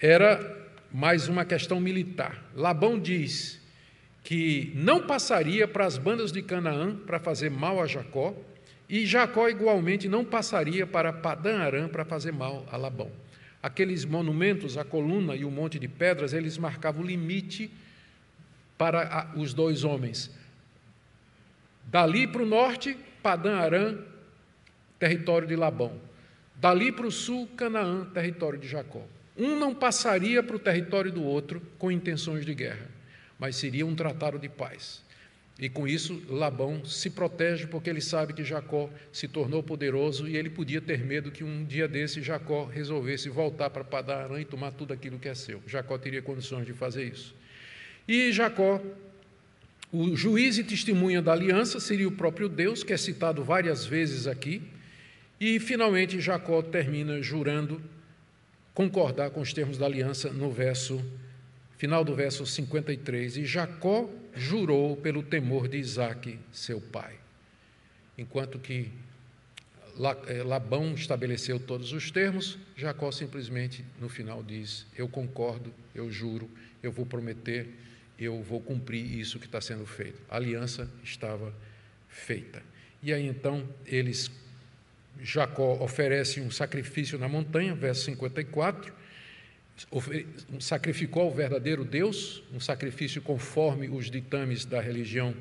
era 0.00 0.68
mais 0.92 1.28
uma 1.28 1.44
questão 1.44 1.80
militar. 1.80 2.42
Labão 2.54 2.98
diz 2.98 3.60
que 4.24 4.72
não 4.74 5.06
passaria 5.06 5.66
para 5.66 5.86
as 5.86 5.96
bandas 5.96 6.32
de 6.32 6.42
Canaã 6.42 6.94
para 6.94 7.18
fazer 7.18 7.50
mal 7.50 7.80
a 7.80 7.86
Jacó, 7.86 8.34
e 8.88 9.04
Jacó 9.04 9.48
igualmente 9.48 10.08
não 10.08 10.24
passaria 10.24 10.86
para 10.86 11.12
Padã 11.12 11.58
Arã 11.58 11.88
para 11.88 12.04
fazer 12.04 12.32
mal 12.32 12.66
a 12.70 12.76
Labão. 12.76 13.10
Aqueles 13.68 14.06
monumentos, 14.06 14.78
a 14.78 14.84
coluna 14.84 15.36
e 15.36 15.44
o 15.44 15.50
monte 15.50 15.78
de 15.78 15.86
pedras, 15.86 16.32
eles 16.32 16.56
marcavam 16.56 17.02
o 17.02 17.06
limite 17.06 17.70
para 18.78 19.30
os 19.36 19.52
dois 19.52 19.84
homens. 19.84 20.30
Dali 21.84 22.26
para 22.26 22.42
o 22.42 22.46
norte, 22.46 22.96
Padã 23.22 23.58
Arã, 23.58 23.98
território 24.98 25.46
de 25.46 25.54
Labão. 25.54 26.00
Dali 26.56 26.90
para 26.90 27.06
o 27.06 27.12
sul, 27.12 27.46
Canaã, 27.58 28.06
território 28.06 28.58
de 28.58 28.66
Jacó. 28.66 29.02
Um 29.36 29.58
não 29.58 29.74
passaria 29.74 30.42
para 30.42 30.56
o 30.56 30.58
território 30.58 31.12
do 31.12 31.22
outro 31.22 31.60
com 31.78 31.92
intenções 31.92 32.46
de 32.46 32.54
guerra, 32.54 32.86
mas 33.38 33.54
seria 33.56 33.84
um 33.84 33.94
tratado 33.94 34.38
de 34.38 34.48
paz. 34.48 35.04
E 35.58 35.68
com 35.68 35.88
isso, 35.88 36.22
Labão 36.28 36.84
se 36.84 37.10
protege 37.10 37.66
porque 37.66 37.90
ele 37.90 38.00
sabe 38.00 38.32
que 38.32 38.44
Jacó 38.44 38.88
se 39.12 39.26
tornou 39.26 39.60
poderoso 39.60 40.28
e 40.28 40.36
ele 40.36 40.48
podia 40.48 40.80
ter 40.80 41.04
medo 41.04 41.32
que 41.32 41.42
um 41.42 41.64
dia 41.64 41.88
desse 41.88 42.22
Jacó 42.22 42.64
resolvesse 42.64 43.28
voltar 43.28 43.68
para 43.70 43.82
Padarã 43.82 44.40
e 44.40 44.44
tomar 44.44 44.70
tudo 44.70 44.92
aquilo 44.92 45.18
que 45.18 45.28
é 45.28 45.34
seu. 45.34 45.60
Jacó 45.66 45.98
teria 45.98 46.22
condições 46.22 46.64
de 46.64 46.72
fazer 46.72 47.04
isso. 47.08 47.34
E 48.06 48.30
Jacó, 48.30 48.80
o 49.92 50.14
juiz 50.14 50.58
e 50.58 50.64
testemunha 50.64 51.20
da 51.20 51.32
aliança, 51.32 51.80
seria 51.80 52.06
o 52.06 52.12
próprio 52.12 52.48
Deus, 52.48 52.84
que 52.84 52.92
é 52.92 52.96
citado 52.96 53.42
várias 53.42 53.84
vezes 53.84 54.28
aqui. 54.28 54.62
E 55.40 55.58
finalmente 55.58 56.20
Jacó 56.20 56.62
termina 56.62 57.20
jurando 57.20 57.82
concordar 58.72 59.30
com 59.30 59.40
os 59.40 59.52
termos 59.52 59.76
da 59.76 59.86
aliança 59.86 60.32
no 60.32 60.52
verso 60.52 61.04
final 61.78 62.04
do 62.04 62.14
verso 62.14 62.44
53, 62.44 63.36
e 63.38 63.46
Jacó 63.46 64.10
jurou 64.34 64.96
pelo 64.96 65.22
temor 65.22 65.68
de 65.68 65.78
Isaque, 65.78 66.38
seu 66.52 66.80
pai. 66.80 67.14
Enquanto 68.18 68.58
que 68.58 68.90
eh, 70.26 70.42
Labão 70.42 70.92
estabeleceu 70.94 71.60
todos 71.60 71.92
os 71.92 72.10
termos, 72.10 72.58
Jacó 72.76 73.12
simplesmente 73.12 73.84
no 74.00 74.08
final 74.08 74.42
diz: 74.42 74.86
Eu 74.96 75.08
concordo, 75.08 75.72
eu 75.94 76.10
juro, 76.10 76.50
eu 76.82 76.90
vou 76.90 77.06
prometer, 77.06 77.68
eu 78.18 78.42
vou 78.42 78.60
cumprir 78.60 79.16
isso 79.16 79.38
que 79.38 79.46
está 79.46 79.60
sendo 79.60 79.86
feito. 79.86 80.20
A 80.28 80.34
aliança 80.34 80.90
estava 81.04 81.54
feita. 82.08 82.60
E 83.00 83.14
aí 83.14 83.24
então 83.24 83.64
eles, 83.86 84.28
Jacó 85.22 85.80
oferece 85.80 86.40
um 86.40 86.50
sacrifício 86.50 87.16
na 87.18 87.28
montanha, 87.28 87.72
verso 87.72 88.04
54 88.06 88.97
sacrificou 90.60 91.22
ao 91.22 91.30
verdadeiro 91.34 91.84
Deus, 91.84 92.42
um 92.52 92.60
sacrifício 92.60 93.22
conforme 93.22 93.88
os 93.88 94.10
ditames 94.10 94.64
da 94.64 94.80
religião 94.80 95.34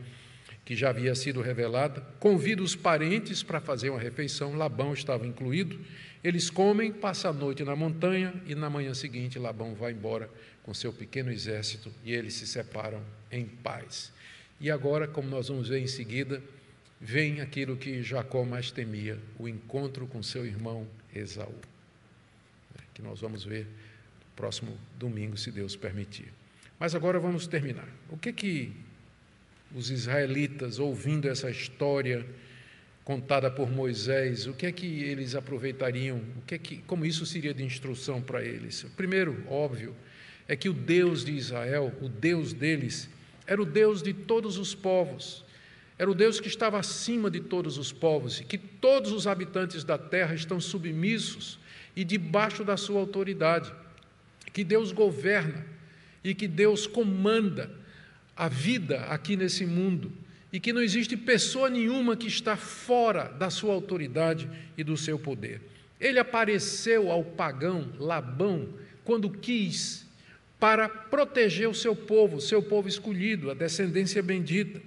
que 0.67 0.75
já 0.75 0.89
havia 0.89 1.15
sido 1.15 1.41
revelada, 1.41 2.01
convida 2.19 2.61
os 2.61 2.75
parentes 2.75 3.41
para 3.41 3.61
fazer 3.61 3.89
uma 3.89 3.99
refeição, 3.99 4.53
Labão 4.53 4.93
estava 4.93 5.25
incluído, 5.25 5.79
eles 6.21 6.49
comem, 6.49 6.91
passam 6.91 7.31
a 7.31 7.33
noite 7.33 7.63
na 7.63 7.73
montanha 7.73 8.33
e 8.45 8.53
na 8.53 8.69
manhã 8.69 8.93
seguinte 8.93 9.39
Labão 9.39 9.73
vai 9.73 9.93
embora 9.93 10.29
com 10.63 10.73
seu 10.73 10.91
pequeno 10.91 11.31
exército 11.31 11.89
e 12.03 12.11
eles 12.13 12.33
se 12.33 12.45
separam 12.45 13.01
em 13.31 13.45
paz. 13.45 14.11
E 14.59 14.69
agora, 14.69 15.07
como 15.07 15.29
nós 15.29 15.47
vamos 15.47 15.69
ver 15.69 15.79
em 15.79 15.87
seguida, 15.87 16.43
vem 16.99 17.39
aquilo 17.39 17.77
que 17.77 18.03
Jacó 18.03 18.43
mais 18.43 18.69
temia, 18.69 19.17
o 19.39 19.47
encontro 19.47 20.05
com 20.05 20.21
seu 20.21 20.45
irmão 20.45 20.85
Esaú, 21.15 21.55
que 22.93 23.01
nós 23.01 23.21
vamos 23.21 23.45
ver 23.45 23.67
próximo 24.37 24.77
domingo, 24.99 25.35
se 25.35 25.51
Deus 25.51 25.75
permitir. 25.75 26.31
Mas 26.79 26.93
agora 26.93 27.19
vamos 27.19 27.47
terminar. 27.47 27.89
O 28.09 28.17
que 28.17 28.31
que 28.31 28.71
os 29.75 29.89
israelitas, 29.89 30.79
ouvindo 30.79 31.27
essa 31.27 31.49
história 31.49 32.25
contada 33.03 33.49
por 33.49 33.69
Moisés, 33.69 34.45
o 34.45 34.53
que 34.53 34.67
é 34.67 34.71
que 34.71 35.03
eles 35.03 35.33
aproveitariam? 35.33 36.21
O 36.37 36.41
que 36.45 36.55
é 36.55 36.57
que, 36.57 36.77
como 36.85 37.05
isso 37.05 37.25
seria 37.25 37.53
de 37.53 37.63
instrução 37.63 38.21
para 38.21 38.43
eles? 38.43 38.85
Primeiro, 38.95 39.43
óbvio, 39.49 39.95
é 40.47 40.55
que 40.55 40.69
o 40.69 40.73
Deus 40.73 41.25
de 41.25 41.31
Israel, 41.31 41.91
o 41.99 42.07
Deus 42.07 42.53
deles, 42.53 43.09
era 43.45 43.61
o 43.61 43.65
Deus 43.65 44.03
de 44.03 44.13
todos 44.13 44.57
os 44.57 44.75
povos. 44.75 45.43
Era 45.97 46.11
o 46.11 46.13
Deus 46.13 46.39
que 46.39 46.47
estava 46.47 46.77
acima 46.77 47.31
de 47.31 47.39
todos 47.39 47.79
os 47.79 47.91
povos 47.91 48.39
e 48.39 48.43
que 48.43 48.57
todos 48.57 49.11
os 49.11 49.25
habitantes 49.25 49.83
da 49.83 49.97
terra 49.97 50.35
estão 50.35 50.59
submissos 50.59 51.59
e 51.95 52.03
debaixo 52.03 52.63
da 52.63 52.77
sua 52.77 52.99
autoridade 52.99 53.73
que 54.57 54.63
Deus 54.63 54.91
governa 54.91 55.63
e 56.23 56.33
que 56.33 56.47
Deus 56.47 56.87
comanda 56.87 57.69
a 58.35 58.47
vida 58.47 59.01
aqui 59.01 59.37
nesse 59.37 59.67
mundo 59.67 60.11
e 60.51 60.59
que 60.59 60.73
não 60.73 60.81
existe 60.81 61.15
pessoa 61.15 61.69
nenhuma 61.69 62.17
que 62.17 62.25
está 62.25 62.57
fora 62.57 63.25
da 63.25 63.51
sua 63.51 63.75
autoridade 63.75 64.49
e 64.75 64.83
do 64.83 64.97
seu 64.97 65.19
poder. 65.19 65.61
Ele 66.01 66.17
apareceu 66.17 67.11
ao 67.11 67.23
pagão 67.23 67.87
Labão 67.99 68.67
quando 69.03 69.29
quis 69.29 70.07
para 70.59 70.89
proteger 70.89 71.69
o 71.69 71.75
seu 71.75 71.95
povo, 71.95 72.41
seu 72.41 72.63
povo 72.63 72.87
escolhido, 72.87 73.51
a 73.51 73.53
descendência 73.53 74.23
bendita. 74.23 74.81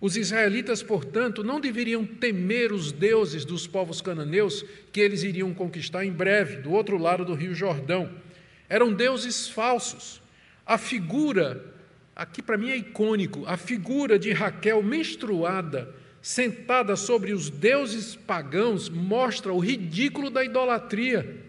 Os 0.00 0.16
israelitas, 0.16 0.84
portanto, 0.84 1.42
não 1.42 1.60
deveriam 1.60 2.06
temer 2.06 2.72
os 2.72 2.92
deuses 2.92 3.44
dos 3.44 3.66
povos 3.66 4.00
cananeus 4.00 4.64
que 4.92 5.00
eles 5.00 5.24
iriam 5.24 5.52
conquistar 5.52 6.04
em 6.04 6.12
breve, 6.12 6.58
do 6.58 6.70
outro 6.70 6.96
lado 6.96 7.24
do 7.24 7.34
Rio 7.34 7.56
Jordão 7.56 8.08
eram 8.70 8.94
deuses 8.94 9.48
falsos. 9.48 10.22
A 10.64 10.78
figura, 10.78 11.74
aqui 12.14 12.40
para 12.40 12.56
mim 12.56 12.70
é 12.70 12.76
icônico, 12.76 13.44
a 13.46 13.56
figura 13.56 14.16
de 14.16 14.32
Raquel 14.32 14.80
menstruada, 14.80 15.92
sentada 16.22 16.94
sobre 16.94 17.32
os 17.32 17.50
deuses 17.50 18.14
pagãos, 18.14 18.88
mostra 18.88 19.52
o 19.52 19.58
ridículo 19.58 20.30
da 20.30 20.44
idolatria, 20.44 21.44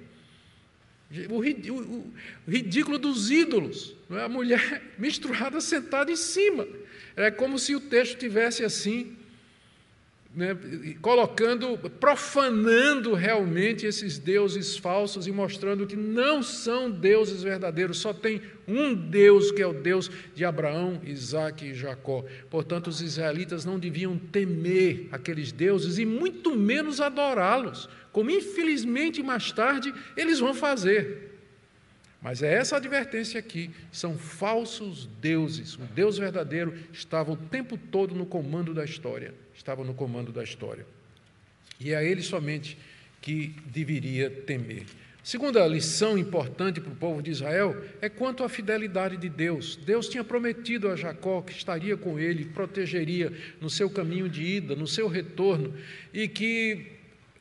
o, 1.29 1.39
ridículo 2.49 2.97
dos 2.97 3.29
ídolos. 3.29 3.95
É? 4.09 4.23
A 4.23 4.29
mulher 4.29 4.81
menstruada 4.97 5.61
sentada 5.61 6.11
em 6.11 6.15
cima. 6.15 6.67
É 7.15 7.29
como 7.29 7.59
se 7.59 7.75
o 7.75 7.79
texto 7.79 8.17
tivesse 8.17 8.63
assim 8.63 9.15
né, 10.33 10.57
colocando, 11.01 11.77
profanando 11.99 13.13
realmente 13.13 13.85
esses 13.85 14.17
deuses 14.17 14.77
falsos 14.77 15.27
e 15.27 15.31
mostrando 15.31 15.85
que 15.85 15.95
não 15.95 16.41
são 16.41 16.89
deuses 16.89 17.43
verdadeiros, 17.43 17.99
só 17.99 18.13
tem 18.13 18.41
um 18.65 18.93
Deus 18.93 19.51
que 19.51 19.61
é 19.61 19.67
o 19.67 19.73
Deus 19.73 20.09
de 20.33 20.45
Abraão, 20.45 21.01
Isaac 21.03 21.65
e 21.65 21.73
Jacó. 21.73 22.23
Portanto, 22.49 22.87
os 22.87 23.01
israelitas 23.01 23.65
não 23.65 23.77
deviam 23.77 24.17
temer 24.17 25.09
aqueles 25.11 25.51
deuses 25.51 25.97
e 25.97 26.05
muito 26.05 26.55
menos 26.55 27.01
adorá-los, 27.01 27.89
como 28.13 28.31
infelizmente 28.31 29.21
mais 29.21 29.51
tarde 29.51 29.93
eles 30.15 30.39
vão 30.39 30.53
fazer. 30.53 31.29
Mas 32.21 32.43
é 32.43 32.53
essa 32.53 32.77
advertência 32.77 33.39
aqui: 33.39 33.71
são 33.91 34.17
falsos 34.17 35.09
deuses. 35.19 35.75
O 35.75 35.81
Deus 35.81 36.17
verdadeiro 36.17 36.73
estava 36.93 37.31
o 37.31 37.37
tempo 37.37 37.77
todo 37.77 38.13
no 38.13 38.25
comando 38.25 38.73
da 38.73 38.85
história. 38.85 39.33
Estava 39.61 39.83
no 39.83 39.93
comando 39.93 40.31
da 40.31 40.43
história. 40.43 40.87
E 41.79 41.91
é 41.91 41.95
a 41.95 42.03
ele 42.03 42.23
somente 42.23 42.75
que 43.21 43.53
deveria 43.67 44.27
temer. 44.27 44.85
Segunda 45.23 45.67
lição 45.67 46.17
importante 46.17 46.81
para 46.81 46.91
o 46.91 46.95
povo 46.95 47.21
de 47.21 47.29
Israel 47.29 47.79
é 48.01 48.09
quanto 48.09 48.43
à 48.43 48.49
fidelidade 48.49 49.17
de 49.17 49.29
Deus. 49.29 49.75
Deus 49.75 50.09
tinha 50.09 50.23
prometido 50.23 50.89
a 50.89 50.95
Jacó 50.95 51.43
que 51.43 51.51
estaria 51.51 51.95
com 51.95 52.17
ele, 52.17 52.45
protegeria 52.45 53.31
no 53.61 53.69
seu 53.69 53.87
caminho 53.87 54.27
de 54.27 54.41
ida, 54.41 54.75
no 54.75 54.87
seu 54.87 55.07
retorno, 55.07 55.71
e 56.11 56.27
que 56.27 56.93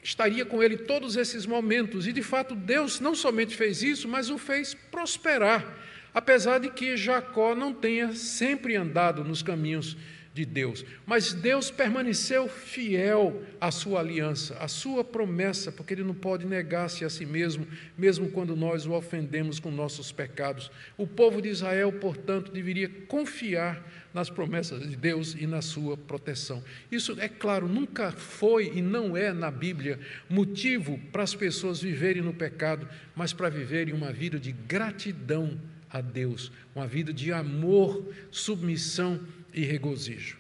estaria 0.03 0.45
com 0.45 0.63
ele 0.63 0.77
todos 0.77 1.17
esses 1.17 1.47
momentos. 1.47 2.07
E 2.07 2.13
de 2.13 2.23
fato, 2.23 2.55
Deus 2.55 3.01
não 3.01 3.15
somente 3.15 3.57
fez 3.57 3.83
isso, 3.83 4.07
mas 4.07 4.29
o 4.29 4.37
fez 4.37 4.75
prosperar, 4.75 5.67
apesar 6.13 6.59
de 6.59 6.69
que 6.69 6.99
Jacó 6.99 7.55
não 7.55 7.73
tenha 7.73 8.15
sempre 8.15 8.77
andado 8.77 9.25
nos 9.25 9.43
caminhos 9.43 9.97
de 10.33 10.45
Deus. 10.45 10.85
Mas 11.05 11.33
Deus 11.33 11.71
permaneceu 11.71 12.49
fiel 12.49 13.43
à 13.61 13.71
sua 13.71 14.01
aliança, 14.01 14.57
à 14.59 14.69
sua 14.69 15.03
promessa, 15.03 15.73
porque 15.73 15.95
Ele 15.95 16.05
não 16.05 16.15
pode 16.15 16.47
negar-se 16.47 17.05
a 17.05 17.11
si 17.11 17.27
mesmo, 17.27 17.67
mesmo 17.99 18.31
quando 18.31 18.55
nós 18.55 18.87
o 18.87 18.93
ofendemos 18.93 19.59
com 19.59 19.71
nossos 19.71 20.13
pecados. 20.13 20.71
O 20.97 21.07
povo 21.07 21.43
de 21.43 21.49
Israel, 21.49 21.93
portanto, 21.93 22.53
deveria 22.53 22.89
confiar 23.09 23.85
nas 24.15 24.31
promessas 24.31 24.89
de 24.89 24.97
Deus 24.97 25.35
e 25.39 25.47
na 25.47 25.63
sua 25.63 25.97
proteção. 25.97 26.63
Isso, 26.91 27.17
é 27.21 27.29
claro, 27.29 27.69
nunca 27.69 28.13
foi 28.13 28.73
e 28.75 28.83
não 28.83 29.17
é 29.17 29.33
na 29.33 29.51
Bíblia 29.51 29.99
motivo 30.29 30.99
para 31.13 31.23
as 31.25 31.35
pessoas 31.35 31.81
viverem 31.81 32.23
no 32.23 32.33
pecado, 32.33 32.89
mas 33.17 33.33
para 33.33 33.49
viverem 33.49 33.95
uma 33.95 34.13
vida 34.13 34.39
de 34.39 34.53
gratidão 34.53 35.59
a 35.93 36.01
Deus, 36.01 36.53
uma 36.75 36.87
vida 36.87 37.13
de 37.13 37.33
amor, 37.33 38.13
submissão 38.31 39.21
e 39.53 39.63
regozijo. 39.63 40.39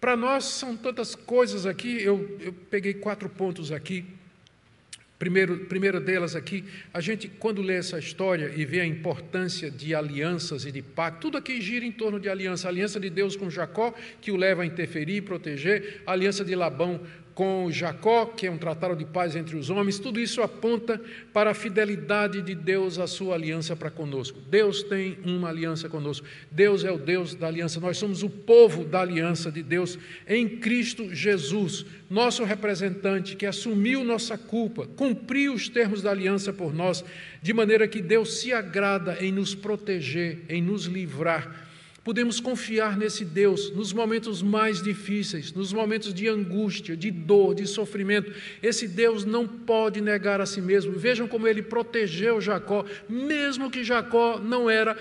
Para 0.00 0.16
nós 0.16 0.44
são 0.44 0.76
tantas 0.76 1.14
coisas 1.14 1.64
aqui, 1.64 2.02
eu, 2.02 2.38
eu 2.40 2.52
peguei 2.52 2.94
quatro 2.94 3.28
pontos 3.28 3.70
aqui. 3.70 4.04
Primeiro, 5.22 5.66
primeira 5.66 6.00
delas 6.00 6.34
aqui, 6.34 6.64
a 6.92 7.00
gente, 7.00 7.28
quando 7.28 7.62
lê 7.62 7.74
essa 7.74 7.96
história 7.96 8.52
e 8.56 8.64
vê 8.64 8.80
a 8.80 8.84
importância 8.84 9.70
de 9.70 9.94
alianças 9.94 10.64
e 10.64 10.72
de 10.72 10.82
pacto, 10.82 11.20
tudo 11.20 11.38
aqui 11.38 11.60
gira 11.60 11.84
em 11.84 11.92
torno 11.92 12.18
de 12.18 12.28
aliança. 12.28 12.66
A 12.66 12.70
aliança 12.72 12.98
de 12.98 13.08
Deus 13.08 13.36
com 13.36 13.48
Jacó, 13.48 13.94
que 14.20 14.32
o 14.32 14.36
leva 14.36 14.64
a 14.64 14.66
interferir 14.66 15.18
e 15.18 15.20
proteger, 15.20 16.02
a 16.04 16.10
aliança 16.10 16.44
de 16.44 16.56
Labão 16.56 17.00
com 17.34 17.70
Jacó, 17.70 18.26
que 18.26 18.46
é 18.46 18.50
um 18.50 18.58
tratado 18.58 18.94
de 18.94 19.04
paz 19.04 19.34
entre 19.34 19.56
os 19.56 19.70
homens, 19.70 19.98
tudo 19.98 20.20
isso 20.20 20.42
aponta 20.42 21.00
para 21.32 21.50
a 21.50 21.54
fidelidade 21.54 22.42
de 22.42 22.54
Deus 22.54 22.98
à 22.98 23.06
sua 23.06 23.34
aliança 23.34 23.74
para 23.74 23.90
conosco. 23.90 24.38
Deus 24.50 24.82
tem 24.82 25.18
uma 25.24 25.48
aliança 25.48 25.88
conosco. 25.88 26.26
Deus 26.50 26.84
é 26.84 26.90
o 26.90 26.98
Deus 26.98 27.34
da 27.34 27.46
aliança. 27.46 27.80
Nós 27.80 27.96
somos 27.96 28.22
o 28.22 28.28
povo 28.28 28.84
da 28.84 29.00
aliança 29.00 29.50
de 29.50 29.62
Deus 29.62 29.98
em 30.28 30.48
Cristo 30.48 31.14
Jesus, 31.14 31.86
nosso 32.10 32.44
representante 32.44 33.36
que 33.36 33.46
assumiu 33.46 34.04
nossa 34.04 34.36
culpa, 34.36 34.86
cumpriu 34.96 35.54
os 35.54 35.68
termos 35.68 36.02
da 36.02 36.10
aliança 36.10 36.52
por 36.52 36.74
nós, 36.74 37.02
de 37.40 37.52
maneira 37.54 37.88
que 37.88 38.02
Deus 38.02 38.40
se 38.40 38.52
agrada 38.52 39.16
em 39.20 39.32
nos 39.32 39.54
proteger, 39.54 40.44
em 40.48 40.60
nos 40.60 40.84
livrar 40.84 41.61
Podemos 42.04 42.40
confiar 42.40 42.96
nesse 42.96 43.24
Deus 43.24 43.70
nos 43.70 43.92
momentos 43.92 44.42
mais 44.42 44.82
difíceis, 44.82 45.52
nos 45.52 45.72
momentos 45.72 46.12
de 46.12 46.26
angústia, 46.26 46.96
de 46.96 47.10
dor, 47.12 47.54
de 47.54 47.66
sofrimento. 47.66 48.32
Esse 48.60 48.88
Deus 48.88 49.24
não 49.24 49.46
pode 49.46 50.00
negar 50.00 50.40
a 50.40 50.46
si 50.46 50.60
mesmo. 50.60 50.92
Vejam 50.98 51.28
como 51.28 51.46
ele 51.46 51.62
protegeu 51.62 52.40
Jacó, 52.40 52.84
mesmo 53.08 53.70
que 53.70 53.84
Jacó 53.84 54.40
não 54.40 54.68
era 54.68 54.96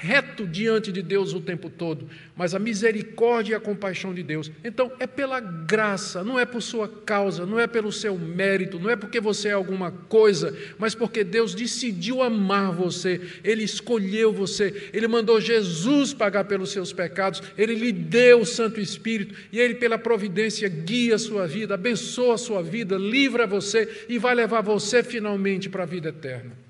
reto 0.00 0.46
diante 0.46 0.92
de 0.92 1.02
Deus 1.02 1.34
o 1.34 1.40
tempo 1.40 1.68
todo, 1.68 2.08
mas 2.36 2.54
a 2.54 2.58
misericórdia 2.58 3.52
e 3.52 3.56
a 3.56 3.60
compaixão 3.60 4.14
de 4.14 4.22
Deus. 4.22 4.48
Então, 4.62 4.92
é 5.00 5.08
pela 5.08 5.40
graça, 5.40 6.22
não 6.22 6.38
é 6.38 6.46
por 6.46 6.62
sua 6.62 6.86
causa, 6.88 7.44
não 7.44 7.58
é 7.58 7.66
pelo 7.66 7.90
seu 7.90 8.16
mérito, 8.16 8.78
não 8.78 8.90
é 8.90 8.94
porque 8.94 9.20
você 9.20 9.48
é 9.48 9.52
alguma 9.52 9.90
coisa, 9.90 10.56
mas 10.78 10.94
porque 10.94 11.24
Deus 11.24 11.52
decidiu 11.52 12.22
amar 12.22 12.70
você, 12.70 13.20
Ele 13.42 13.64
escolheu 13.64 14.32
você, 14.32 14.90
Ele 14.92 15.08
mandou 15.08 15.40
Jesus 15.40 16.14
pagar 16.14 16.44
pelos 16.44 16.70
seus 16.70 16.92
pecados, 16.92 17.42
Ele 17.56 17.74
lhe 17.74 17.90
deu 17.90 18.42
o 18.42 18.46
Santo 18.46 18.80
Espírito 18.80 19.34
e 19.50 19.58
Ele, 19.58 19.74
pela 19.74 19.98
providência, 19.98 20.68
guia 20.68 21.16
a 21.16 21.18
sua 21.18 21.44
vida, 21.48 21.74
abençoa 21.74 22.34
a 22.34 22.38
sua 22.38 22.62
vida, 22.62 22.96
livra 22.96 23.48
você 23.48 24.06
e 24.08 24.16
vai 24.16 24.36
levar 24.36 24.60
você 24.60 25.02
finalmente 25.02 25.68
para 25.68 25.82
a 25.82 25.86
vida 25.86 26.10
eterna. 26.10 26.67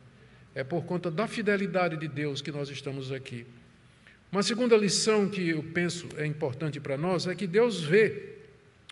É 0.58 0.64
por 0.64 0.84
conta 0.84 1.08
da 1.08 1.28
fidelidade 1.28 1.96
de 1.96 2.08
Deus 2.08 2.42
que 2.42 2.50
nós 2.50 2.68
estamos 2.68 3.12
aqui. 3.12 3.46
Uma 4.32 4.42
segunda 4.42 4.76
lição 4.76 5.28
que 5.28 5.50
eu 5.50 5.62
penso 5.62 6.08
é 6.16 6.26
importante 6.26 6.80
para 6.80 6.96
nós 6.96 7.28
é 7.28 7.34
que 7.36 7.46
Deus 7.46 7.80
vê 7.80 8.30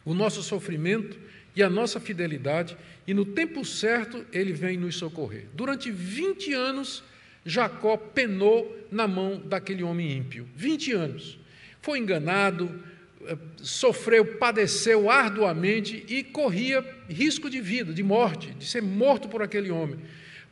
o 0.05 0.15
nosso 0.15 0.45
sofrimento 0.45 1.19
e 1.57 1.65
a 1.65 1.69
nossa 1.69 1.99
fidelidade, 1.99 2.77
e 3.05 3.13
no 3.13 3.25
tempo 3.25 3.65
certo 3.65 4.25
ele 4.33 4.53
vem 4.53 4.77
nos 4.77 4.95
socorrer. 4.95 5.47
Durante 5.55 5.91
20 5.91 6.53
anos, 6.53 7.03
Jacó 7.45 7.97
penou 7.97 8.87
na 8.89 9.09
mão 9.09 9.43
daquele 9.45 9.83
homem 9.83 10.17
ímpio. 10.17 10.47
20 10.55 10.93
anos. 10.93 11.37
Foi 11.83 11.99
enganado, 11.99 12.81
eh, 13.27 13.37
sofreu, 13.57 14.25
padeceu 14.37 15.11
arduamente 15.11 16.05
e 16.09 16.23
corria 16.23 16.85
risco 17.09 17.51
de 17.51 17.61
vida, 17.61 17.93
de 17.93 18.05
morte, 18.05 18.53
de 18.53 18.65
ser 18.65 18.85
morto 18.85 19.29
por 19.29 19.43
aquele 19.43 19.73
homem. 19.73 19.99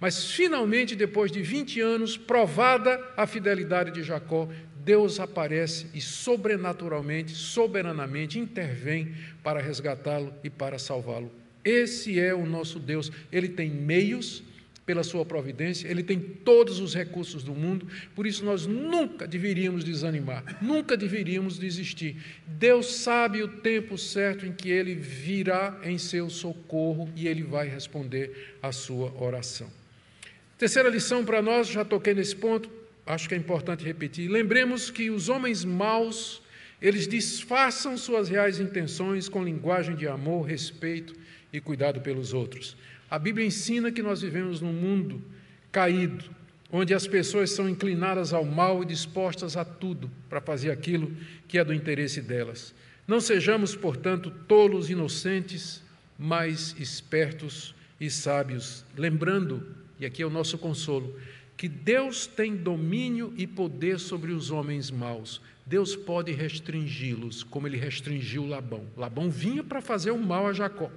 Mas 0.00 0.32
finalmente, 0.32 0.94
depois 0.94 1.30
de 1.30 1.42
20 1.42 1.80
anos, 1.80 2.16
provada 2.16 3.00
a 3.16 3.26
fidelidade 3.26 3.90
de 3.90 4.02
Jacó, 4.02 4.48
Deus 4.84 5.18
aparece 5.18 5.86
e 5.94 6.00
sobrenaturalmente, 6.00 7.32
soberanamente 7.32 8.38
intervém 8.38 9.14
para 9.42 9.60
resgatá-lo 9.60 10.32
e 10.44 10.50
para 10.50 10.78
salvá-lo. 10.78 11.32
Esse 11.64 12.20
é 12.20 12.34
o 12.34 12.44
nosso 12.44 12.78
Deus. 12.78 13.10
Ele 13.32 13.48
tem 13.48 13.70
meios 13.70 14.42
pela 14.84 15.02
sua 15.02 15.24
providência, 15.24 15.88
ele 15.88 16.02
tem 16.02 16.20
todos 16.20 16.78
os 16.78 16.94
recursos 16.94 17.42
do 17.42 17.54
mundo, 17.54 17.88
por 18.14 18.26
isso 18.26 18.44
nós 18.44 18.66
nunca 18.66 19.26
deveríamos 19.26 19.82
desanimar, 19.82 20.58
nunca 20.60 20.94
deveríamos 20.94 21.58
desistir. 21.58 22.16
Deus 22.46 22.96
sabe 22.96 23.42
o 23.42 23.48
tempo 23.48 23.96
certo 23.96 24.44
em 24.44 24.52
que 24.52 24.68
ele 24.70 24.94
virá 24.94 25.80
em 25.82 25.96
seu 25.96 26.28
socorro 26.28 27.10
e 27.16 27.26
ele 27.26 27.42
vai 27.42 27.66
responder 27.66 28.58
à 28.62 28.72
sua 28.72 29.10
oração. 29.18 29.83
Terceira 30.56 30.88
lição 30.88 31.24
para 31.24 31.42
nós, 31.42 31.66
já 31.66 31.84
toquei 31.84 32.14
nesse 32.14 32.36
ponto, 32.36 32.70
acho 33.04 33.28
que 33.28 33.34
é 33.34 33.38
importante 33.38 33.84
repetir. 33.84 34.30
Lembremos 34.30 34.88
que 34.88 35.10
os 35.10 35.28
homens 35.28 35.64
maus, 35.64 36.40
eles 36.80 37.08
disfarçam 37.08 37.96
suas 37.96 38.28
reais 38.28 38.60
intenções 38.60 39.28
com 39.28 39.42
linguagem 39.42 39.96
de 39.96 40.06
amor, 40.06 40.46
respeito 40.46 41.14
e 41.52 41.60
cuidado 41.60 42.00
pelos 42.00 42.32
outros. 42.32 42.76
A 43.10 43.18
Bíblia 43.18 43.46
ensina 43.46 43.90
que 43.90 44.02
nós 44.02 44.22
vivemos 44.22 44.60
num 44.60 44.72
mundo 44.72 45.20
caído, 45.72 46.24
onde 46.70 46.94
as 46.94 47.06
pessoas 47.06 47.50
são 47.50 47.68
inclinadas 47.68 48.32
ao 48.32 48.44
mal 48.44 48.82
e 48.82 48.86
dispostas 48.86 49.56
a 49.56 49.64
tudo 49.64 50.10
para 50.28 50.40
fazer 50.40 50.70
aquilo 50.70 51.12
que 51.48 51.58
é 51.58 51.64
do 51.64 51.74
interesse 51.74 52.20
delas. 52.20 52.72
Não 53.06 53.20
sejamos, 53.20 53.74
portanto, 53.74 54.32
tolos 54.48 54.88
inocentes, 54.88 55.82
mas 56.18 56.74
espertos 56.78 57.74
e 58.00 58.08
sábios, 58.08 58.84
lembrando 58.96 59.83
e 59.98 60.06
aqui 60.06 60.22
é 60.22 60.26
o 60.26 60.30
nosso 60.30 60.58
consolo, 60.58 61.18
que 61.56 61.68
Deus 61.68 62.26
tem 62.26 62.56
domínio 62.56 63.32
e 63.36 63.46
poder 63.46 63.98
sobre 64.00 64.32
os 64.32 64.50
homens 64.50 64.90
maus. 64.90 65.40
Deus 65.66 65.96
pode 65.96 66.32
restringi-los, 66.32 67.42
como 67.42 67.66
ele 67.66 67.76
restringiu 67.76 68.46
Labão. 68.46 68.86
Labão 68.96 69.30
vinha 69.30 69.62
para 69.62 69.80
fazer 69.80 70.10
o 70.10 70.18
mal 70.18 70.46
a 70.46 70.52
Jacó, 70.52 70.90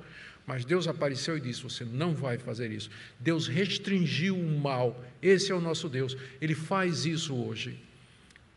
mas 0.45 0.65
Deus 0.65 0.87
apareceu 0.87 1.37
e 1.37 1.41
disse: 1.41 1.63
Você 1.63 1.85
não 1.85 2.13
vai 2.13 2.37
fazer 2.37 2.71
isso. 2.71 2.89
Deus 3.19 3.47
restringiu 3.47 4.37
o 4.37 4.59
mal. 4.59 5.03
Esse 5.21 5.51
é 5.51 5.55
o 5.55 5.61
nosso 5.61 5.87
Deus. 5.87 6.17
Ele 6.41 6.55
faz 6.55 7.05
isso 7.05 7.35
hoje. 7.35 7.86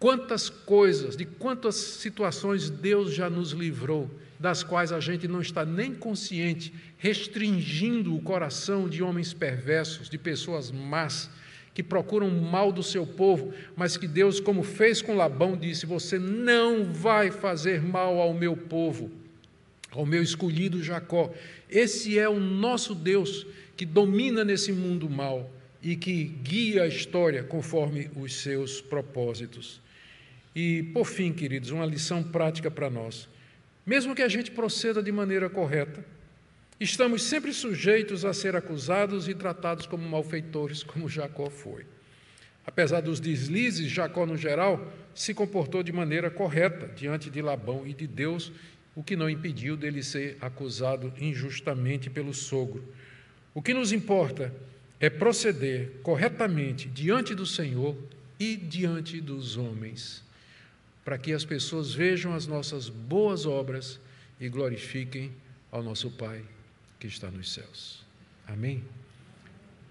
Quantas 0.01 0.49
coisas, 0.49 1.15
de 1.15 1.27
quantas 1.27 1.75
situações 1.75 2.71
Deus 2.71 3.13
já 3.13 3.29
nos 3.29 3.51
livrou, 3.51 4.11
das 4.39 4.63
quais 4.63 4.93
a 4.93 4.99
gente 4.99 5.29
não 5.29 5.43
está 5.43 5.63
nem 5.63 5.95
consciente, 5.95 6.73
restringindo 6.97 8.17
o 8.17 8.23
coração 8.23 8.89
de 8.89 9.03
homens 9.03 9.35
perversos, 9.35 10.09
de 10.09 10.17
pessoas 10.17 10.71
más, 10.71 11.29
que 11.75 11.83
procuram 11.83 12.29
o 12.29 12.43
mal 12.43 12.73
do 12.73 12.83
seu 12.83 13.07
povo, 13.07 13.53
mas 13.77 13.99
que 13.99 14.09
Deus, 14.09 14.41
como 14.41 14.63
fez 14.63 15.03
com 15.03 15.15
Labão, 15.15 15.55
disse: 15.55 15.85
Você 15.85 16.19
não 16.19 16.91
vai 16.91 17.31
fazer 17.31 17.83
mal 17.83 18.19
ao 18.19 18.33
meu 18.33 18.57
povo, 18.57 19.11
ao 19.91 20.07
meu 20.07 20.23
escolhido 20.23 20.83
Jacó. 20.83 21.31
Esse 21.69 22.19
é 22.19 22.27
o 22.27 22.41
nosso 22.41 22.95
Deus 22.95 23.47
que 23.77 23.85
domina 23.85 24.45
nesse 24.45 24.73
mundo 24.73 25.11
mal 25.11 25.51
e 25.83 25.95
que 25.95 26.25
guia 26.25 26.85
a 26.85 26.89
história 26.89 27.43
conforme 27.43 28.11
os 28.17 28.37
seus 28.37 28.81
propósitos. 28.81 29.79
E, 30.63 30.83
por 30.83 31.07
fim, 31.07 31.33
queridos, 31.33 31.71
uma 31.71 31.87
lição 31.87 32.23
prática 32.23 32.71
para 32.71 32.91
nós. 32.91 33.27
Mesmo 33.87 34.15
que 34.15 34.21
a 34.21 34.29
gente 34.29 34.51
proceda 34.51 35.03
de 35.03 35.11
maneira 35.11 35.49
correta, 35.49 36.05
estamos 36.79 37.23
sempre 37.23 37.51
sujeitos 37.55 38.27
a 38.27 38.35
ser 38.35 38.55
acusados 38.55 39.27
e 39.27 39.35
tratados 39.35 39.87
como 39.87 40.07
malfeitores, 40.07 40.83
como 40.83 41.09
Jacó 41.09 41.49
foi. 41.49 41.87
Apesar 42.67 43.01
dos 43.01 43.21
deslizes, 43.21 43.91
Jacó, 43.91 44.27
no 44.27 44.37
geral, 44.37 44.93
se 45.15 45.33
comportou 45.33 45.83
de 45.83 45.93
maneira 45.93 46.29
correta 46.29 46.89
diante 46.89 47.31
de 47.31 47.41
Labão 47.41 47.87
e 47.87 47.95
de 47.95 48.07
Deus, 48.07 48.53
o 48.95 49.03
que 49.03 49.17
não 49.17 49.31
impediu 49.31 49.79
dele 49.79 50.03
ser 50.03 50.37
acusado 50.43 51.11
injustamente 51.19 52.11
pelo 52.11 52.35
sogro. 52.35 52.85
O 53.55 53.63
que 53.63 53.73
nos 53.73 53.93
importa 53.93 54.55
é 55.01 55.09
proceder 55.09 56.01
corretamente 56.03 56.87
diante 56.87 57.35
do 57.35 57.47
Senhor 57.47 57.97
e 58.39 58.57
diante 58.57 59.23
dos 59.23 59.57
homens 59.57 60.29
para 61.05 61.19
que 61.19 61.33
as 61.33 61.45
pessoas 61.45 61.93
vejam 61.93 62.35
as 62.35 62.47
nossas 62.47 62.89
boas 62.89 63.47
obras 63.47 64.01
e 64.39 64.49
glorifiquem 64.49 65.33
ao 65.71 65.83
nosso 65.83 66.11
Pai 66.11 66.43
que 66.99 67.07
está 67.07 67.31
nos 67.31 67.53
céus. 67.53 68.05
Amém? 68.47 68.85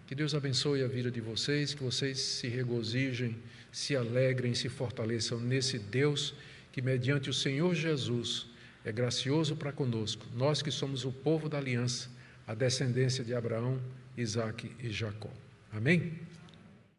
Que 0.07 0.15
Deus 0.15 0.33
abençoe 0.33 0.83
a 0.83 0.87
vida 0.87 1.11
de 1.11 1.21
vocês, 1.21 1.73
que 1.73 1.83
vocês 1.83 2.19
se 2.19 2.47
regozijem, 2.47 3.35
se 3.71 3.95
alegrem, 3.95 4.53
se 4.55 4.67
fortaleçam 4.67 5.39
nesse 5.39 5.77
Deus 5.77 6.33
que, 6.71 6.81
mediante 6.81 7.29
o 7.29 7.33
Senhor 7.33 7.75
Jesus, 7.75 8.47
é 8.83 8.91
gracioso 8.91 9.55
para 9.55 9.71
conosco, 9.71 10.25
nós 10.35 10.61
que 10.61 10.71
somos 10.71 11.05
o 11.05 11.11
povo 11.11 11.47
da 11.49 11.57
aliança, 11.57 12.09
a 12.47 12.53
descendência 12.53 13.23
de 13.23 13.35
Abraão, 13.35 13.79
Isaque 14.17 14.71
e 14.79 14.89
Jacó. 14.89 15.29
Amém? 15.71 16.13